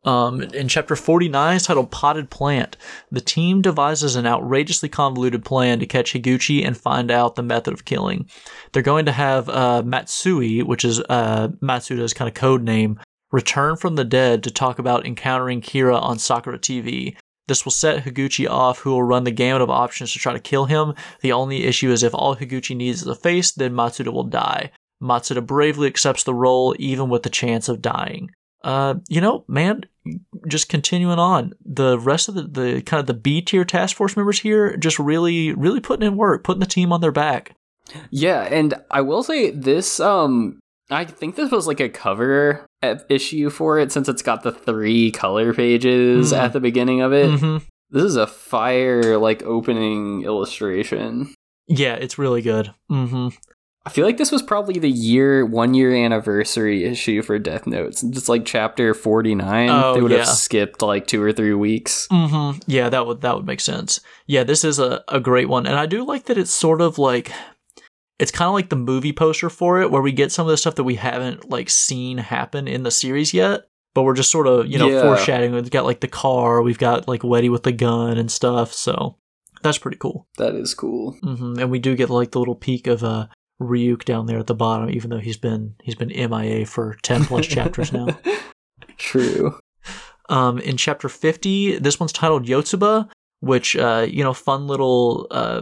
Um, 0.04 0.41
in 0.41 0.68
chapter 0.68 0.95
49, 0.95 1.56
it's 1.56 1.66
titled 1.66 1.91
Potted 1.91 2.32
Plant, 2.32 2.76
the 3.12 3.22
team 3.22 3.62
devises 3.62 4.16
an 4.16 4.26
outrageously 4.26 4.89
convoluted 4.89 5.45
plan 5.45 5.80
to 5.80 5.86
catch 5.86 6.14
Higuchi 6.14 6.66
and 6.66 6.76
find 6.76 7.12
out 7.12 7.36
the 7.36 7.43
method 7.43 7.74
of 7.74 7.86
killing. 7.86 8.28
They're 8.72 8.82
going 8.82 9.06
to 9.06 9.12
have 9.12 9.47
uh, 9.47 9.84
Matsui, 9.84 10.64
which 10.64 10.84
is 10.84 11.02
uh, 11.02 11.49
Matsuda's 11.62 12.14
kind 12.14 12.28
of 12.28 12.34
code 12.34 12.64
name, 12.64 12.99
return 13.32 13.76
from 13.76 13.95
the 13.95 14.04
dead 14.04 14.43
to 14.43 14.52
talk 14.52 14.80
about 14.80 15.06
encountering 15.06 15.62
Kira 15.62 16.02
on 16.02 16.18
Sakura 16.18 16.58
TV. 16.58 17.16
This 17.47 17.64
will 17.64 17.72
set 17.72 18.04
Higuchi 18.04 18.49
off, 18.49 18.80
who 18.80 18.91
will 18.91 19.04
run 19.04 19.24
the 19.24 19.32
gamut 19.32 19.62
of 19.62 19.70
options 19.70 20.14
to 20.14 20.20
try 20.20 20.34
to 20.34 20.39
kill 20.39 20.66
him. 20.66 20.95
The 21.22 21.32
only 21.32 21.66
issue 21.66 21.91
is 21.91 22.02
if 22.02 22.16
all 22.16 22.36
Higuchi 22.36 22.76
needs 22.76 23.02
is 23.02 23.08
a 23.08 23.16
face, 23.16 23.52
then 23.52 23.74
Matsuda 23.74 24.12
will 24.12 24.24
die. 24.24 24.72
Matsuda 25.02 25.45
bravely 25.45 25.88
accepts 25.88 26.24
the 26.24 26.34
role, 26.34 26.76
even 26.80 27.10
with 27.10 27.24
the 27.24 27.30
chance 27.30 27.70
of 27.70 27.82
dying. 27.82 28.32
Uh, 28.64 28.95
you 29.07 29.20
know, 29.22 29.43
man, 29.47 29.84
just 30.47 30.70
continuing 30.70 31.20
on, 31.20 31.53
the 31.66 31.97
rest 31.99 32.28
of 32.30 32.36
the, 32.36 32.43
the 32.43 32.82
kind 32.84 32.99
of 32.99 33.07
the 33.07 33.14
B 33.14 33.41
tier 33.41 33.66
task 33.66 33.95
force 33.95 34.16
members 34.16 34.39
here 34.39 34.78
just 34.78 34.99
really, 34.99 35.53
really 35.53 35.80
putting 35.80 36.05
in 36.07 36.16
work, 36.18 36.43
putting 36.43 36.59
the 36.59 36.66
team 36.66 36.91
on 36.93 37.01
their 37.01 37.12
back. 37.12 37.55
Yeah, 38.09 38.41
and 38.43 38.74
I 38.91 39.01
will 39.01 39.24
say 39.24 39.51
this 39.51 39.99
um 39.99 40.59
I 40.89 41.05
think 41.05 41.36
this 41.36 41.51
was 41.51 41.68
like 41.68 41.80
a 41.80 41.89
cover 41.89 42.66
issue 43.09 43.49
for 43.49 43.80
it 43.80 43.91
since 43.91 44.09
it's 44.09 44.22
got 44.22 44.43
the 44.43 44.51
three 44.51 45.12
color 45.12 45.53
pages 45.53 46.32
Mhm. 46.34 46.38
at 46.38 46.53
the 46.53 46.59
beginning 46.59 47.01
of 47.01 47.14
it. 47.14 47.39
hmm 47.39 47.57
This 47.89 48.03
is 48.03 48.16
a 48.16 48.28
fire 48.28 49.18
like 49.18 49.43
opening 49.43 50.24
illustration. 50.24 51.34
Yeah, 51.68 51.95
it's 51.95 52.18
really 52.18 52.41
good. 52.41 52.74
hmm 52.89 53.30
I 53.84 53.89
feel 53.89 54.05
like 54.05 54.17
this 54.17 54.32
was 54.32 54.43
probably 54.43 54.77
the 54.79 54.89
year 54.89 55.43
one 55.43 55.73
year 55.73 55.95
anniversary 55.95 56.84
issue 56.84 57.23
for 57.23 57.39
Death 57.39 57.65
Notes. 57.65 58.03
It's 58.03 58.29
like 58.29 58.45
chapter 58.45 58.93
49. 58.93 59.69
Oh, 59.69 59.93
they 59.95 60.01
would 60.01 60.11
yeah. 60.11 60.19
have 60.19 60.27
skipped 60.27 60.84
like 60.84 61.07
2 61.07 61.21
or 61.21 61.32
3 61.34 61.55
weeks. 61.55 62.07
Mm-hmm. 62.11 62.59
Yeah, 62.67 62.89
that 62.89 63.07
would 63.07 63.21
that 63.21 63.36
would 63.36 63.45
make 63.47 63.59
sense. 63.61 63.99
Yeah, 64.27 64.43
this 64.43 64.63
is 64.63 64.77
a, 64.77 65.03
a 65.07 65.19
great 65.19 65.49
one, 65.49 65.65
and 65.65 65.75
I 65.75 65.88
do 65.88 66.05
like 66.05 66.25
that 66.25 66.38
it's 66.38 66.51
sort 66.51 66.79
of 66.82 66.99
like 66.99 67.32
it's 68.19 68.32
kind 68.32 68.47
of 68.47 68.53
like 68.53 68.69
the 68.69 68.75
movie 68.75 69.13
poster 69.13 69.49
for 69.49 69.82
it, 69.82 69.89
where 69.89 70.01
we 70.01 70.11
get 70.11 70.32
some 70.32 70.45
of 70.45 70.51
the 70.51 70.57
stuff 70.57 70.75
that 70.75 70.84
we 70.84 70.95
haven't 70.95 71.49
like 71.49 71.69
seen 71.71 72.19
happen 72.19 72.67
in 72.67 72.84
the 72.84 72.91
series 72.91 73.34
yet, 73.34 73.61
but 73.95 74.03
we're 74.03 74.13
just 74.13 74.29
sort 74.32 74.45
of 74.45 74.67
you 74.67 74.77
know 74.77 74.89
Yeah. 74.89 75.01
foreshadowing. 75.01 75.53
We've 75.53 75.71
got 75.71 75.86
like 75.86 76.01
the 76.01 76.07
car, 76.07 76.61
we've 76.61 76.77
got 76.77 77.07
like 77.07 77.23
Wedy 77.23 77.49
with 77.49 77.63
the 77.63 77.71
gun 77.71 78.19
and 78.19 78.32
stuff, 78.32 78.73
so 78.73 79.17
that's 79.63 79.79
pretty 79.79 79.97
cool. 79.97 80.27
That 80.38 80.53
is 80.53 80.75
cool. 80.75 81.17
hmm 81.23 81.57
And 81.57 81.71
we 81.71 81.79
do 81.79 81.95
get 81.95 82.11
like 82.11 82.29
the 82.29 82.38
little 82.39 82.53
peek 82.53 82.86
of 82.86 83.03
uh 83.03 83.25
Ryuk 83.62 84.03
down 84.05 84.26
there 84.26 84.39
at 84.39 84.47
the 84.47 84.55
bottom, 84.55 84.89
even 84.89 85.09
though 85.12 85.20
he's 85.20 85.38
been 85.38 85.76
he's 85.84 85.95
been 85.95 86.09
MIA 86.09 86.66
for 86.66 86.97
ten 87.03 87.24
plus 87.26 87.45
chapters 87.55 87.93
now. 87.93 88.07
True. 88.97 89.57
Um, 90.30 90.59
in 90.59 90.78
chapter 90.78 91.09
50, 91.09 91.80
this 91.80 91.99
one's 91.99 92.14
titled 92.14 92.45
Yotsuba, 92.45 93.09
which, 93.41 93.76
uh, 93.76 94.07
you 94.09 94.24
know, 94.24 94.34
fun 94.34 94.66
little 94.68 95.28
uh, 95.30 95.62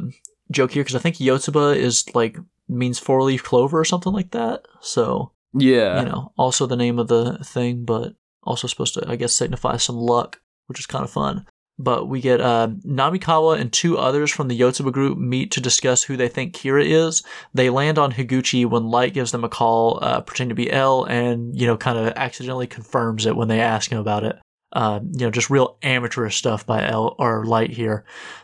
joke 0.51 0.71
here 0.71 0.83
because 0.83 0.95
I 0.95 0.99
think 0.99 1.15
Yotsuba 1.15 1.75
is 1.75 2.05
like 2.13 2.37
means 2.67 2.99
four 2.99 3.23
leaf 3.23 3.43
clover 3.43 3.79
or 3.79 3.85
something 3.85 4.13
like 4.13 4.29
that. 4.31 4.65
So, 4.81 5.31
Yeah. 5.53 5.99
you 6.01 6.05
know, 6.05 6.33
also 6.37 6.67
the 6.67 6.75
name 6.75 6.99
of 6.99 7.07
the 7.07 7.39
thing, 7.43 7.83
but 7.83 8.13
also 8.43 8.67
supposed 8.67 8.93
to, 8.93 9.05
I 9.09 9.15
guess, 9.15 9.33
signify 9.33 9.77
some 9.77 9.95
luck, 9.97 10.39
which 10.67 10.79
is 10.79 10.85
kind 10.85 11.03
of 11.03 11.09
fun. 11.09 11.47
But 11.81 12.09
we 12.09 12.19
get 12.19 12.41
uh, 12.41 12.67
Namikawa 12.85 13.57
and 13.57 13.71
two 13.71 13.97
others 13.97 14.29
from 14.29 14.49
the 14.49 14.59
Yotsuba 14.59 14.91
group 14.91 15.17
meet 15.17 15.49
to 15.51 15.61
discuss 15.61 16.03
who 16.03 16.17
they 16.17 16.27
think 16.27 16.53
Kira 16.53 16.85
is. 16.85 17.23
They 17.53 17.69
land 17.69 17.97
on 17.97 18.11
Higuchi 18.11 18.65
when 18.65 18.89
Light 18.89 19.13
gives 19.13 19.31
them 19.31 19.45
a 19.45 19.49
call, 19.49 19.97
uh, 20.01 20.19
pretending 20.19 20.49
to 20.49 20.61
be 20.61 20.69
L, 20.69 21.05
and 21.05 21.57
you 21.57 21.65
know, 21.65 21.77
kind 21.77 21.97
of 21.97 22.13
accidentally 22.17 22.67
confirms 22.67 23.25
it 23.25 23.37
when 23.37 23.47
they 23.47 23.61
ask 23.61 23.89
him 23.89 23.97
about 23.97 24.25
it. 24.25 24.37
Uh, 24.73 24.99
you 25.13 25.25
know, 25.25 25.31
just 25.31 25.49
real 25.49 25.77
amateurish 25.81 26.37
stuff 26.37 26.65
by 26.65 26.85
L 26.85 27.15
or 27.17 27.45
Light 27.45 27.71
here. 27.71 28.03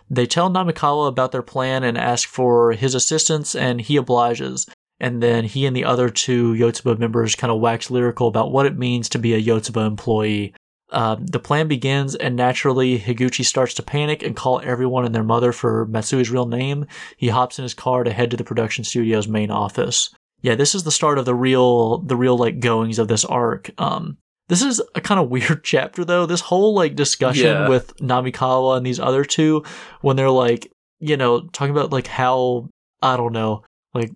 They 0.09 0.25
tell 0.25 0.49
Namikawa 0.49 1.09
about 1.09 1.33
their 1.33 1.41
plan 1.41 1.83
and 1.83 1.97
ask 1.97 2.29
for 2.29 2.71
his 2.71 2.95
assistance, 2.95 3.53
and 3.53 3.81
he 3.81 3.97
obliges. 3.97 4.65
And 4.99 5.21
then 5.21 5.43
he 5.43 5.65
and 5.65 5.75
the 5.75 5.83
other 5.83 6.09
two 6.09 6.53
Yotsuba 6.53 6.97
members 6.97 7.35
kind 7.35 7.51
of 7.51 7.59
wax 7.59 7.91
lyrical 7.91 8.29
about 8.29 8.51
what 8.51 8.65
it 8.65 8.77
means 8.77 9.09
to 9.09 9.19
be 9.19 9.33
a 9.33 9.43
Yotsuba 9.43 9.85
employee. 9.85 10.53
Uh, 10.91 11.17
the 11.19 11.39
plan 11.39 11.67
begins, 11.67 12.13
and 12.15 12.35
naturally, 12.35 12.99
Higuchi 12.99 13.43
starts 13.43 13.73
to 13.75 13.83
panic 13.83 14.21
and 14.23 14.35
call 14.35 14.61
everyone 14.63 15.03
and 15.05 15.15
their 15.15 15.23
mother 15.23 15.51
for 15.51 15.87
Matsui's 15.87 16.29
real 16.29 16.45
name. 16.45 16.85
He 17.17 17.29
hops 17.29 17.57
in 17.57 17.63
his 17.63 17.73
car 17.73 18.03
to 18.03 18.13
head 18.13 18.31
to 18.31 18.37
the 18.37 18.43
production 18.43 18.83
studio's 18.83 19.27
main 19.27 19.49
office. 19.51 20.13
Yeah, 20.41 20.55
this 20.55 20.75
is 20.75 20.83
the 20.83 20.91
start 20.91 21.17
of 21.17 21.25
the 21.25 21.33
real, 21.33 21.97
the 21.99 22.15
real 22.15 22.37
like 22.37 22.59
goings 22.59 22.99
of 22.99 23.07
this 23.07 23.25
arc. 23.25 23.71
Um, 23.79 24.17
this 24.47 24.61
is 24.61 24.79
a 24.93 25.01
kind 25.01 25.19
of 25.19 25.29
weird 25.29 25.63
chapter 25.63 26.05
though. 26.05 26.27
This 26.27 26.41
whole 26.41 26.75
like 26.75 26.95
discussion 26.95 27.45
Yeah. 27.47 27.67
with 27.69 27.97
Namikawa 27.97 28.77
and 28.77 28.85
these 28.85 28.99
other 28.99 29.25
two, 29.25 29.63
when 30.01 30.15
they're 30.17 30.29
like, 30.29 30.71
you 30.99 31.17
know, 31.17 31.41
talking 31.47 31.71
about 31.75 31.91
like 31.91 32.05
how 32.07 32.69
I 33.01 33.17
don't 33.17 33.33
know, 33.33 33.63
like 33.95 34.11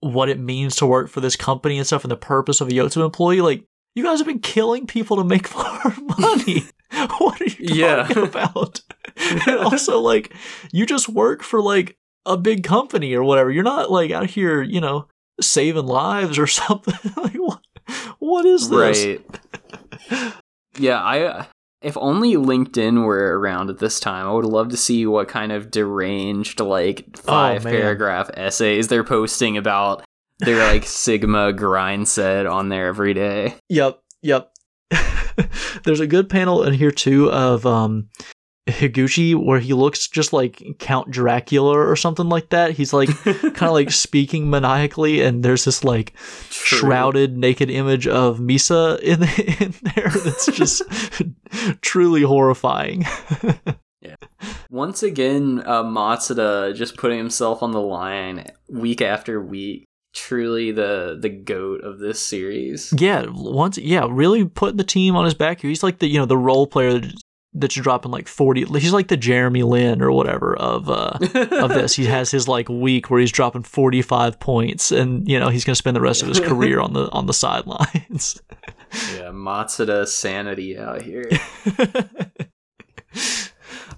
what 0.00 0.28
it 0.28 0.38
means 0.38 0.76
to 0.76 0.86
work 0.86 1.08
for 1.08 1.20
this 1.22 1.34
company 1.36 1.78
and 1.78 1.86
stuff, 1.86 2.04
and 2.04 2.10
the 2.10 2.16
purpose 2.16 2.60
of 2.60 2.68
a 2.68 2.72
Yotsuba 2.72 3.06
employee. 3.06 3.40
Like, 3.40 3.64
you 3.94 4.02
guys 4.04 4.18
have 4.18 4.26
been 4.26 4.38
killing 4.40 4.86
people 4.86 5.16
to 5.18 5.24
make 5.24 5.54
more 5.54 5.94
money. 6.18 6.64
what 7.18 7.40
are 7.40 7.44
you 7.46 7.56
Yeah. 7.60 8.04
talking 8.04 8.22
about? 8.24 8.80
and 9.46 9.58
also, 9.58 10.00
like, 10.00 10.32
you 10.72 10.86
just 10.86 11.08
work 11.08 11.42
for 11.42 11.60
like 11.62 11.96
a 12.26 12.36
big 12.36 12.64
company 12.64 13.14
or 13.14 13.22
whatever. 13.22 13.50
You're 13.50 13.62
not 13.64 13.90
like 13.90 14.10
out 14.10 14.30
here, 14.30 14.62
you 14.62 14.80
know, 14.80 15.06
saving 15.40 15.86
lives 15.86 16.38
or 16.38 16.46
something. 16.46 16.94
like, 17.16 17.34
what? 17.34 17.60
What 18.18 18.46
is 18.46 18.70
this? 18.70 19.18
Right. 20.10 20.32
yeah, 20.78 21.02
I 21.02 21.20
uh, 21.22 21.44
if 21.82 21.96
only 21.98 22.32
LinkedIn 22.34 23.04
were 23.04 23.38
around 23.38 23.68
at 23.68 23.78
this 23.78 24.00
time, 24.00 24.26
I 24.26 24.32
would 24.32 24.46
love 24.46 24.70
to 24.70 24.76
see 24.76 25.06
what 25.06 25.28
kind 25.28 25.52
of 25.52 25.70
deranged 25.70 26.60
like 26.60 27.04
oh, 27.18 27.20
five 27.20 27.66
Oh, 27.66 27.70
paragraph 27.70 28.30
essays 28.34 28.88
they're 28.88 29.04
posting 29.04 29.58
about 29.58 30.02
their 30.44 30.66
like 30.72 30.84
Sigma 30.84 31.52
grind 31.52 32.08
set 32.08 32.46
on 32.46 32.68
there 32.68 32.86
every 32.86 33.14
day. 33.14 33.56
Yep, 33.68 34.00
yep. 34.22 34.52
There's 35.84 36.00
a 36.00 36.06
good 36.06 36.28
panel 36.28 36.62
in 36.62 36.74
here 36.74 36.90
too 36.90 37.30
of 37.30 37.66
um 37.66 38.08
Higuchi 38.66 39.34
where 39.34 39.60
he 39.60 39.74
looks 39.74 40.08
just 40.08 40.32
like 40.32 40.62
Count 40.78 41.10
Dracula 41.10 41.76
or 41.76 41.96
something 41.96 42.28
like 42.28 42.48
that. 42.50 42.72
He's 42.72 42.92
like 42.92 43.08
kind 43.24 43.62
of 43.62 43.72
like 43.72 43.90
speaking 43.90 44.48
maniacally 44.48 45.20
and 45.20 45.42
there's 45.42 45.64
this 45.64 45.84
like 45.84 46.14
True. 46.50 46.78
shrouded 46.78 47.36
naked 47.36 47.70
image 47.70 48.06
of 48.06 48.38
Misa 48.38 48.98
in 49.00 49.22
in 49.60 49.74
there 49.94 50.10
that's 50.10 50.46
just 50.46 50.82
truly 51.82 52.22
horrifying. 52.22 53.04
Yeah. 54.00 54.16
Once 54.70 55.02
again, 55.02 55.62
uh, 55.64 55.82
Matsuda 55.82 56.74
just 56.74 56.96
putting 56.96 57.18
himself 57.18 57.62
on 57.62 57.72
the 57.72 57.80
line 57.80 58.50
week 58.68 59.00
after 59.00 59.40
week. 59.40 59.86
Truly 60.14 60.70
the 60.70 61.18
the 61.20 61.28
goat 61.28 61.82
of 61.82 61.98
this 61.98 62.20
series. 62.20 62.92
yeah, 62.96 63.26
once 63.28 63.78
yeah, 63.78 64.06
really 64.08 64.44
put 64.44 64.76
the 64.76 64.84
team 64.84 65.16
on 65.16 65.24
his 65.24 65.34
back. 65.34 65.60
He's 65.60 65.82
like 65.82 65.98
the 65.98 66.06
you 66.06 66.18
know 66.18 66.26
the 66.26 66.38
role 66.38 66.66
player 66.66 67.00
that's 67.54 67.76
dropping 67.76 68.10
like 68.10 68.26
40 68.26 68.64
he's 68.80 68.92
like 68.92 69.06
the 69.06 69.16
Jeremy 69.16 69.62
Lin 69.62 70.02
or 70.02 70.10
whatever 70.10 70.56
of 70.56 70.90
uh 70.90 71.18
of 71.52 71.70
this. 71.70 71.94
He 71.94 72.06
has 72.06 72.30
his 72.30 72.48
like 72.48 72.68
week 72.68 73.10
where 73.10 73.20
he's 73.20 73.30
dropping 73.30 73.62
45 73.62 74.40
points 74.40 74.90
and 74.90 75.28
you 75.28 75.38
know, 75.38 75.48
he's 75.48 75.64
to 75.74 75.78
spend 75.78 75.96
the 75.96 76.00
rest 76.00 76.22
of 76.22 76.28
his 76.28 76.40
career 76.40 76.80
on 76.80 76.92
the 76.92 77.08
on 77.12 77.26
the 77.26 77.32
sidelines. 77.32 78.40
yeah, 79.14 79.30
Matsuda 79.30 80.06
sanity 80.06 80.76
out 80.76 81.02
here. 81.02 81.30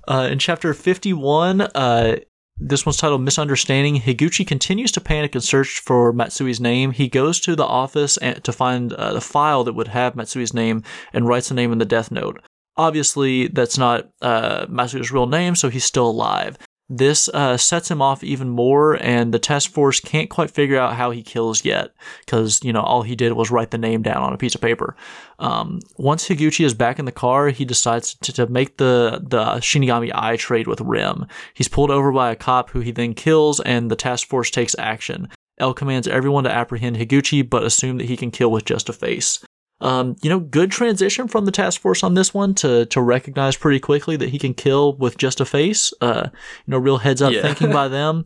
uh 0.09 0.29
in 0.31 0.39
chapter 0.39 0.75
51, 0.75 1.63
uh 1.63 2.17
this 2.59 2.87
one's 2.87 2.97
titled 2.97 3.21
Misunderstanding. 3.21 4.01
Higuchi 4.01 4.47
continues 4.47 4.91
to 4.93 5.01
panic 5.01 5.35
and 5.35 5.45
search 5.45 5.81
for 5.81 6.13
Matsui's 6.13 6.61
name. 6.61 6.93
He 6.93 7.09
goes 7.09 7.39
to 7.41 7.55
the 7.55 7.67
office 7.67 8.19
to 8.43 8.53
find 8.53 8.93
uh, 8.93 9.13
the 9.13 9.21
file 9.21 9.65
that 9.65 9.75
would 9.75 9.89
have 9.89 10.15
Matsui's 10.15 10.55
name 10.55 10.83
and 11.13 11.29
writes 11.29 11.49
the 11.49 11.55
name 11.55 11.73
in 11.73 11.79
the 11.79 11.85
death 11.85 12.11
note. 12.11 12.41
Obviously, 12.77 13.49
that's 13.49 13.79
not 13.79 14.09
uh, 14.23 14.67
Matsui's 14.67 15.13
real 15.13 15.27
name, 15.27 15.55
so 15.55 15.69
he's 15.69 15.85
still 15.85 16.09
alive. 16.09 16.59
This 16.89 17.29
uh, 17.29 17.57
sets 17.57 17.91
him 17.91 18.01
off 18.01 18.23
even 18.23 18.49
more, 18.49 18.95
and 19.03 19.35
the 19.35 19.41
task 19.41 19.73
force 19.73 19.99
can't 19.99 20.31
quite 20.31 20.53
figure 20.53 20.79
out 20.79 20.95
how 20.95 21.11
he 21.11 21.23
kills 21.23 21.65
yet, 21.65 21.91
because 22.25 22.63
you 22.63 22.73
know 22.73 22.83
all 22.83 23.03
he 23.03 23.17
did 23.17 23.33
was 23.33 23.51
write 23.51 23.73
the 23.73 23.79
name 23.79 24.03
down 24.03 24.23
on 24.23 24.33
a 24.33 24.39
piece 24.39 24.55
of 24.55 24.61
paper. 24.61 24.95
Um, 25.39 25.81
once 25.99 26.29
Higuchi 26.29 26.65
is 26.65 26.73
back 26.75 26.99
in 26.99 27.05
the 27.05 27.13
car, 27.13 27.49
he 27.49 27.65
decides 27.65 28.15
to, 28.23 28.33
to 28.33 28.47
make 28.47 28.79
the 28.79 29.21
the 29.23 29.45
Shinigami 29.61 30.11
Eye 30.15 30.37
trade 30.37 30.67
with 30.67 30.81
Rem. 30.81 31.27
He's 31.55 31.69
pulled 31.69 31.91
over 31.91 32.11
by 32.13 32.31
a 32.31 32.37
cop 32.37 32.71
who 32.71 32.81
he 32.81 32.91
then 32.91 33.15
kills, 33.15 33.61
and 33.61 33.91
the 33.91 33.97
task 33.97 34.29
force 34.29 34.51
takes 34.51 34.75
action. 34.79 35.29
L 35.59 35.75
commands 35.75 36.07
everyone 36.09 36.45
to 36.45 36.51
apprehend 36.53 36.97
Higuchi, 36.97 37.49
but 37.49 37.65
assume 37.65 37.99
that 37.99 38.07
he 38.07 38.17
can 38.17 38.31
kill 38.31 38.51
with 38.51 38.65
just 38.65 38.89
a 38.89 38.93
face. 38.93 39.45
Um, 39.83 40.17
you 40.23 40.31
know, 40.31 40.41
good 40.41 40.71
transition 40.71 41.29
from 41.29 41.45
the 41.45 41.51
task 41.53 41.83
force 41.83 42.03
on 42.03 42.15
this 42.15 42.33
one 42.33 42.55
to 42.57 42.87
to 42.87 43.01
recognize 43.03 43.57
pretty 43.57 43.79
quickly 43.79 44.17
that 44.17 44.31
he 44.31 44.39
can 44.39 44.55
kill 44.55 44.95
with 44.97 45.19
just 45.19 45.39
a 45.41 45.45
face. 45.45 45.93
Uh, 46.01 46.29
you 46.33 46.71
know, 46.71 46.79
real 46.79 46.97
heads 46.97 47.21
up 47.21 47.35
Yeah. 47.35 47.43
thinking 47.43 47.71
by 47.73 47.89
them, 47.99 48.25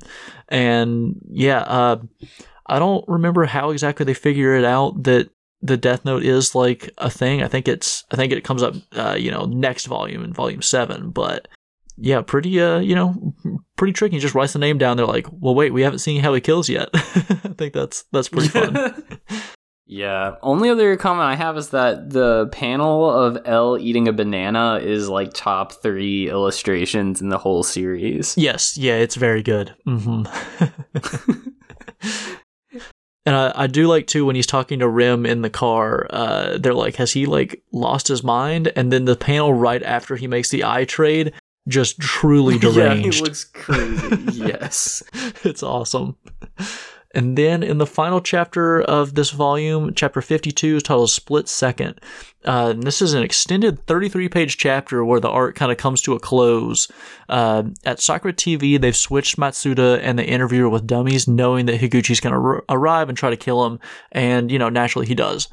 and 0.48 1.16
yeah, 1.28 1.58
uh, 1.60 1.96
I 2.66 2.78
don't 2.78 3.04
remember 3.08 3.44
how 3.46 3.70
exactly 3.70 4.04
they 4.04 4.14
figure 4.14 4.54
it 4.54 4.64
out 4.64 5.02
that 5.04 5.28
the 5.62 5.76
Death 5.76 6.04
Note 6.04 6.24
is 6.24 6.54
like 6.54 6.90
a 6.98 7.10
thing. 7.10 7.42
I 7.42 7.48
think 7.48 7.68
it's 7.68 8.04
I 8.10 8.16
think 8.16 8.32
it 8.32 8.44
comes 8.44 8.62
up, 8.62 8.74
uh, 8.92 9.16
you 9.18 9.30
know, 9.30 9.44
next 9.44 9.86
volume 9.86 10.24
in 10.24 10.32
volume 10.32 10.62
seven, 10.62 11.10
but. 11.10 11.48
Yeah, 12.02 12.22
pretty 12.22 12.58
uh, 12.58 12.78
you 12.78 12.94
know, 12.94 13.34
pretty 13.76 13.92
tricky. 13.92 14.18
Just 14.20 14.34
writes 14.34 14.54
the 14.54 14.58
name 14.58 14.78
down. 14.78 14.96
They're 14.96 15.04
like, 15.04 15.26
"Well, 15.32 15.54
wait, 15.54 15.74
we 15.74 15.82
haven't 15.82 15.98
seen 15.98 16.22
how 16.22 16.32
he 16.32 16.40
kills 16.40 16.70
yet." 16.70 16.88
I 16.94 17.00
think 17.58 17.74
that's 17.74 18.04
that's 18.10 18.30
pretty 18.30 18.48
fun. 18.58 19.04
yeah. 19.84 20.36
Only 20.40 20.70
other 20.70 20.96
comment 20.96 21.24
I 21.24 21.34
have 21.34 21.58
is 21.58 21.68
that 21.70 22.08
the 22.08 22.48
panel 22.52 23.10
of 23.10 23.36
L 23.44 23.76
eating 23.78 24.08
a 24.08 24.14
banana 24.14 24.80
is 24.82 25.10
like 25.10 25.34
top 25.34 25.72
three 25.82 26.30
illustrations 26.30 27.20
in 27.20 27.28
the 27.28 27.36
whole 27.36 27.62
series. 27.62 28.34
Yes, 28.38 28.78
yeah, 28.78 28.94
it's 28.94 29.16
very 29.16 29.42
good. 29.42 29.74
hmm 29.84 30.22
and 33.30 33.36
I, 33.36 33.52
I 33.54 33.66
do 33.68 33.86
like 33.86 34.08
too 34.08 34.26
when 34.26 34.34
he's 34.34 34.46
talking 34.48 34.80
to 34.80 34.88
Rem 34.88 35.24
in 35.24 35.42
the 35.42 35.50
car. 35.50 36.08
Uh, 36.10 36.58
they're 36.58 36.74
like, 36.74 36.96
has 36.96 37.12
he 37.12 37.26
like 37.26 37.62
lost 37.70 38.08
his 38.08 38.24
mind? 38.24 38.72
And 38.74 38.92
then 38.92 39.04
the 39.04 39.14
panel 39.14 39.54
right 39.54 39.84
after 39.84 40.16
he 40.16 40.26
makes 40.26 40.50
the 40.50 40.64
eye 40.64 40.84
trade, 40.84 41.32
just 41.68 42.00
truly 42.00 42.58
deranged. 42.58 43.04
yeah, 43.04 43.12
he 43.12 43.20
looks 43.20 43.44
crazy. 43.44 44.32
yes. 44.32 45.04
it's 45.44 45.62
awesome. 45.62 46.16
And 47.12 47.36
then 47.36 47.62
in 47.62 47.78
the 47.78 47.86
final 47.86 48.20
chapter 48.20 48.80
of 48.82 49.14
this 49.14 49.30
volume, 49.30 49.94
chapter 49.94 50.22
52 50.22 50.76
is 50.76 50.82
titled 50.82 51.10
Split 51.10 51.48
Second. 51.48 52.00
Uh, 52.44 52.72
this 52.72 53.02
is 53.02 53.14
an 53.14 53.22
extended 53.22 53.84
33 53.86 54.28
page 54.28 54.56
chapter 54.56 55.04
where 55.04 55.20
the 55.20 55.28
art 55.28 55.56
kind 55.56 55.72
of 55.72 55.78
comes 55.78 56.02
to 56.02 56.14
a 56.14 56.20
close. 56.20 56.86
Uh, 57.28 57.64
at 57.84 58.00
Sakura 58.00 58.32
TV, 58.32 58.80
they've 58.80 58.96
switched 58.96 59.38
Matsuda 59.38 60.00
and 60.02 60.18
the 60.18 60.24
interviewer 60.24 60.68
with 60.68 60.86
dummies, 60.86 61.26
knowing 61.26 61.66
that 61.66 61.80
Higuchi's 61.80 62.20
going 62.20 62.32
to 62.32 62.40
r- 62.40 62.64
arrive 62.68 63.08
and 63.08 63.18
try 63.18 63.30
to 63.30 63.36
kill 63.36 63.66
him. 63.66 63.80
And, 64.12 64.50
you 64.50 64.58
know, 64.58 64.68
naturally 64.68 65.06
he 65.06 65.14
does. 65.14 65.48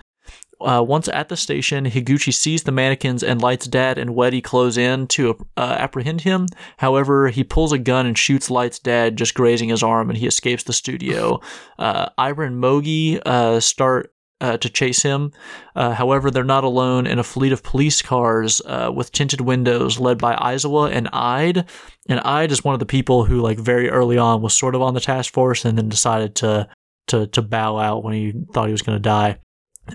Uh, 0.60 0.84
once 0.86 1.08
at 1.10 1.30
the 1.30 1.38
station, 1.38 1.86
Higuchi 1.86 2.34
sees 2.34 2.64
the 2.64 2.72
mannequins 2.72 3.24
and 3.24 3.42
Light's 3.42 3.68
dad 3.68 3.98
and 3.98 4.16
Wedy 4.16 4.42
close 4.42 4.78
in 4.78 5.08
to 5.08 5.38
uh, 5.56 5.76
apprehend 5.78 6.22
him. 6.22 6.48
However, 6.78 7.30
he 7.30 7.44
pulls 7.44 7.72
a 7.72 7.78
gun 7.78 8.06
and 8.06 8.18
shoots 8.18 8.50
Light's 8.50 8.80
dad, 8.80 9.18
just 9.18 9.36
grazing 9.36 9.70
his 9.70 9.84
arm, 9.84 10.10
and 10.10 10.18
he 10.18 10.28
escapes 10.28 10.64
the 10.64 10.74
studio. 10.74 11.42
Uh, 11.80 12.10
Ira 12.18 12.48
and 12.48 12.62
Mogi 12.62 13.22
uh, 13.24 13.60
start 13.60 14.12
uh, 14.42 14.58
to 14.58 14.70
chase 14.70 15.04
him. 15.04 15.32
Uh, 15.76 15.92
however, 15.94 16.32
they're 16.32 16.44
not 16.44 16.64
alone 16.64 17.08
in 17.08 17.20
a 17.20 17.24
fleet 17.24 17.52
of 17.52 17.64
police 17.64 18.02
cars 18.02 18.62
uh, 18.66 18.92
with 18.94 19.12
tinted 19.12 19.42
windows 19.42 20.00
led 20.00 20.18
by 20.18 20.36
Aizawa 20.36 20.92
and 20.92 21.08
Ide. 21.14 21.66
And 22.10 22.20
Ide 22.22 22.52
is 22.52 22.64
one 22.64 22.74
of 22.74 22.80
the 22.80 22.86
people 22.86 23.26
who, 23.26 23.42
like, 23.42 23.60
very 23.60 23.90
early 23.90 24.18
on 24.18 24.42
was 24.42 24.58
sort 24.58 24.76
of 24.76 24.82
on 24.82 24.94
the 24.94 25.00
task 25.00 25.34
force 25.34 25.66
and 25.66 25.78
then 25.78 25.90
decided 25.90 26.36
to 26.36 26.68
to, 27.08 27.26
to 27.28 27.42
bow 27.42 27.78
out 27.78 28.04
when 28.04 28.14
he 28.14 28.34
thought 28.54 28.68
he 28.68 28.74
was 28.74 28.82
going 28.82 28.98
to 28.98 29.02
die. 29.02 29.40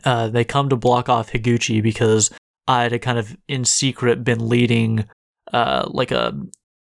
Uh, 0.05 0.29
they 0.29 0.45
come 0.45 0.69
to 0.69 0.77
block 0.77 1.09
off 1.09 1.31
Higuchi 1.31 1.83
because 1.83 2.31
Ide 2.69 2.93
had 2.93 3.03
kind 3.03 3.19
of 3.19 3.37
in 3.49 3.65
secret 3.65 4.25
been 4.25 4.49
leading 4.49 5.05
uh, 5.53 5.89
like 5.91 6.11
a 6.11 6.35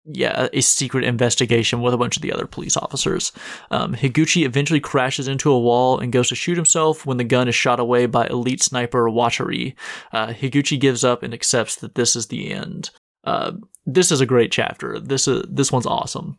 yeah, 0.06 0.48
a 0.52 0.62
secret 0.62 1.04
investigation 1.04 1.82
with 1.82 1.94
a 1.94 1.98
bunch 1.98 2.16
of 2.16 2.22
the 2.22 2.32
other 2.32 2.46
police 2.46 2.76
officers. 2.76 3.32
Um, 3.70 3.94
Higuchi 3.94 4.44
eventually 4.44 4.80
crashes 4.80 5.28
into 5.28 5.50
a 5.50 5.58
wall 5.58 5.98
and 5.98 6.12
goes 6.12 6.28
to 6.30 6.34
shoot 6.34 6.56
himself 6.56 7.04
when 7.04 7.18
the 7.18 7.24
gun 7.24 7.48
is 7.48 7.54
shot 7.54 7.78
away 7.78 8.06
by 8.06 8.26
elite 8.26 8.62
sniper 8.62 9.08
Watari. 9.10 9.74
Uh, 10.12 10.28
Higuchi 10.28 10.80
gives 10.80 11.04
up 11.04 11.22
and 11.22 11.34
accepts 11.34 11.76
that 11.76 11.94
this 11.94 12.16
is 12.16 12.28
the 12.28 12.50
end. 12.50 12.90
Uh, 13.24 13.52
this 13.84 14.10
is 14.10 14.20
a 14.20 14.26
great 14.26 14.50
chapter. 14.50 14.98
This 14.98 15.28
is 15.28 15.44
this 15.48 15.70
one's 15.70 15.86
awesome. 15.86 16.38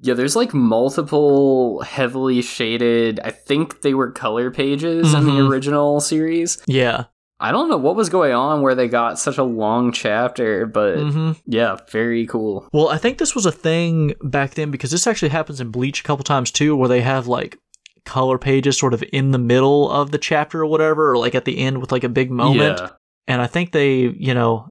Yeah, 0.00 0.14
there's 0.14 0.36
like 0.36 0.54
multiple 0.54 1.80
heavily 1.82 2.40
shaded. 2.42 3.20
I 3.24 3.30
think 3.30 3.80
they 3.82 3.94
were 3.94 4.10
color 4.10 4.50
pages 4.50 5.12
in 5.14 5.24
the 5.24 5.32
Mhm. 5.32 5.48
original 5.50 6.00
series. 6.00 6.58
Yeah. 6.66 7.04
I 7.40 7.52
don't 7.52 7.68
know 7.68 7.76
what 7.76 7.94
was 7.94 8.08
going 8.08 8.32
on 8.32 8.62
where 8.62 8.74
they 8.74 8.88
got 8.88 9.18
such 9.18 9.38
a 9.38 9.44
long 9.44 9.92
chapter, 9.92 10.66
but 10.66 10.96
hmm 10.98 11.32
yeah, 11.46 11.76
very 11.90 12.26
cool. 12.26 12.68
Well, 12.72 12.88
I 12.88 12.98
think 12.98 13.18
this 13.18 13.34
was 13.34 13.46
a 13.46 13.52
thing 13.52 14.14
back 14.22 14.54
then 14.54 14.70
because 14.72 14.90
this 14.90 15.06
actually 15.06 15.28
happens 15.28 15.60
in 15.60 15.70
Bleach 15.70 16.00
a 16.00 16.02
couple 16.04 16.24
times 16.24 16.50
too, 16.50 16.74
where 16.76 16.88
they 16.88 17.00
have 17.00 17.26
like 17.28 17.56
color 18.04 18.38
pages 18.38 18.76
sort 18.78 18.94
of 18.94 19.04
in 19.12 19.30
the 19.32 19.38
middle 19.38 19.88
of 19.90 20.10
the 20.10 20.18
chapter 20.18 20.62
or 20.62 20.66
whatever, 20.66 21.12
or 21.12 21.18
like 21.18 21.34
at 21.36 21.44
the 21.44 21.58
end 21.58 21.78
with 21.80 21.92
like 21.92 22.04
a 22.04 22.08
big 22.08 22.30
moment. 22.30 22.78
Yeah. 22.80 22.88
And 23.28 23.40
I 23.42 23.46
think 23.46 23.70
they, 23.72 24.08
you 24.18 24.34
know, 24.34 24.68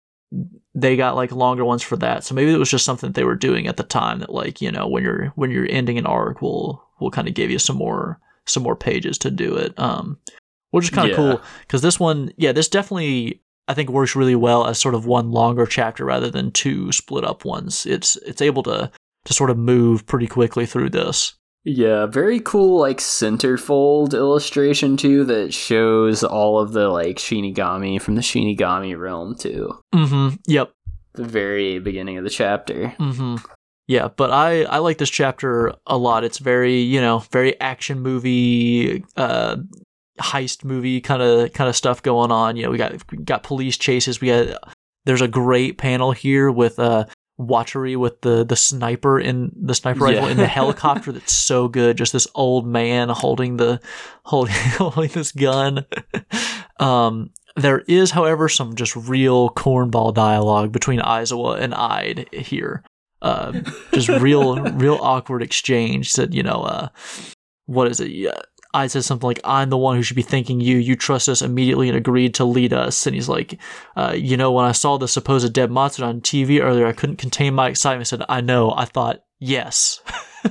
they 0.80 0.96
got 0.96 1.16
like 1.16 1.32
longer 1.32 1.66
ones 1.66 1.82
for 1.82 1.98
that. 1.98 2.24
So 2.24 2.36
maybe 2.36 2.54
it 2.54 2.58
was 2.60 2.70
just 2.70 2.86
something 2.86 3.10
that 3.10 3.16
they 3.16 3.24
were 3.24 3.36
doing 3.36 3.68
at 3.68 3.78
the 3.78 3.84
time 3.84 4.20
that 4.20 4.30
like, 4.30 4.62
you 4.62 4.72
know, 4.72 4.88
when 4.88 5.04
you're 5.04 5.34
when 5.36 5.50
you're 5.50 5.68
ending 5.70 5.98
an 5.98 6.06
arc, 6.06 6.42
we'll 6.42 6.84
we'll 7.00 7.10
kind 7.12 7.28
of 7.28 7.34
give 7.34 7.50
you 7.50 7.58
some 7.58 7.76
more 7.78 8.20
some 8.46 8.62
more 8.64 8.76
pages 8.76 9.18
to 9.20 9.32
do 9.32 9.56
it. 9.56 9.74
Um 9.80 10.20
which 10.72 10.86
is 10.86 10.90
kind 10.92 11.10
of 11.10 11.12
Yeah. 11.12 11.16
cool 11.16 11.42
because 11.62 11.82
this 11.82 12.00
one, 12.00 12.32
yeah, 12.38 12.52
this 12.52 12.68
definitely 12.70 13.42
I 13.68 13.74
think 13.74 13.90
works 13.90 14.16
really 14.16 14.36
well 14.36 14.68
as 14.68 14.78
sort 14.78 14.94
of 14.94 15.08
one 15.08 15.32
longer 15.32 15.66
chapter 15.66 16.06
rather 16.06 16.30
than 16.30 16.52
two 16.52 16.92
split 16.92 17.24
up 17.26 17.44
ones. 17.44 17.86
It's 17.88 18.16
it's 18.18 18.42
able 18.42 18.62
to 18.64 18.92
to 19.26 19.34
sort 19.34 19.50
of 19.50 19.58
move 19.58 20.06
pretty 20.06 20.28
quickly 20.28 20.68
through 20.68 20.92
this. 20.92 21.34
Yeah, 21.70 22.06
very 22.06 22.40
cool 22.40 22.80
like 22.80 23.00
centerfold 23.00 24.14
illustration 24.14 24.96
too 24.96 25.26
that 25.26 25.54
shows 25.54 26.24
all 26.24 26.62
of 26.62 26.72
the 26.72 26.88
like 26.88 27.18
Shinigami 27.18 28.02
from 28.02 28.16
the 28.16 28.22
Shinigami 28.22 28.98
realm 28.98 29.36
too. 29.36 29.78
Mm-hmm. 29.94 30.36
Yep. 30.48 30.72
The 31.16 31.26
very 31.26 31.80
beginning 31.80 32.18
of 32.18 32.24
the 32.24 32.30
chapter. 32.30 32.96
Mm-hmm. 32.98 33.46
Yeah, 33.86 34.08
but 34.16 34.32
I 34.32 34.64
I 34.64 34.78
like 34.78 34.98
this 34.98 35.10
chapter 35.10 35.74
a 35.86 35.98
lot. 35.98 36.24
It's 36.24 36.38
very 36.38 36.80
you 36.80 37.02
know 37.02 37.20
very 37.34 37.60
action 37.60 38.00
movie, 38.00 39.04
uh, 39.18 39.58
heist 40.22 40.64
movie 40.64 41.02
kind 41.02 41.22
of 41.22 41.52
kind 41.52 41.70
of 41.70 41.76
stuff 41.76 42.02
going 42.02 42.32
on. 42.32 42.56
You 42.56 42.64
know, 42.64 42.70
we 42.70 42.78
got 42.78 42.94
we 43.12 43.18
got 43.18 43.44
police 43.44 43.78
chases. 43.78 44.22
We 44.22 44.30
got 44.30 44.74
there's 45.04 45.22
a 45.22 45.28
great 45.28 45.78
panel 45.78 46.14
here 46.14 46.50
with 46.50 46.80
uh 46.80 47.08
Watari 47.40 47.96
with 47.96 48.22
the 48.22 48.44
the 48.44 48.56
sniper 48.56 49.20
in 49.20 49.52
the 49.56 49.76
sniper 49.76 50.06
rifle 50.06 50.24
Yeah. 50.26 50.32
in 50.32 50.38
the 50.38 50.48
helicopter. 50.60 51.12
That's 51.12 51.34
so 51.34 51.68
good. 51.68 51.98
Just 51.98 52.14
this 52.14 52.28
old 52.36 52.66
man 52.68 53.10
holding 53.10 53.58
the 53.58 53.80
holding 54.24 54.56
holding 54.78 55.10
this 55.12 55.32
gun. 55.32 55.86
um. 56.80 57.32
There 57.56 57.80
is, 57.88 58.12
however, 58.12 58.50
some 58.50 58.76
just 58.76 58.96
real 58.96 59.50
cornball 59.50 60.14
dialogue 60.14 60.72
between 60.72 61.00
Aizawa 61.00 61.60
and 61.60 61.74
Ide 61.74 62.30
here 62.32 62.84
uh, 63.24 63.52
just 63.92 64.10
real, 64.10 64.58
real 64.74 65.00
awkward 65.02 65.42
exchange. 65.42 66.12
Said, 66.12 66.36
you 66.36 66.44
know, 66.44 66.62
uh, 66.62 66.90
what 67.66 67.88
is 67.88 68.00
it? 68.00 68.12
I 68.78 68.88
said 68.88 69.04
something 69.04 69.28
like, 69.28 69.40
"I'm 69.44 69.70
the 69.70 69.78
one 69.78 69.96
who 69.96 70.04
should 70.04 70.16
be 70.16 70.22
thanking 70.22 70.62
you. 70.62 70.78
You 70.78 70.96
trust 70.96 71.30
us 71.30 71.42
immediately 71.42 71.90
and 71.90 71.98
agreed 71.98 72.34
to 72.36 72.46
lead 72.46 72.74
us." 72.74 73.06
And 73.06 73.16
he's 73.16 73.30
like, 73.30 73.60
uh, 73.96 74.14
"You 74.16 74.38
know, 74.38 74.52
when 74.52 74.66
I 74.66 74.72
saw 74.72 74.98
the 74.98 75.08
supposed 75.08 75.52
dead 75.54 75.70
Matsuda 75.70 76.08
on 76.08 76.22
TV 76.22 76.62
earlier, 76.62 76.88
I 76.88 76.94
couldn't 76.94 77.18
contain 77.18 77.54
my 77.54 77.70
excitement." 77.70 78.08
I 78.08 78.10
said, 78.10 78.24
"I 78.30 78.42
know." 78.42 78.74
I 78.76 78.86
thought, 78.86 79.24
"Yes." 79.40 80.02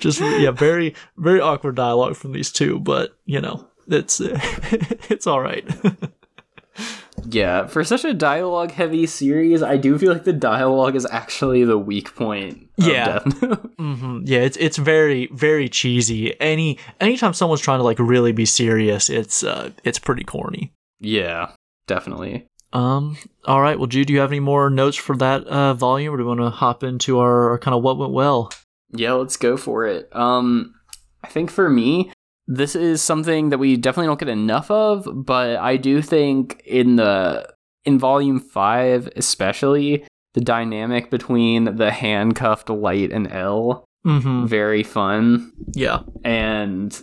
just 0.00 0.20
yeah, 0.20 0.50
very, 0.50 0.94
very 1.16 1.40
awkward 1.40 1.76
dialogue 1.76 2.16
from 2.16 2.32
these 2.32 2.52
two, 2.52 2.80
but 2.80 3.16
you 3.24 3.40
know, 3.40 3.66
it's 3.88 4.20
it's 4.20 5.26
all 5.26 5.40
right. 5.40 5.66
yeah, 7.28 7.66
for 7.66 7.84
such 7.84 8.04
a 8.04 8.14
dialogue 8.14 8.70
heavy 8.72 9.06
series, 9.06 9.62
I 9.62 9.76
do 9.76 9.98
feel 9.98 10.12
like 10.12 10.24
the 10.24 10.32
dialogue 10.32 10.96
is 10.96 11.06
actually 11.10 11.64
the 11.64 11.78
weak 11.78 12.14
point. 12.14 12.68
Of 12.78 12.86
Yeah. 12.88 13.04
Death 13.20 13.42
Note. 13.42 13.72
hmm 13.78 14.20
Yeah, 14.24 14.40
it's 14.40 14.56
it's 14.56 14.76
very 14.76 15.28
very 15.32 15.68
cheesy. 15.68 16.38
Any 16.40 16.78
anytime 17.00 17.32
someone's 17.34 17.60
trying 17.60 17.78
to 17.80 17.84
like 17.84 17.98
really 17.98 18.32
be 18.32 18.44
serious, 18.46 19.08
it's 19.10 19.42
uh 19.44 19.70
it's 19.84 19.98
pretty 19.98 20.24
corny. 20.24 20.72
yeah, 21.00 21.52
definitely. 21.86 22.46
Um. 22.72 23.16
All 23.44 23.60
right. 23.60 23.78
Well, 23.78 23.86
Jude, 23.86 24.08
do 24.08 24.12
you 24.12 24.18
have 24.20 24.32
any 24.32 24.40
more 24.40 24.68
notes 24.68 24.96
for 24.96 25.16
that 25.18 25.46
uh, 25.46 25.74
volume, 25.74 26.12
or 26.12 26.16
do 26.16 26.24
we 26.24 26.28
want 26.28 26.40
to 26.40 26.50
hop 26.50 26.82
into 26.82 27.20
our, 27.20 27.50
our 27.50 27.58
kind 27.58 27.72
of 27.74 27.84
what 27.84 27.98
went 27.98 28.12
well? 28.12 28.50
Yeah, 28.90 29.12
let's 29.12 29.36
go 29.36 29.56
for 29.56 29.86
it. 29.86 30.08
Um, 30.14 30.74
I 31.22 31.28
think 31.28 31.52
for 31.52 31.70
me, 31.70 32.10
this 32.46 32.74
is 32.76 33.00
something 33.02 33.48
that 33.50 33.58
we 33.58 33.76
definitely 33.76 34.08
don't 34.08 34.18
get 34.20 34.28
enough 34.28 34.70
of, 34.70 35.08
but 35.14 35.56
I 35.56 35.76
do 35.76 36.02
think 36.02 36.62
in 36.66 36.96
the 36.96 37.48
in 37.84 37.98
volume 37.98 38.40
five, 38.40 39.08
especially 39.16 40.04
the 40.34 40.40
dynamic 40.40 41.10
between 41.10 41.76
the 41.76 41.90
handcuffed 41.90 42.68
light 42.70 43.12
and 43.12 43.30
L, 43.32 43.84
Mm-hmm. 44.06 44.44
very 44.46 44.82
fun 44.82 45.50
Yeah. 45.74 46.00
and 46.22 47.00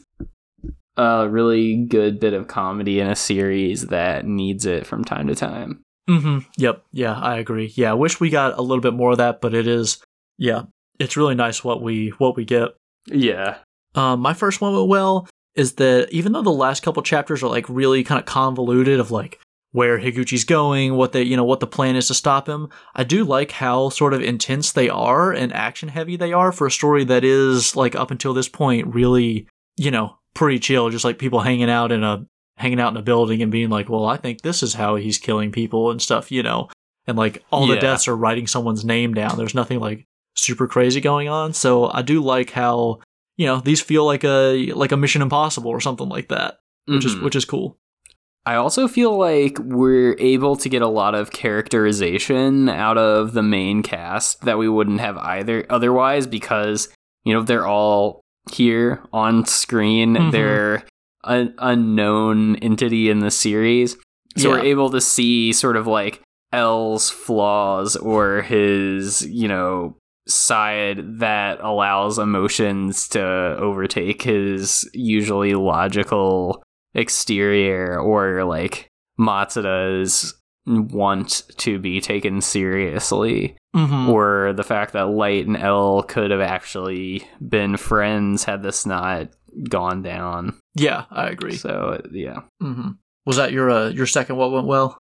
a 0.97 1.27
really 1.27 1.77
good 1.77 2.19
bit 2.19 2.33
of 2.33 2.47
comedy 2.47 2.99
in 2.99 3.07
a 3.07 3.15
series 3.15 3.87
that 3.87 4.25
needs 4.27 4.67
it 4.67 4.85
from 4.85 5.03
time 5.03 5.25
to 5.27 5.33
time. 5.33 5.81
Mm-hmm. 6.07 6.39
Yep. 6.57 6.83
Yeah, 6.91 7.17
I 7.19 7.37
agree. 7.37 7.71
Yeah, 7.75 7.91
I 7.91 7.95
wish 7.95 8.19
we 8.19 8.29
got 8.29 8.57
a 8.57 8.61
little 8.61 8.81
bit 8.81 8.93
more 8.93 9.13
of 9.13 9.17
that, 9.17 9.41
but 9.41 9.53
it 9.55 9.65
is. 9.67 9.97
Yeah, 10.37 10.63
it's 10.99 11.17
really 11.17 11.33
nice 11.35 11.63
what 11.63 11.81
we 11.81 12.09
what 12.19 12.35
we 12.35 12.45
get. 12.45 12.69
Yeah. 13.07 13.57
Um, 13.95 14.19
my 14.19 14.33
first 14.33 14.61
one 14.61 14.73
went 14.73 14.87
well 14.87 15.27
is 15.55 15.73
that 15.73 16.07
even 16.11 16.31
though 16.31 16.41
the 16.41 16.49
last 16.49 16.81
couple 16.83 17.03
chapters 17.03 17.43
are 17.43 17.49
like 17.49 17.67
really 17.67 18.03
kind 18.03 18.19
of 18.19 18.25
convoluted 18.25 18.99
of 18.99 19.11
like 19.11 19.39
where 19.73 19.99
Higuchi's 19.99 20.43
going, 20.43 20.95
what 20.95 21.11
they 21.11 21.23
you 21.23 21.35
know 21.35 21.43
what 21.43 21.59
the 21.59 21.67
plan 21.67 21.95
is 21.95 22.07
to 22.07 22.13
stop 22.13 22.47
him, 22.47 22.69
I 22.95 23.03
do 23.03 23.23
like 23.23 23.51
how 23.51 23.89
sort 23.89 24.13
of 24.13 24.21
intense 24.21 24.71
they 24.71 24.89
are 24.89 25.31
and 25.31 25.53
action 25.53 25.89
heavy 25.89 26.15
they 26.15 26.33
are 26.33 26.51
for 26.51 26.67
a 26.67 26.71
story 26.71 27.03
that 27.05 27.23
is 27.23 27.75
like 27.75 27.95
up 27.95 28.11
until 28.11 28.33
this 28.33 28.49
point 28.49 28.93
really 28.93 29.47
you 29.77 29.91
know 29.91 30.17
pretty 30.33 30.59
chill, 30.59 30.89
just 30.89 31.05
like 31.05 31.19
people 31.19 31.41
hanging 31.41 31.69
out 31.69 31.91
in 31.91 32.03
a 32.03 32.25
hanging 32.57 32.79
out 32.79 32.91
in 32.91 32.97
a 32.97 33.01
building 33.01 33.41
and 33.41 33.51
being 33.51 33.69
like, 33.69 33.89
well, 33.89 34.05
I 34.05 34.17
think 34.17 34.41
this 34.41 34.61
is 34.61 34.73
how 34.73 34.95
he's 34.95 35.17
killing 35.17 35.51
people 35.51 35.89
and 35.89 36.01
stuff, 36.01 36.31
you 36.31 36.43
know, 36.43 36.69
and 37.07 37.17
like 37.17 37.43
all 37.51 37.65
the 37.67 37.77
deaths 37.77 38.07
are 38.07 38.15
writing 38.15 38.47
someone's 38.47 38.85
name 38.85 39.13
down. 39.13 39.37
There's 39.37 39.55
nothing 39.55 39.79
like 39.79 40.05
super 40.35 40.67
crazy 40.67 41.01
going 41.01 41.27
on, 41.27 41.53
so 41.53 41.91
I 41.91 42.01
do 42.01 42.21
like 42.21 42.51
how 42.51 42.99
you 43.41 43.47
know 43.47 43.59
these 43.59 43.81
feel 43.81 44.05
like 44.05 44.23
a 44.23 44.71
like 44.73 44.91
a 44.91 44.97
Mission 44.97 45.21
Impossible 45.23 45.71
or 45.71 45.81
something 45.81 46.07
like 46.09 46.27
that, 46.29 46.59
which 46.85 47.05
is 47.05 47.15
Mhm. 47.15 47.23
which 47.23 47.35
is 47.35 47.45
cool. 47.45 47.77
I 48.45 48.55
also 48.55 48.87
feel 48.87 49.17
like 49.17 49.57
we're 49.59 50.15
able 50.19 50.55
to 50.57 50.67
get 50.69 50.81
a 50.81 50.87
lot 50.87 51.13
of 51.15 51.31
characterization 51.31 52.69
out 52.69 52.97
of 52.97 53.33
the 53.33 53.43
main 53.43 53.81
cast 53.83 54.41
that 54.45 54.57
we 54.57 54.67
wouldn't 54.69 54.99
have 54.99 55.17
either 55.17 55.65
otherwise 55.69 56.27
because 56.27 56.89
you 57.23 57.33
know 57.33 57.41
they're 57.43 57.67
all 57.67 58.21
here 58.51 59.01
on 59.13 59.45
screen. 59.45 60.15
Mhm. 60.15 60.31
They're 60.31 60.83
an 61.23 61.53
unknown 61.59 62.55
entity 62.57 63.09
in 63.09 63.19
the 63.19 63.31
series. 63.31 63.95
So 64.37 64.49
Yeah. 64.49 64.55
we're 64.55 64.65
able 64.65 64.89
to 64.91 65.01
see 65.01 65.53
sort 65.53 65.77
of 65.77 65.85
like 65.87 66.21
L's 66.53 67.09
flaws 67.09 67.95
or 67.95 68.41
his, 68.41 69.25
you 69.29 69.47
know, 69.47 69.95
side 70.27 71.19
that 71.19 71.59
allows 71.61 72.17
emotions 72.19 73.07
to 73.09 73.21
overtake 73.21 74.21
his 74.21 74.89
usually 74.93 75.53
logical 75.55 76.63
exterior 76.93 77.99
or 77.99 78.43
like 78.43 78.87
Matsuda's 79.19 80.33
want 80.65 81.43
to 81.57 81.79
be 81.79 81.99
taken 82.01 82.41
seriously 82.41 83.55
Mm-hmm. 83.73 84.09
or 84.09 84.51
the 84.51 84.65
fact 84.65 84.91
that 84.91 85.07
Light 85.07 85.47
and 85.47 85.55
L 85.55 86.03
could 86.03 86.29
have 86.29 86.41
actually 86.41 87.25
been 87.39 87.77
friends 87.77 88.43
had 88.43 88.63
this 88.63 88.85
not 88.85 89.29
gone 89.69 90.01
down. 90.01 90.57
Yeah, 90.75 91.05
I 91.09 91.27
agree. 91.29 91.55
So 91.55 92.01
yeah, 92.11 92.41
hmm 92.61 92.89
Was 93.25 93.37
that 93.37 93.53
your 93.53 93.69
uh, 93.69 93.87
your 93.91 94.07
second? 94.07 94.35
What 94.35 94.51
went 94.51 94.67
well? 94.67 94.97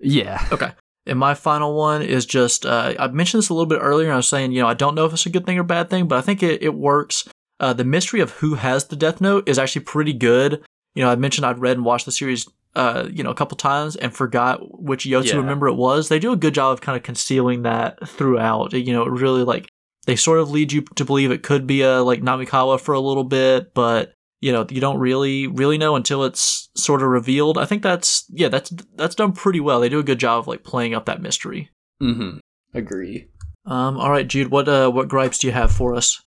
yeah, 0.00 0.44
Okay. 0.50 0.72
And 1.06 1.18
my 1.18 1.34
final 1.34 1.74
one 1.76 2.02
is 2.02 2.24
just 2.26 2.64
uh, 2.64 2.94
I 2.98 3.08
mentioned 3.08 3.38
this 3.42 3.50
a 3.50 3.54
little 3.54 3.66
bit 3.66 3.80
earlier. 3.82 4.12
I 4.12 4.16
was 4.16 4.28
saying, 4.28 4.52
you 4.52 4.62
know, 4.62 4.68
I 4.68 4.74
don't 4.74 4.94
know 4.94 5.04
if 5.04 5.12
it's 5.12 5.26
a 5.26 5.30
good 5.30 5.44
thing 5.46 5.58
or 5.58 5.62
bad 5.62 5.90
thing, 5.90 6.08
but 6.08 6.18
I 6.18 6.22
think 6.22 6.42
it, 6.42 6.62
it 6.62 6.74
works. 6.74 7.28
Uh, 7.60 7.72
the 7.72 7.84
mystery 7.84 8.20
of 8.20 8.30
who 8.32 8.54
has 8.54 8.86
the 8.86 8.96
Death 8.96 9.20
Note 9.20 9.48
is 9.48 9.58
actually 9.58 9.84
pretty 9.84 10.12
good. 10.12 10.62
You 10.94 11.04
know, 11.04 11.10
I 11.10 11.16
mentioned 11.16 11.44
I'd 11.46 11.58
read 11.58 11.76
and 11.76 11.84
watched 11.84 12.06
the 12.06 12.12
series, 12.12 12.48
uh, 12.74 13.06
you 13.12 13.22
know, 13.22 13.30
a 13.30 13.34
couple 13.34 13.56
times 13.56 13.96
and 13.96 14.14
forgot 14.14 14.60
which 14.82 15.04
Yotsu 15.04 15.34
Yeah. 15.34 15.42
member 15.42 15.68
it 15.68 15.74
was. 15.74 16.08
They 16.08 16.18
do 16.18 16.32
a 16.32 16.36
good 16.36 16.54
job 16.54 16.72
of 16.72 16.80
kind 16.80 16.96
of 16.96 17.02
concealing 17.02 17.62
that 17.62 18.08
throughout. 18.08 18.72
You 18.72 18.92
know, 18.92 19.02
it 19.02 19.10
really 19.10 19.44
like 19.44 19.68
they 20.06 20.16
sort 20.16 20.38
of 20.40 20.50
lead 20.50 20.72
you 20.72 20.82
to 20.96 21.04
believe 21.04 21.30
it 21.30 21.42
could 21.42 21.66
be 21.66 21.82
a 21.82 22.02
like 22.02 22.22
Namikawa 22.22 22.80
for 22.80 22.94
a 22.94 23.00
little 23.00 23.24
bit, 23.24 23.74
but 23.74 24.12
you 24.44 24.52
know 24.52 24.66
you 24.70 24.80
don't 24.80 24.98
really 24.98 25.46
really 25.46 25.78
know 25.78 25.96
until 25.96 26.22
it's 26.24 26.68
sort 26.76 27.00
of 27.02 27.08
revealed. 27.08 27.56
I 27.58 27.64
think 27.64 27.82
that's 27.82 28.24
yeah 28.30 28.48
that's 28.48 28.70
that's 28.96 29.14
done 29.14 29.32
pretty 29.32 29.60
well. 29.60 29.80
They 29.80 29.88
do 29.88 29.98
a 29.98 30.02
good 30.10 30.20
job 30.20 30.40
of 30.40 30.46
like 30.46 30.62
playing 30.64 30.94
up 30.94 31.06
that 31.06 31.22
mystery. 31.22 31.70
mm-hmm. 32.02 32.38
agree. 32.74 33.28
Um, 33.66 33.96
all 33.96 34.10
right, 34.10 34.28
Jude, 34.28 34.50
what 34.50 34.68
uh, 34.68 34.90
what 34.90 35.08
gripes 35.08 35.38
do 35.38 35.46
you 35.46 35.52
have 35.54 35.72
for 35.72 35.94
us? 35.94 36.20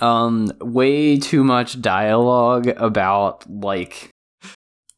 um 0.00 0.50
way 0.60 1.16
too 1.18 1.44
much 1.44 1.80
dialogue 1.80 2.66
about 2.66 3.48
like 3.48 4.10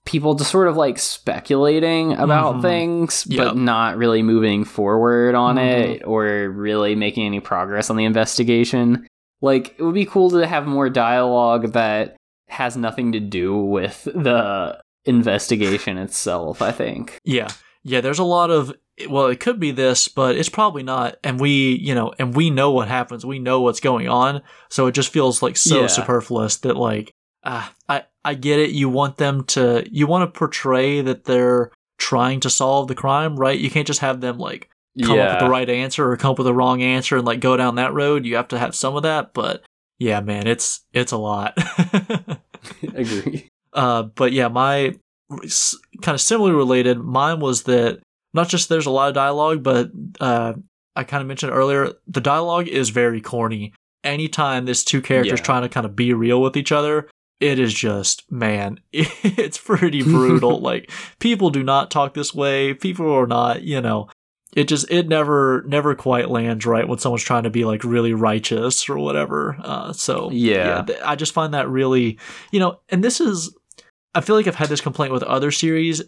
people 0.07 0.35
just 0.35 0.51
sort 0.51 0.69
of 0.69 0.77
like 0.77 0.99
speculating 0.99 2.15
about 2.15 2.57
Mhm. 2.57 2.63
things 2.63 3.27
Yep. 3.29 3.45
but 3.45 3.57
not 3.59 3.99
really 3.99 4.23
moving 4.23 4.65
forward 4.65 5.35
on 5.35 5.57
Mhm. 5.57 5.67
it 5.99 6.03
or 6.07 6.49
really 6.49 6.95
making 6.95 7.27
any 7.27 7.41
progress 7.41 7.91
on 7.91 7.97
the 7.97 8.07
investigation 8.07 9.07
like 9.43 9.75
it 9.79 9.83
would 9.83 9.95
be 9.95 10.07
cool 10.07 10.31
to 10.31 10.47
have 10.47 10.67
more 10.67 10.89
dialogue 10.89 11.73
that 11.73 12.17
has 12.49 12.77
nothing 12.77 13.13
to 13.13 13.21
do 13.21 13.57
with 13.57 14.05
the 14.05 14.81
investigation 15.05 15.99
itself 15.99 16.61
i 16.63 16.71
think 16.73 17.19
Yeah, 17.25 17.49
yeah. 17.83 18.01
There's 18.01 18.19
a 18.19 18.25
lot 18.25 18.51
of 18.51 18.73
well, 19.11 19.27
it 19.27 19.41
could 19.41 19.61
be 19.61 19.73
this, 19.73 20.09
but 20.09 20.37
it's 20.37 20.49
probably 20.49 20.83
not. 20.83 21.17
And 21.23 21.39
we, 21.39 21.75
you 21.75 21.95
know, 21.95 22.15
and 22.19 22.35
we 22.35 22.49
know 22.49 22.71
what 22.71 22.89
happens. 22.89 23.27
We 23.27 23.39
know 23.39 23.61
what's 23.61 23.79
going 23.81 24.09
on. 24.09 24.41
So 24.71 24.87
it 24.87 24.93
just 24.93 25.13
feels 25.13 25.43
like 25.43 25.59
so 25.59 25.83
Yeah. 25.83 25.87
superfluous 25.87 26.57
that 26.59 26.77
like, 26.77 27.13
ah, 27.45 27.73
I 27.91 28.05
I 28.25 28.35
get 28.35 28.59
it. 28.59 28.71
You 28.71 28.89
want 28.89 29.19
them 29.19 29.45
to, 29.49 29.85
you 29.91 30.07
want 30.07 30.23
to 30.33 30.39
portray 30.39 31.03
that 31.03 31.25
they're 31.25 31.71
trying 31.99 32.41
to 32.41 32.51
solve 32.51 32.89
the 32.89 32.95
crime, 32.95 33.37
right? 33.37 33.59
You 33.59 33.71
can't 33.71 33.87
just 33.87 34.01
have 34.01 34.21
them 34.23 34.39
like 34.39 34.71
come 35.05 35.19
up 35.21 35.31
with 35.33 35.41
the 35.41 35.51
right 35.51 35.69
answer 35.69 36.11
or 36.11 36.17
come 36.17 36.31
up 36.33 36.39
with 36.39 36.47
the 36.47 36.55
wrong 36.55 36.83
answer 36.83 37.17
and 37.19 37.27
like 37.27 37.41
go 37.41 37.57
down 37.57 37.75
that 37.75 37.93
road. 37.93 38.25
You 38.25 38.37
have 38.37 38.49
to 38.49 38.59
have 38.59 38.75
some 38.75 38.97
of 38.97 39.03
that. 39.03 39.35
But 39.35 39.63
yeah, 39.99 40.21
man, 40.21 40.47
it's 40.47 40.83
it's 40.93 41.13
a 41.13 41.17
lot. 41.19 41.57
agree 42.95 43.49
Uh, 43.73 44.03
but 44.05 44.33
yeah, 44.33 44.49
my 44.49 44.95
kind 46.03 46.15
of 46.15 46.21
similarly 46.21 46.57
related. 46.57 46.99
Mine 46.99 47.41
was 47.41 47.65
that 47.65 48.01
not 48.33 48.49
just 48.49 48.69
there's 48.69 48.87
a 48.87 48.91
lot 48.91 49.09
of 49.09 49.15
dialogue, 49.15 49.63
but 49.63 49.91
uh, 50.21 50.55
I 50.95 51.05
kind 51.05 51.21
of 51.21 51.27
mentioned 51.27 51.53
earlier 51.53 51.93
the 52.07 52.21
dialogue 52.21 52.69
is 52.69 52.91
very 52.91 53.21
corny. 53.21 53.73
Anytime 54.05 54.65
there's 54.67 54.85
two 54.85 55.03
characters 55.03 55.41
Yeah. 55.41 55.45
trying 55.45 55.63
to 55.63 55.69
kind 55.69 55.85
of 55.87 55.97
be 55.97 56.13
real 56.15 56.41
with 56.41 56.57
each 56.57 56.71
other, 56.73 57.09
it 57.41 57.59
is 57.59 57.75
just 57.75 58.31
man, 58.31 58.81
it's 58.93 59.59
pretty 59.59 60.03
brutal. 60.03 60.61
like 60.61 60.91
people 61.19 61.51
do 61.51 61.63
not 61.63 61.91
talk 61.91 62.15
this 62.15 62.35
way. 62.35 62.73
People 62.73 63.13
are 63.13 63.27
not, 63.27 63.63
you 63.63 63.81
know. 63.81 64.09
It 64.57 64.67
just 64.69 64.91
it 64.91 65.07
never 65.07 65.63
never 65.69 65.95
quite 65.95 66.31
lands 66.31 66.65
right 66.67 66.89
when 66.89 66.99
someone's 66.99 67.23
trying 67.23 67.45
to 67.45 67.51
be 67.51 67.65
like 67.65 67.85
really 67.85 68.15
righteous 68.15 68.89
or 68.89 68.99
whatever. 68.99 69.57
Uh, 69.63 69.93
so 69.93 70.31
Yeah. 70.33 70.83
th- 70.83 70.99
I 71.05 71.15
just 71.15 71.33
find 71.35 71.55
that 71.55 71.69
really, 71.69 72.19
you 72.51 72.59
know, 72.59 72.81
and 72.89 73.05
this 73.05 73.21
is 73.21 73.55
I 74.15 74.23
feel 74.23 74.35
like 74.35 74.47
I've 74.47 74.55
had 74.55 74.71
this 74.71 74.81
complaint 74.81 75.13
with 75.13 75.23
other 75.23 75.51
series, 75.51 76.01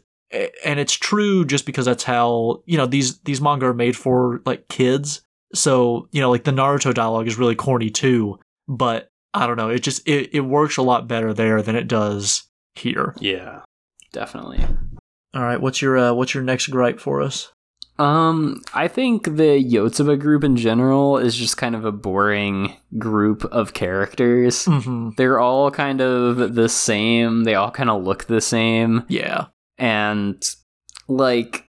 and 0.64 0.80
it's 0.80 0.94
true 0.94 1.44
just 1.44 1.66
because 1.66 1.84
that's 1.84 2.04
how 2.04 2.62
you 2.64 2.78
know 2.78 2.86
these 2.86 3.18
these 3.20 3.40
manga 3.40 3.66
are 3.66 3.74
made 3.74 3.96
for 3.96 4.40
like 4.46 4.66
kids. 4.68 5.20
So 5.54 6.08
you 6.12 6.20
know, 6.22 6.30
like 6.30 6.44
the 6.44 6.50
Naruto 6.50 6.94
dialogue 6.94 7.26
is 7.28 7.38
really 7.38 7.54
corny 7.54 7.90
too, 7.90 8.38
but 8.66 9.10
I 9.34 9.46
don't 9.46 9.56
know, 9.58 9.68
it 9.68 9.80
just 9.82 10.08
it, 10.08 10.30
it 10.32 10.40
works 10.40 10.78
a 10.78 10.82
lot 10.82 11.06
better 11.06 11.34
there 11.34 11.60
than 11.60 11.76
it 11.76 11.86
does 11.86 12.44
here. 12.74 13.14
yeah 13.20 13.60
definitely 14.12 14.64
All 15.34 15.42
right, 15.42 15.60
what's 15.60 15.82
your 15.82 15.98
uh, 15.98 16.12
what's 16.14 16.32
your 16.32 16.42
next 16.42 16.68
gripe 16.68 16.98
for 16.98 17.20
us? 17.20 17.52
Um, 17.98 18.62
I 18.74 18.86
think 18.86 19.24
the 19.24 19.62
Yotsuba 19.64 20.18
group 20.20 20.44
in 20.44 20.56
general 20.56 21.18
is 21.18 21.34
just 21.36 21.56
kind 21.56 21.74
of 21.74 21.84
a 21.84 21.90
boring 21.90 22.76
group 22.96 23.44
of 23.46 23.74
characters. 23.74 24.66
Mm-hmm. 24.66 25.10
They're 25.16 25.40
all 25.40 25.70
kind 25.72 26.00
of 26.00 26.54
the 26.54 26.68
same. 26.68 27.42
They 27.44 27.56
all 27.56 27.72
kind 27.72 27.90
of 27.90 28.04
look 28.04 28.26
the 28.26 28.40
same. 28.40 29.04
Yeah, 29.08 29.46
And, 29.78 30.42
like, 31.06 31.66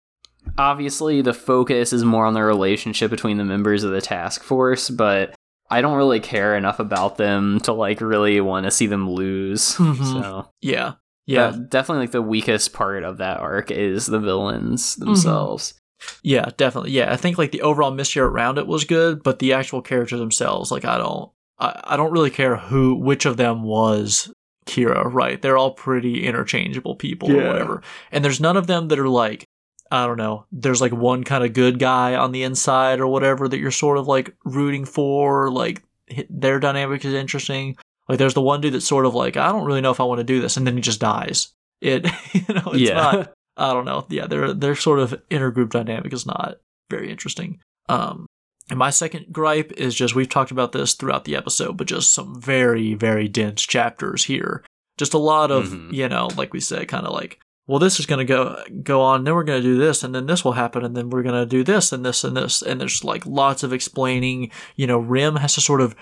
obviously 0.58 1.22
the 1.22 1.34
focus 1.34 1.92
is 1.94 2.04
more 2.06 2.26
on 2.26 2.34
the 2.34 2.44
relationship 2.44 3.12
between 3.12 3.38
the 3.38 3.44
members 3.44 3.84
of 3.84 3.92
the 3.92 4.02
task 4.02 4.42
force, 4.44 4.90
but 4.90 5.36
I 5.70 5.82
don't 5.82 5.98
really 5.98 6.22
care 6.22 6.56
enough 6.56 6.80
about 6.80 7.18
them 7.18 7.60
to, 7.62 7.74
like, 7.74 8.00
really 8.00 8.40
want 8.40 8.64
to 8.66 8.72
see 8.72 8.88
them 8.88 9.10
lose. 9.10 9.76
Mhm. 9.76 10.06
So, 10.14 10.50
yeah, 10.62 10.94
yeah, 11.26 11.52
yeah, 11.52 11.58
definitely, 11.68 12.04
like, 12.04 12.12
the 12.12 12.22
weakest 12.22 12.72
part 12.72 13.04
of 13.04 13.18
that 13.18 13.42
arc 13.42 13.70
is 13.70 14.06
the 14.06 14.20
villains 14.20 14.96
themselves. 14.96 15.74
Yeah, 16.22 16.50
definitely. 16.58 16.92
Yeah, 16.92 17.12
I 17.12 17.18
think 17.18 17.38
like 17.38 17.52
the 17.52 17.62
overall 17.62 17.92
mystery 17.92 18.22
around 18.22 18.58
it 18.58 18.68
was 18.68 18.86
good, 18.86 19.24
but 19.24 19.40
the 19.40 19.54
actual 19.54 19.82
characters 19.82 20.20
themselves, 20.20 20.72
like 20.72 20.86
I 20.86 20.98
don't, 20.98 21.32
I, 21.60 21.82
I 21.84 21.98
don't 21.98 22.12
really 22.12 22.30
care 22.30 22.56
who, 22.56 22.96
which 22.96 23.26
of 23.26 23.38
them 23.38 23.64
was 23.64 24.32
Kira. 24.66 25.12
Right? 25.12 25.42
They're 25.42 25.58
all 25.58 25.72
pretty 25.72 26.26
interchangeable 26.26 26.96
people 26.96 27.32
or 27.32 27.48
whatever, 27.48 27.82
and 28.12 28.24
there's 28.24 28.40
none 28.40 28.58
of 28.58 28.68
them 28.68 28.90
that 28.90 29.00
are 29.00 29.10
like, 29.10 29.48
I 29.92 30.06
don't 30.06 30.18
know. 30.18 30.46
There's 30.52 30.82
like 30.82 30.92
one 30.92 31.24
kind 31.24 31.44
of 31.44 31.54
good 31.54 31.80
guy 31.80 32.16
on 32.16 32.32
the 32.32 32.44
inside 32.44 33.00
or 33.00 33.08
whatever 33.08 33.48
that 33.48 33.60
you're 33.60 33.72
sort 33.72 33.98
of 33.98 34.08
like 34.08 34.36
rooting 34.44 34.86
for. 34.86 35.50
Like 35.50 35.84
their 36.30 36.60
dynamic 36.60 37.06
is 37.06 37.14
interesting. 37.14 37.78
Like 38.10 38.20
there's 38.20 38.34
the 38.34 38.42
one 38.42 38.62
dude 38.62 38.74
that's 38.74 38.86
sort 38.86 39.06
of 39.06 39.16
like, 39.16 39.38
I 39.38 39.52
don't 39.52 39.66
really 39.66 39.82
know 39.82 39.92
if 39.92 40.00
I 40.00 40.04
want 40.04 40.20
to 40.20 40.24
do 40.24 40.42
this, 40.42 40.58
and 40.58 40.66
then 40.66 40.76
he 40.76 40.82
just 40.82 41.00
dies. 41.00 41.54
It, 41.82 42.06
you 42.34 42.54
know, 42.54 42.72
it's 42.72 42.80
yeah. 42.80 42.94
not. 42.94 43.34
I 43.58 43.74
don't 43.74 43.86
know. 43.86 44.06
Yeah, 44.10 44.28
their 44.28 44.54
their 44.54 44.76
sort 44.76 45.00
of 45.00 45.16
intergroup 45.30 45.72
dynamic 45.72 46.14
is 46.14 46.26
not 46.26 46.58
very 46.90 47.10
interesting. 47.12 47.60
Um, 47.90 48.26
and 48.70 48.78
my 48.80 48.90
second 48.90 49.28
gripe 49.32 49.72
is 49.78 49.96
just 49.96 50.14
we've 50.16 50.30
talked 50.30 50.52
about 50.52 50.72
this 50.74 50.94
throughout 50.94 51.26
the 51.26 51.36
episode, 51.36 51.78
but 51.78 51.88
just 51.88 52.14
some 52.14 52.40
very 52.42 52.94
very 52.94 53.28
dense 53.28 53.62
chapters 53.64 54.26
here. 54.26 54.64
Just 54.98 55.14
a 55.14 55.18
lot 55.18 55.52
of 55.52 55.68
Mhm. 55.70 55.94
you 55.94 56.08
know, 56.10 56.30
like 56.38 56.54
we 56.54 56.60
said, 56.60 56.88
kind 56.88 57.06
of 57.06 57.14
like, 57.14 57.40
well, 57.68 57.80
this 57.80 58.00
is 58.00 58.06
going 58.06 58.20
to 58.20 58.26
go 58.26 58.62
go 58.84 59.02
on, 59.02 59.24
then 59.24 59.36
we're 59.36 59.44
going 59.44 59.62
to 59.62 59.68
do 59.68 59.78
this, 59.78 60.04
and 60.04 60.14
then 60.16 60.26
this 60.26 60.44
will 60.46 60.54
happen, 60.54 60.86
and 60.86 60.96
then 60.96 61.10
we're 61.10 61.24
going 61.24 61.36
to 61.36 61.46
do 61.46 61.64
this 61.64 61.92
and 61.92 62.06
this 62.06 62.24
and 62.24 62.36
this, 62.38 62.62
and 62.62 62.80
there's 62.80 63.04
like 63.04 63.26
lots 63.26 63.64
of 63.64 63.74
explaining. 63.74 64.52
You 64.76 64.88
know, 64.88 65.00
Rem 65.00 65.36
has 65.38 65.56
to 65.56 65.62
sort 65.62 65.82
of 65.82 65.96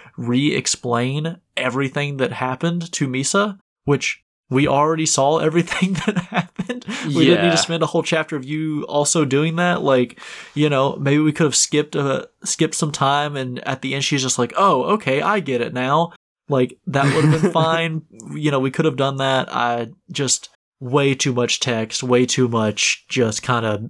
re-explain 0.49 1.37
everything 1.57 2.17
that 2.17 2.33
happened 2.33 2.91
to 2.91 3.07
Misa, 3.07 3.57
which 3.85 4.23
we 4.49 4.67
already 4.67 5.05
saw 5.05 5.39
everything 5.39 5.93
that 6.05 6.17
happened. 6.29 6.85
We 7.07 7.25
didn't 7.25 7.45
need 7.45 7.51
to 7.51 7.57
spend 7.57 7.83
a 7.83 7.87
whole 7.87 8.03
chapter 8.03 8.35
of 8.35 8.45
you 8.45 8.83
also 8.83 9.25
doing 9.25 9.55
that. 9.55 9.81
Like, 9.81 10.19
you 10.53 10.69
know, 10.69 10.95
maybe 10.97 11.19
we 11.19 11.31
could 11.31 11.45
have 11.45 11.55
skipped 11.55 11.95
a 11.95 12.29
skipped 12.43 12.75
some 12.75 12.91
time, 12.91 13.35
and 13.35 13.65
at 13.67 13.81
the 13.81 13.95
end 13.95 14.03
she's 14.03 14.21
just 14.21 14.39
like, 14.39 14.53
"Oh, 14.55 14.83
okay, 14.93 15.21
I 15.21 15.39
get 15.39 15.61
it 15.61 15.73
now." 15.73 16.13
Like 16.47 16.77
that 16.87 17.13
would 17.15 17.25
have 17.25 17.41
been 17.41 17.51
fine. 17.53 18.03
You 18.33 18.51
know, 18.51 18.59
we 18.59 18.71
could 18.71 18.85
have 18.85 18.97
done 18.97 19.17
that. 19.17 19.53
I 19.53 19.89
just 20.11 20.49
way 20.79 21.15
too 21.15 21.33
much 21.33 21.59
text, 21.59 22.03
way 22.03 22.25
too 22.25 22.47
much, 22.47 23.05
just 23.07 23.41
kind 23.41 23.65
of 23.65 23.89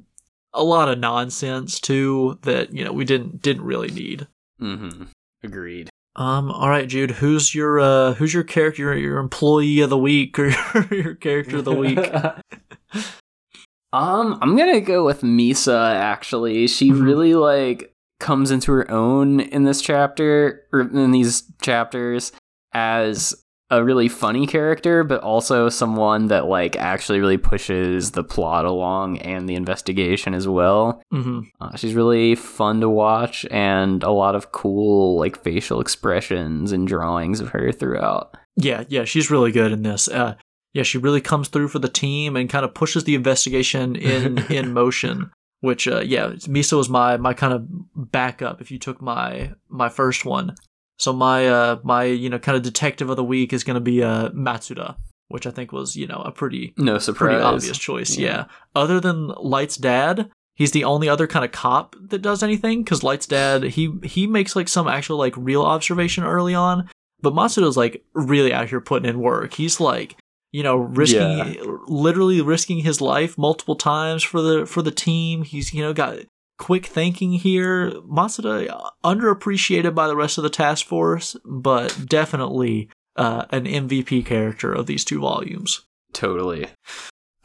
a 0.53 0.63
lot 0.63 0.87
of 0.87 0.97
nonsense 0.97 1.79
too 1.79 2.39
that 2.43 2.73
you 2.73 2.83
know 2.83 2.93
we 2.93 3.03
didn't 3.05 3.41
didn't 3.41 3.63
really 3.65 3.91
need. 3.91 4.27
Mm-hmm. 4.61 5.03
Agreed. 5.43 5.89
Um. 6.15 6.49
All 6.51 6.69
right, 6.69 6.87
Jude. 6.87 7.11
Who's 7.11 7.53
your 7.53 7.79
uh 7.79 8.13
Who's 8.13 8.33
your 8.33 8.43
character? 8.43 8.81
Your, 8.83 8.95
your 8.95 9.17
employee 9.19 9.81
of 9.81 9.89
the 9.89 9.97
week 9.97 10.39
or 10.39 10.47
your 10.93 11.15
character 11.15 11.57
of 11.57 11.65
the 11.65 11.73
week? 11.73 11.99
um, 13.93 14.37
I'm 14.41 14.55
gonna 14.55 14.81
go 14.81 15.05
with 15.05 15.21
Misa. 15.21 15.93
Actually, 15.93 16.67
she 16.67 16.89
Mhm. 16.91 17.03
really 17.03 17.35
like 17.35 17.91
comes 18.19 18.49
into 18.51 18.71
her 18.71 18.89
own 18.89 19.41
in 19.41 19.63
this 19.65 19.81
chapter 19.81 20.63
or 20.71 20.81
in 20.81 21.11
these 21.11 21.43
chapters 21.61 22.31
as 22.73 23.35
a 23.71 23.83
really 23.83 24.07
funny 24.07 24.45
character, 24.45 25.03
but 25.03 25.21
also 25.21 25.69
someone 25.69 26.27
that 26.27 26.45
like 26.45 26.75
actually 26.75 27.19
really 27.19 27.37
pushes 27.37 28.11
the 28.11 28.23
plot 28.23 28.65
along 28.65 29.17
and 29.19 29.49
the 29.49 29.55
investigation 29.55 30.33
as 30.33 30.47
well. 30.47 31.01
hmm 31.11 31.41
Uh, 31.59 31.75
she's 31.75 31.95
really 31.95 32.35
fun 32.35 32.79
to 32.81 32.89
watch 32.89 33.45
and 33.49 34.03
a 34.03 34.11
lot 34.11 34.35
of 34.35 34.51
cool 34.51 35.17
like 35.17 35.41
facial 35.43 35.81
expressions 35.81 36.71
and 36.71 36.87
drawings 36.87 37.39
of 37.39 37.49
her 37.49 37.71
throughout. 37.71 38.35
Yeah, 38.55 38.83
yeah, 38.87 39.03
she's 39.03 39.31
really 39.31 39.51
good 39.51 39.71
in 39.71 39.81
this. 39.81 40.07
Uh, 40.07 40.35
yeah, 40.73 40.83
she 40.83 40.97
really 40.97 41.21
comes 41.21 41.47
through 41.47 41.69
for 41.69 41.79
the 41.79 41.89
team 41.89 42.35
and 42.35 42.49
kind 42.49 42.65
of 42.65 42.73
pushes 42.73 43.03
the 43.05 43.15
investigation 43.15 43.95
in 43.95 44.37
in 44.49 44.73
motion. 44.73 45.31
Which, 45.61 45.87
uh, 45.87 46.01
yeah, 46.01 46.27
Misa 46.47 46.77
was 46.77 46.89
my 46.89 47.17
my 47.17 47.33
kind 47.33 47.53
of 47.53 47.65
backup. 48.11 48.61
If 48.61 48.69
you 48.69 48.77
took 48.77 49.01
my 49.01 49.53
my 49.69 49.89
first 49.89 50.23
one, 50.25 50.53
so 50.97 51.11
my 51.13 51.47
uh 51.47 51.79
my 51.83 52.03
you 52.05 52.29
know 52.29 52.39
kind 52.39 52.55
of 52.55 52.63
detective 52.63 53.09
of 53.09 53.15
the 53.17 53.23
week 53.23 53.53
is 53.53 53.63
going 53.63 53.75
to 53.75 53.81
be 53.81 54.01
uh 54.03 54.29
Matsuda. 54.29 54.95
which 55.29 55.47
I 55.47 55.51
think 55.51 55.71
was 55.71 55.95
you 55.95 56.07
know 56.07 56.21
a 56.25 56.31
pretty 56.31 56.73
No 56.77 56.97
surprise. 56.99 57.29
pretty 57.31 57.43
obvious 57.43 57.77
choice. 57.77 58.17
Yeah. 58.17 58.27
Yeah. 58.27 58.45
Other 58.75 58.99
than 58.99 59.27
Light's 59.27 59.75
dad, 59.77 60.29
he's 60.55 60.71
the 60.71 60.83
only 60.83 61.09
other 61.09 61.27
kind 61.27 61.43
of 61.43 61.51
cop 61.51 61.95
that 62.09 62.21
does 62.21 62.43
anything 62.43 62.83
because 62.83 63.03
Light's 63.03 63.25
dad 63.27 63.63
he 63.63 63.91
he 64.03 64.27
makes 64.27 64.55
like 64.55 64.67
some 64.67 64.87
actual 64.87 65.17
like 65.17 65.33
real 65.35 65.63
observation 65.63 66.23
early 66.23 66.53
on, 66.55 66.89
but 67.21 67.33
Matsuda's 67.33 67.75
like 67.77 68.03
really 68.13 68.53
out 68.53 68.69
here 68.69 68.79
putting 68.81 69.09
in 69.09 69.19
work. 69.19 69.53
He's 69.55 69.79
like 69.79 70.15
you 70.51 70.63
know 70.63 70.77
risking 70.77 71.19
Yeah. 71.39 71.53
literally 71.87 72.41
risking 72.41 72.77
his 72.79 73.01
life 73.01 73.37
multiple 73.37 73.75
times 73.75 74.23
for 74.23 74.41
the 74.41 74.65
for 74.65 74.81
the 74.81 74.91
team. 74.91 75.43
He's 75.43 75.73
you 75.73 75.81
know 75.81 75.91
got 75.91 76.19
quick 76.57 76.85
thinking 76.85 77.33
here. 77.33 77.91
Matsuda 78.09 78.69
uh, 78.69 78.89
underappreciated 79.03 79.93
by 79.95 80.07
the 80.07 80.15
rest 80.15 80.37
of 80.37 80.43
the 80.43 80.49
task 80.49 80.85
force, 80.85 81.35
but 81.45 82.05
definitely 82.07 82.89
uh, 83.15 83.45
an 83.51 83.65
MVP 83.65 84.25
character 84.25 84.71
of 84.73 84.85
these 84.87 85.03
two 85.05 85.19
volumes. 85.19 85.81
Totally. 86.13 86.65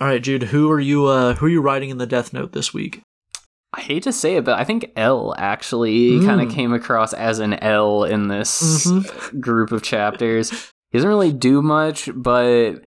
All 0.00 0.06
right, 0.08 0.22
Jude, 0.22 0.44
who 0.44 0.70
are 0.70 0.80
you 0.80 1.06
uh 1.06 1.34
who 1.34 1.46
are 1.46 1.50
you 1.50 1.60
writing 1.60 1.90
in 1.90 1.98
the 1.98 2.06
Death 2.06 2.32
Note 2.32 2.52
this 2.52 2.72
week? 2.72 3.02
I 3.72 3.80
hate 3.82 4.02
to 4.04 4.12
say 4.12 4.36
it, 4.36 4.44
but 4.44 4.58
I 4.58 4.64
think 4.64 4.90
L 4.96 5.34
actually 5.38 6.12
Mm. 6.20 6.24
kind 6.24 6.40
of 6.40 6.50
came 6.50 6.72
across 6.72 7.12
as 7.12 7.38
an 7.38 7.54
L 7.54 8.04
in 8.04 8.28
this 8.28 8.86
Mhm. 8.86 9.40
group 9.40 9.70
of 9.72 9.82
chapters. 9.82 10.50
He 10.90 10.98
doesn't 10.98 11.08
really 11.08 11.32
do 11.32 11.62
much, 11.62 12.08
but 12.14 12.82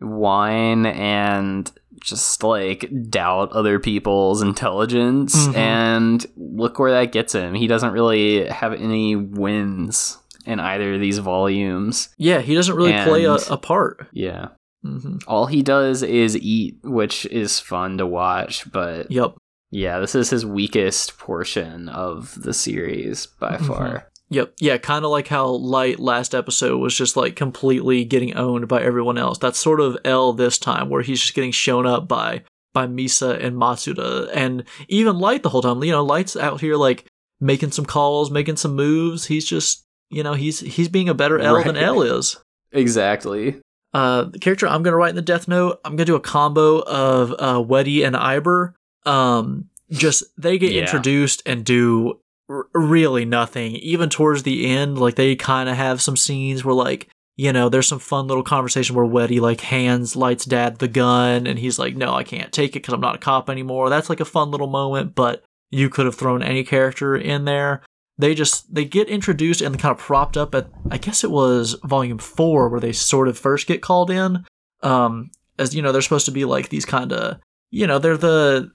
wine 0.00 0.86
and 0.86 1.70
just 2.00 2.42
like 2.42 2.90
doubt 3.10 3.52
other 3.52 3.78
people's 3.78 4.42
intelligence. 4.42 5.34
Mhm. 5.48 5.54
And 5.56 6.26
look 6.36 6.78
where 6.78 6.92
that 6.92 7.12
gets 7.12 7.32
him. 7.34 7.54
He 7.54 7.66
doesn't 7.66 7.92
really 7.92 8.46
have 8.46 8.72
any 8.72 9.16
wins 9.16 10.18
in 10.46 10.60
either 10.60 10.94
of 10.94 11.00
these 11.00 11.18
volumes. 11.18 12.08
Yeah, 12.18 12.40
he 12.40 12.54
doesn't 12.54 12.74
really 12.74 12.92
play 13.04 13.24
a, 13.24 13.34
a 13.50 13.56
part. 13.58 14.06
Yeah. 14.12 14.48
hmm 14.82 15.16
All 15.26 15.46
he 15.46 15.62
does 15.62 16.02
is 16.02 16.36
eat, 16.36 16.78
which 16.84 17.26
is 17.26 17.58
fun 17.60 17.98
to 17.98 18.06
watch, 18.06 18.70
but 18.70 19.10
Yep, 19.10 19.34
yeah, 19.70 19.98
this 19.98 20.14
is 20.14 20.30
his 20.30 20.46
weakest 20.46 21.18
portion 21.18 21.88
of 21.88 22.40
the 22.40 22.54
series 22.54 23.26
by 23.26 23.56
Mhm. 23.56 23.66
far. 23.66 24.08
Yep, 24.30 24.54
yeah. 24.60 24.76
Kind 24.76 25.04
of 25.04 25.10
like 25.10 25.28
how 25.28 25.46
Light 25.48 25.98
last 25.98 26.34
episode 26.34 26.76
was 26.78 26.94
just 26.94 27.16
like 27.16 27.34
completely 27.36 28.04
getting 28.04 28.36
owned 28.36 28.68
by 28.68 28.82
everyone 28.82 29.16
else. 29.16 29.38
That's 29.38 29.58
sort 29.58 29.80
of 29.80 29.96
L 30.04 30.32
this 30.34 30.58
time, 30.58 30.90
where 30.90 31.02
he's 31.02 31.20
just 31.20 31.34
getting 31.34 31.52
shown 31.52 31.86
up 31.86 32.06
by 32.08 32.42
by 32.74 32.86
Misa 32.86 33.42
and 33.42 33.56
Matsuda, 33.56 34.28
and 34.34 34.64
even 34.88 35.18
Light 35.18 35.42
the 35.42 35.48
whole 35.48 35.62
time. 35.62 35.82
You 35.82 35.92
know, 35.92 36.04
Light's 36.04 36.36
out 36.36 36.60
here 36.60 36.76
like 36.76 37.06
making 37.40 37.70
some 37.70 37.86
calls, 37.86 38.30
making 38.30 38.56
some 38.56 38.74
moves. 38.76 39.26
He's 39.26 39.46
just 39.46 39.84
you 40.10 40.22
know 40.22 40.34
he's 40.34 40.60
he's 40.60 40.88
being 40.88 41.08
a 41.08 41.14
better 41.14 41.38
L 41.38 41.62
than 41.64 41.76
L 41.78 42.02
is. 42.02 42.36
Exactly. 42.72 43.56
Uh, 43.94 44.24
the 44.24 44.38
character 44.38 44.66
I'm 44.68 44.82
gonna 44.82 44.96
write 44.96 45.10
in 45.10 45.16
the 45.16 45.22
Death 45.22 45.48
Note, 45.48 45.80
I'm 45.84 45.92
gonna 45.96 46.04
do 46.04 46.14
a 46.16 46.20
combo 46.20 46.80
of 46.80 47.32
uh, 47.38 47.62
Wedy 47.62 48.04
and 48.04 48.14
Aiber. 48.14 48.74
Um, 49.06 49.70
just 49.90 50.22
they 50.36 50.58
get 50.58 50.72
Yeah. 50.72 50.82
introduced 50.82 51.42
and 51.46 51.64
do 51.64 52.20
r- 52.48 52.68
really 52.74 53.24
nothing. 53.24 53.76
Even 53.76 54.08
towards 54.08 54.42
the 54.42 54.66
end, 54.66 54.98
like 54.98 55.16
they 55.16 55.36
kind 55.36 55.68
of 55.68 55.76
have 55.76 56.02
some 56.02 56.16
scenes 56.16 56.64
where 56.64 56.74
like 56.74 57.08
you 57.36 57.52
know 57.52 57.68
there's 57.68 57.88
some 57.88 57.98
fun 57.98 58.26
little 58.26 58.42
conversation 58.42 58.96
where 58.96 59.04
Wedy 59.04 59.40
like 59.40 59.60
hands 59.60 60.16
Light's 60.16 60.44
dad 60.44 60.78
the 60.78 60.88
gun 60.88 61.46
and 61.46 61.58
he's 61.58 61.78
like, 61.78 61.96
no, 61.96 62.14
I 62.14 62.24
can't 62.24 62.52
take 62.52 62.70
it 62.70 62.80
because 62.82 62.94
I'm 62.94 63.00
not 63.00 63.16
a 63.16 63.18
cop 63.18 63.48
anymore. 63.48 63.90
That's 63.90 64.10
like 64.10 64.20
a 64.20 64.24
fun 64.24 64.50
little 64.50 64.66
moment, 64.66 65.14
but 65.14 65.44
you 65.70 65.88
could 65.88 66.06
have 66.06 66.14
thrown 66.14 66.42
any 66.42 66.64
character 66.64 67.16
in 67.16 67.44
there 67.44 67.82
they 68.18 68.34
just 68.34 68.74
they 68.74 68.84
get 68.84 69.08
introduced 69.08 69.60
and 69.62 69.78
kind 69.78 69.92
of 69.92 69.98
propped 69.98 70.36
up 70.36 70.54
at 70.54 70.68
I 70.90 70.98
guess 70.98 71.22
it 71.22 71.30
was 71.30 71.76
volume 71.84 72.18
four 72.18 72.68
where 72.68 72.80
they 72.80 72.92
sort 72.92 73.28
of 73.28 73.38
first 73.38 73.66
get 73.66 73.80
called 73.80 74.10
in. 74.10 74.44
Um, 74.82 75.30
as 75.58 75.74
you 75.74 75.82
know, 75.82 75.92
they're 75.92 76.02
supposed 76.02 76.26
to 76.26 76.32
be 76.32 76.44
like 76.44 76.68
these 76.68 76.84
kind 76.84 77.12
of 77.12 77.38
you 77.70 77.86
know 77.86 77.98
they're 77.98 78.16
the 78.16 78.72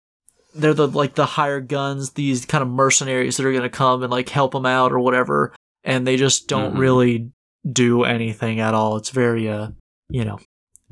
they're 0.54 0.74
the 0.74 0.88
like 0.88 1.16
the 1.16 1.26
higher 1.26 1.60
guns, 1.60 2.12
these 2.12 2.46
kind 2.46 2.62
of 2.62 2.68
mercenaries 2.70 3.38
that 3.38 3.46
are 3.46 3.54
gonna 3.54 3.70
come 3.70 4.04
and 4.04 4.12
like 4.12 4.30
help 4.30 4.52
them 4.54 4.66
out 4.66 4.92
or 4.92 5.00
whatever, 5.00 5.54
and 5.84 6.06
they 6.08 6.18
just 6.18 6.48
don't 6.48 6.76
Mhm. 6.76 6.80
really 6.80 7.32
do 7.72 8.04
anything 8.04 8.60
at 8.60 8.74
all. 8.74 8.98
It's 8.98 9.10
very 9.10 9.50
uh 9.50 9.70
you 10.10 10.26
know 10.26 10.40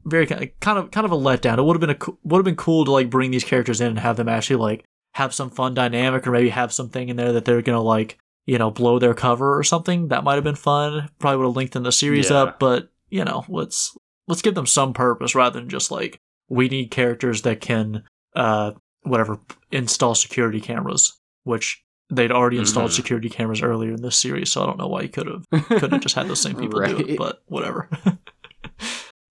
very 0.06 0.26
ki- 0.26 0.54
kind 0.62 0.80
of 0.80 0.90
kind 0.92 1.06
of 1.06 1.12
a 1.12 1.18
letdown. 1.18 1.58
It 1.58 1.64
would 1.64 1.76
have 1.76 1.82
been 1.82 1.90
a 2.02 2.12
would 2.24 2.40
have 2.40 2.46
been 2.46 2.56
cool 2.56 2.86
to 2.86 2.92
like 2.92 3.10
bring 3.10 3.32
these 3.32 3.44
characters 3.44 3.82
in 3.82 3.88
and 3.88 4.00
have 4.00 4.18
them 4.18 4.30
actually 4.30 4.56
like 4.58 4.84
have 5.14 5.34
some 5.34 5.50
fun 5.50 5.74
dynamic 5.74 6.26
or 6.26 6.32
maybe 6.32 6.50
have 6.50 6.72
something 6.74 7.10
in 7.10 7.18
there 7.18 7.34
that 7.34 7.46
they're 7.46 7.62
gonna 7.62 7.82
like 7.82 8.18
you 8.48 8.58
know 8.58 8.72
blow 8.72 8.98
their 9.00 9.14
cover 9.14 9.58
or 9.58 9.64
something. 9.64 10.08
That 10.08 10.24
might 10.24 10.36
have 10.36 10.44
been 10.44 10.56
fun. 10.56 11.10
Probably 11.20 11.38
would 11.38 11.48
have 11.48 11.56
lengthened 11.56 11.86
the 11.86 11.92
series 11.92 12.30
Yeah. 12.32 12.38
up, 12.38 12.60
but 12.60 12.90
you 13.10 13.24
know 13.26 13.46
let's 13.50 13.96
let's 14.28 14.42
give 14.42 14.56
them 14.56 14.66
some 14.66 14.94
purpose 14.94 15.36
rather 15.36 15.60
than 15.60 15.70
just 15.70 15.92
like 15.92 16.18
we 16.50 16.68
need 16.70 16.90
characters 16.92 17.42
that 17.44 17.62
can 17.62 18.04
uh 18.36 18.72
whatever 19.04 19.40
install 19.72 20.16
security 20.16 20.62
cameras, 20.62 21.18
which 21.44 21.84
they'd 22.14 22.32
already 22.32 22.58
installed 22.58 22.92
Mhm. 22.92 22.96
security 22.96 23.30
cameras 23.30 23.62
earlier 23.62 23.94
in 23.94 24.02
this 24.02 24.18
series, 24.18 24.52
so 24.52 24.62
I 24.62 24.66
don't 24.66 24.78
know 24.78 24.88
why 24.88 25.02
you 25.02 25.10
could 25.10 25.28
have 25.28 25.46
couldn't 25.68 25.92
have 25.92 26.02
just 26.02 26.16
had 26.16 26.28
those 26.28 26.42
same 26.42 26.56
people 26.56 26.80
do 26.82 26.98
it, 26.98 27.18
but 27.18 27.42
whatever. 27.48 27.90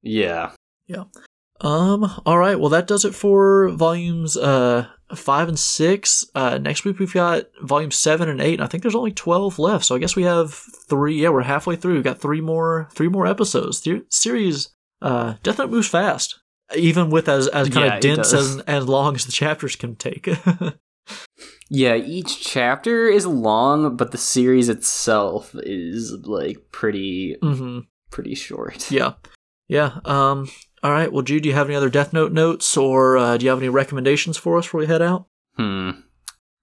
Yeah. 0.02 0.52
Yeah. 0.86 1.04
Um. 1.60 2.10
All 2.24 2.38
right. 2.38 2.58
Well, 2.58 2.70
that 2.70 2.86
does 2.86 3.04
it 3.04 3.14
for 3.14 3.68
volumes 3.70 4.36
uh 4.36 4.86
five 5.14 5.48
and 5.48 5.58
six. 5.58 6.24
Uh, 6.34 6.56
next 6.58 6.84
week 6.84 6.98
we've 6.98 7.12
got 7.12 7.44
volume 7.62 7.90
seven 7.90 8.28
and 8.28 8.40
eight. 8.40 8.54
and 8.54 8.62
I 8.62 8.66
think 8.66 8.82
there's 8.82 8.94
only 8.94 9.12
twelve 9.12 9.58
left, 9.58 9.84
so 9.84 9.94
I 9.94 9.98
guess 9.98 10.16
we 10.16 10.22
have 10.22 10.54
three. 10.54 11.20
Yeah, 11.20 11.28
we're 11.28 11.42
halfway 11.42 11.76
through. 11.76 11.94
We've 11.94 12.02
got 12.04 12.18
three 12.18 12.40
more 12.40 12.88
three 12.94 13.08
more 13.08 13.26
episodes. 13.26 13.82
The 13.82 14.04
series 14.08 14.70
uh 15.02 15.34
Death 15.42 15.58
Note 15.58 15.70
moves 15.70 15.88
fast, 15.88 16.40
even 16.76 17.10
with 17.10 17.28
as 17.28 17.48
as 17.48 17.68
kind 17.68 17.86
Yeah, 17.86 17.92
of 17.94 17.98
it 17.98 18.02
dense 18.02 18.30
does. 18.32 18.54
and 18.56 18.68
as 18.68 18.86
long 18.86 19.14
as 19.14 19.26
the 19.26 19.32
chapters 19.32 19.76
can 19.76 19.96
take. 19.96 20.28
Yeah, 21.72 21.94
each 21.94 22.40
chapter 22.44 23.06
is 23.08 23.26
long, 23.26 23.96
but 23.96 24.10
the 24.10 24.18
series 24.18 24.68
itself 24.68 25.54
is 25.54 26.12
like 26.24 26.58
pretty 26.72 27.36
hmm 27.40 27.80
pretty 28.10 28.34
short. 28.34 28.90
Yeah. 28.90 29.12
Yeah. 29.68 29.98
Um. 30.04 30.48
All 30.82 30.90
right. 30.90 31.12
Well, 31.12 31.22
Jude, 31.22 31.44
do 31.44 31.48
you 31.48 31.54
have 31.54 31.68
any 31.68 31.76
other 31.76 31.88
Death 31.90 32.12
Note 32.12 32.32
notes, 32.32 32.76
or 32.76 33.16
uh, 33.16 33.36
do 33.36 33.44
you 33.44 33.50
have 33.50 33.60
any 33.60 33.68
recommendations 33.68 34.36
for 34.36 34.58
us 34.58 34.66
before 34.66 34.80
we 34.80 34.86
head 34.86 35.00
out? 35.02 35.26
Hmm. 35.56 35.90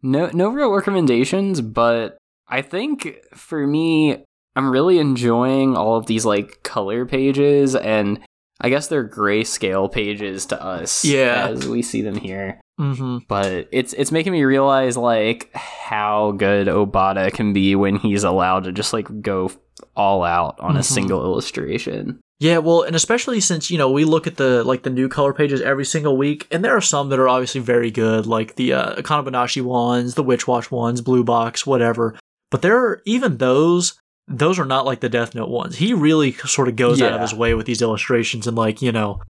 No 0.04 0.30
no 0.34 0.50
real 0.50 0.72
recommendations, 0.74 1.62
but 1.62 2.18
I 2.50 2.62
think 2.62 3.18
for 3.34 3.66
me 3.66 4.26
I'm 4.58 4.72
really 4.72 5.00
enjoying 5.00 5.78
all 5.78 5.96
of 5.96 6.06
these 6.08 6.26
like 6.26 6.64
color 6.64 7.06
pages 7.06 7.76
and 7.76 8.20
I 8.60 8.70
guess 8.70 8.88
they're 8.88 9.08
grayscale 9.08 9.92
pages 9.92 10.46
to 10.48 10.62
us 10.64 11.06
Yeah. 11.06 11.48
as 11.50 11.68
we 11.68 11.82
see 11.82 12.02
them 12.02 12.16
here. 12.16 12.60
Mm-hmm. 12.80 13.20
But 13.28 13.68
it's 13.72 13.94
it's 13.94 14.12
making 14.12 14.34
me 14.34 14.44
realize 14.44 14.98
like 14.98 15.50
how 15.56 16.32
good 16.38 16.68
Obata 16.68 17.32
can 17.34 17.54
be 17.54 17.76
when 17.76 17.96
he's 17.98 18.24
allowed 18.24 18.66
to 18.66 18.72
just 18.72 18.94
like 18.94 19.22
go 19.22 19.52
all 19.96 20.24
out 20.24 20.60
on 20.60 20.76
a 20.76 20.80
Mhm. 20.82 20.84
single 20.84 21.24
illustration. 21.24 22.20
Yeah, 22.40 22.60
well, 22.60 22.84
and 22.84 22.96
especially 22.96 23.40
since 23.40 23.72
you 23.72 23.80
know 23.80 23.90
we 23.90 24.06
look 24.06 24.28
at 24.28 24.38
the 24.38 24.64
like 24.64 24.84
the 24.84 24.92
new 24.92 25.10
color 25.10 25.34
pages 25.34 25.60
every 25.60 25.86
single 25.86 26.18
week, 26.18 26.46
and 26.52 26.64
there 26.64 26.76
are 26.78 26.82
some 26.82 27.10
that 27.10 27.18
are 27.18 27.28
obviously 27.28 27.62
very 27.62 27.90
good, 27.90 28.28
like 28.28 28.56
the 28.58 28.74
uh, 28.74 28.94
Akane-banashi 29.02 29.64
ones, 29.64 30.14
the 30.14 30.22
Witch 30.22 30.48
Watch 30.48 30.70
ones, 30.72 31.02
Blue 31.02 31.24
Box, 31.24 31.66
whatever. 31.66 32.16
But 32.52 32.62
there 32.62 32.78
are 32.78 33.02
even 33.08 33.38
those; 33.38 33.96
those 34.28 34.60
are 34.60 34.66
not 34.66 34.86
like 34.86 35.00
the 35.00 35.10
Death 35.10 35.34
Note 35.36 35.50
ones. 35.50 35.78
He 35.78 35.94
really 35.94 36.34
sort 36.34 36.68
of 36.68 36.76
goes 36.76 37.02
out 37.02 37.14
of 37.14 37.22
his 37.22 37.34
way 37.34 37.54
with 37.54 37.66
these 37.66 37.82
illustrations, 37.82 38.48
and 38.48 38.58
like 38.58 38.82
you 38.82 38.92
know, 38.92 39.22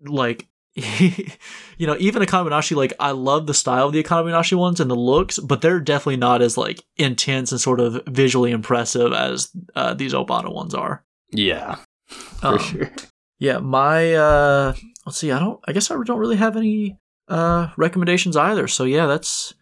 like 0.00 0.46
you 0.74 1.86
know, 1.86 1.96
even 1.98 2.22
Akane-banashi, 2.22 2.74
like 2.76 2.94
I 2.98 3.10
love 3.10 3.46
the 3.46 3.52
style 3.54 3.88
of 3.88 3.92
the 3.92 4.02
Akane-banashi 4.02 4.56
ones 4.56 4.80
and 4.80 4.90
the 4.90 4.94
looks, 4.96 5.38
but 5.38 5.60
they're 5.60 5.80
definitely 5.80 6.16
not 6.16 6.40
as 6.40 6.56
like 6.56 6.82
intense 6.96 7.52
and 7.52 7.60
sort 7.60 7.78
of 7.80 8.02
visually 8.06 8.52
impressive 8.52 9.12
as 9.12 9.50
uh, 9.74 9.92
these 9.94 10.14
Obata 10.14 10.52
ones 10.52 10.74
are. 10.74 11.04
Yeah, 11.30 11.76
for 12.06 12.46
Um, 12.54 12.58
sure. 12.58 12.90
yeah, 13.38 13.58
my 13.58 14.14
uh 14.14 14.74
let's 15.04 15.18
see, 15.18 15.30
I 15.30 15.38
don't 15.38 15.60
I 15.66 15.72
guess 15.72 15.90
I 15.90 16.02
don't 16.04 16.18
really 16.18 16.36
have 16.36 16.56
any 16.56 16.96
uh 17.28 17.68
recommendations 17.76 18.36
either. 18.36 18.66
So 18.66 18.84
yeah, 18.84 19.06
that's 19.06 19.52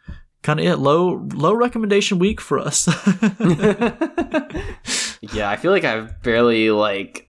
kind 0.43 0.61
of 0.61 0.67
it. 0.67 0.77
Low 0.77 1.27
low 1.35 1.55
recommendation 1.55 2.19
week 2.19 2.41
for 2.41 2.59
us. 2.59 2.87
yeah, 5.33 5.49
I 5.51 5.57
feel 5.57 5.71
like 5.73 5.85
I've 5.85 6.23
barely 6.23 6.71
like 6.71 7.29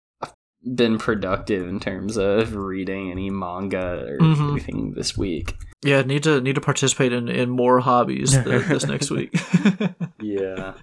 been 0.75 0.97
productive 0.97 1.67
in 1.67 1.79
terms 1.79 2.17
of 2.17 2.55
reading 2.55 3.11
any 3.11 3.29
manga 3.29 4.05
or 4.07 4.17
Mhm. 4.19 4.51
anything 4.51 4.93
this 4.95 5.17
week. 5.17 5.55
yeah, 5.83 6.01
need 6.01 6.23
to 6.23 6.41
need 6.41 6.55
to 6.55 6.61
participate 6.61 7.13
in 7.13 7.29
in 7.29 7.49
more 7.49 7.79
hobbies 7.79 8.31
th- 8.31 8.65
this 8.67 8.85
next 8.85 9.09
week. 9.11 9.33
Yeah. 10.21 10.73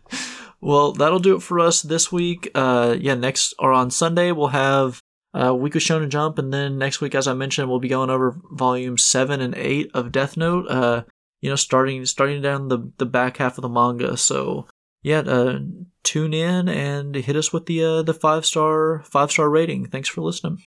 well, 0.63 0.93
that'll 0.93 1.19
do 1.19 1.37
it 1.37 1.43
for 1.43 1.61
us 1.61 1.83
this 1.83 2.11
week. 2.11 2.51
Uh 2.55 2.97
yeah, 2.99 3.15
next 3.15 3.53
or 3.59 3.71
on 3.73 3.91
Sunday 3.91 4.33
we'll 4.33 4.49
have 4.49 5.01
uh, 5.35 5.55
Weekly 5.55 5.81
Shonen 5.83 6.09
Jump, 6.09 6.39
and 6.39 6.51
then 6.51 6.79
next 6.79 7.03
week, 7.03 7.15
as 7.15 7.29
I 7.29 7.35
mentioned, 7.35 7.69
we'll 7.69 7.79
be 7.79 7.89
going 7.89 8.09
over 8.09 8.39
volumes 8.53 9.05
seven 9.05 9.43
and 9.43 9.55
eight 9.55 9.91
of 9.93 10.11
Death 10.11 10.39
Note. 10.39 10.67
Uh, 10.71 11.03
you 11.41 11.51
know, 11.51 11.57
starting 11.57 12.05
starting 12.07 12.43
down 12.43 12.69
the 12.69 12.91
the 12.99 13.07
back 13.07 13.37
half 13.37 13.59
of 13.59 13.63
the 13.63 13.69
manga. 13.69 14.17
So 14.17 14.67
yeah, 15.03 15.21
uh, 15.21 15.61
tune 16.03 16.35
in 16.35 16.69
and 16.69 17.15
hit 17.15 17.37
us 17.37 17.53
with 17.53 17.67
the 17.67 17.85
uh, 17.85 18.03
the 18.03 18.15
five 18.15 18.45
star 18.45 19.03
five 19.05 19.31
star 19.31 19.49
rating. 19.49 19.87
Thanks 19.87 20.09
for 20.09 20.21
listening. 20.21 20.63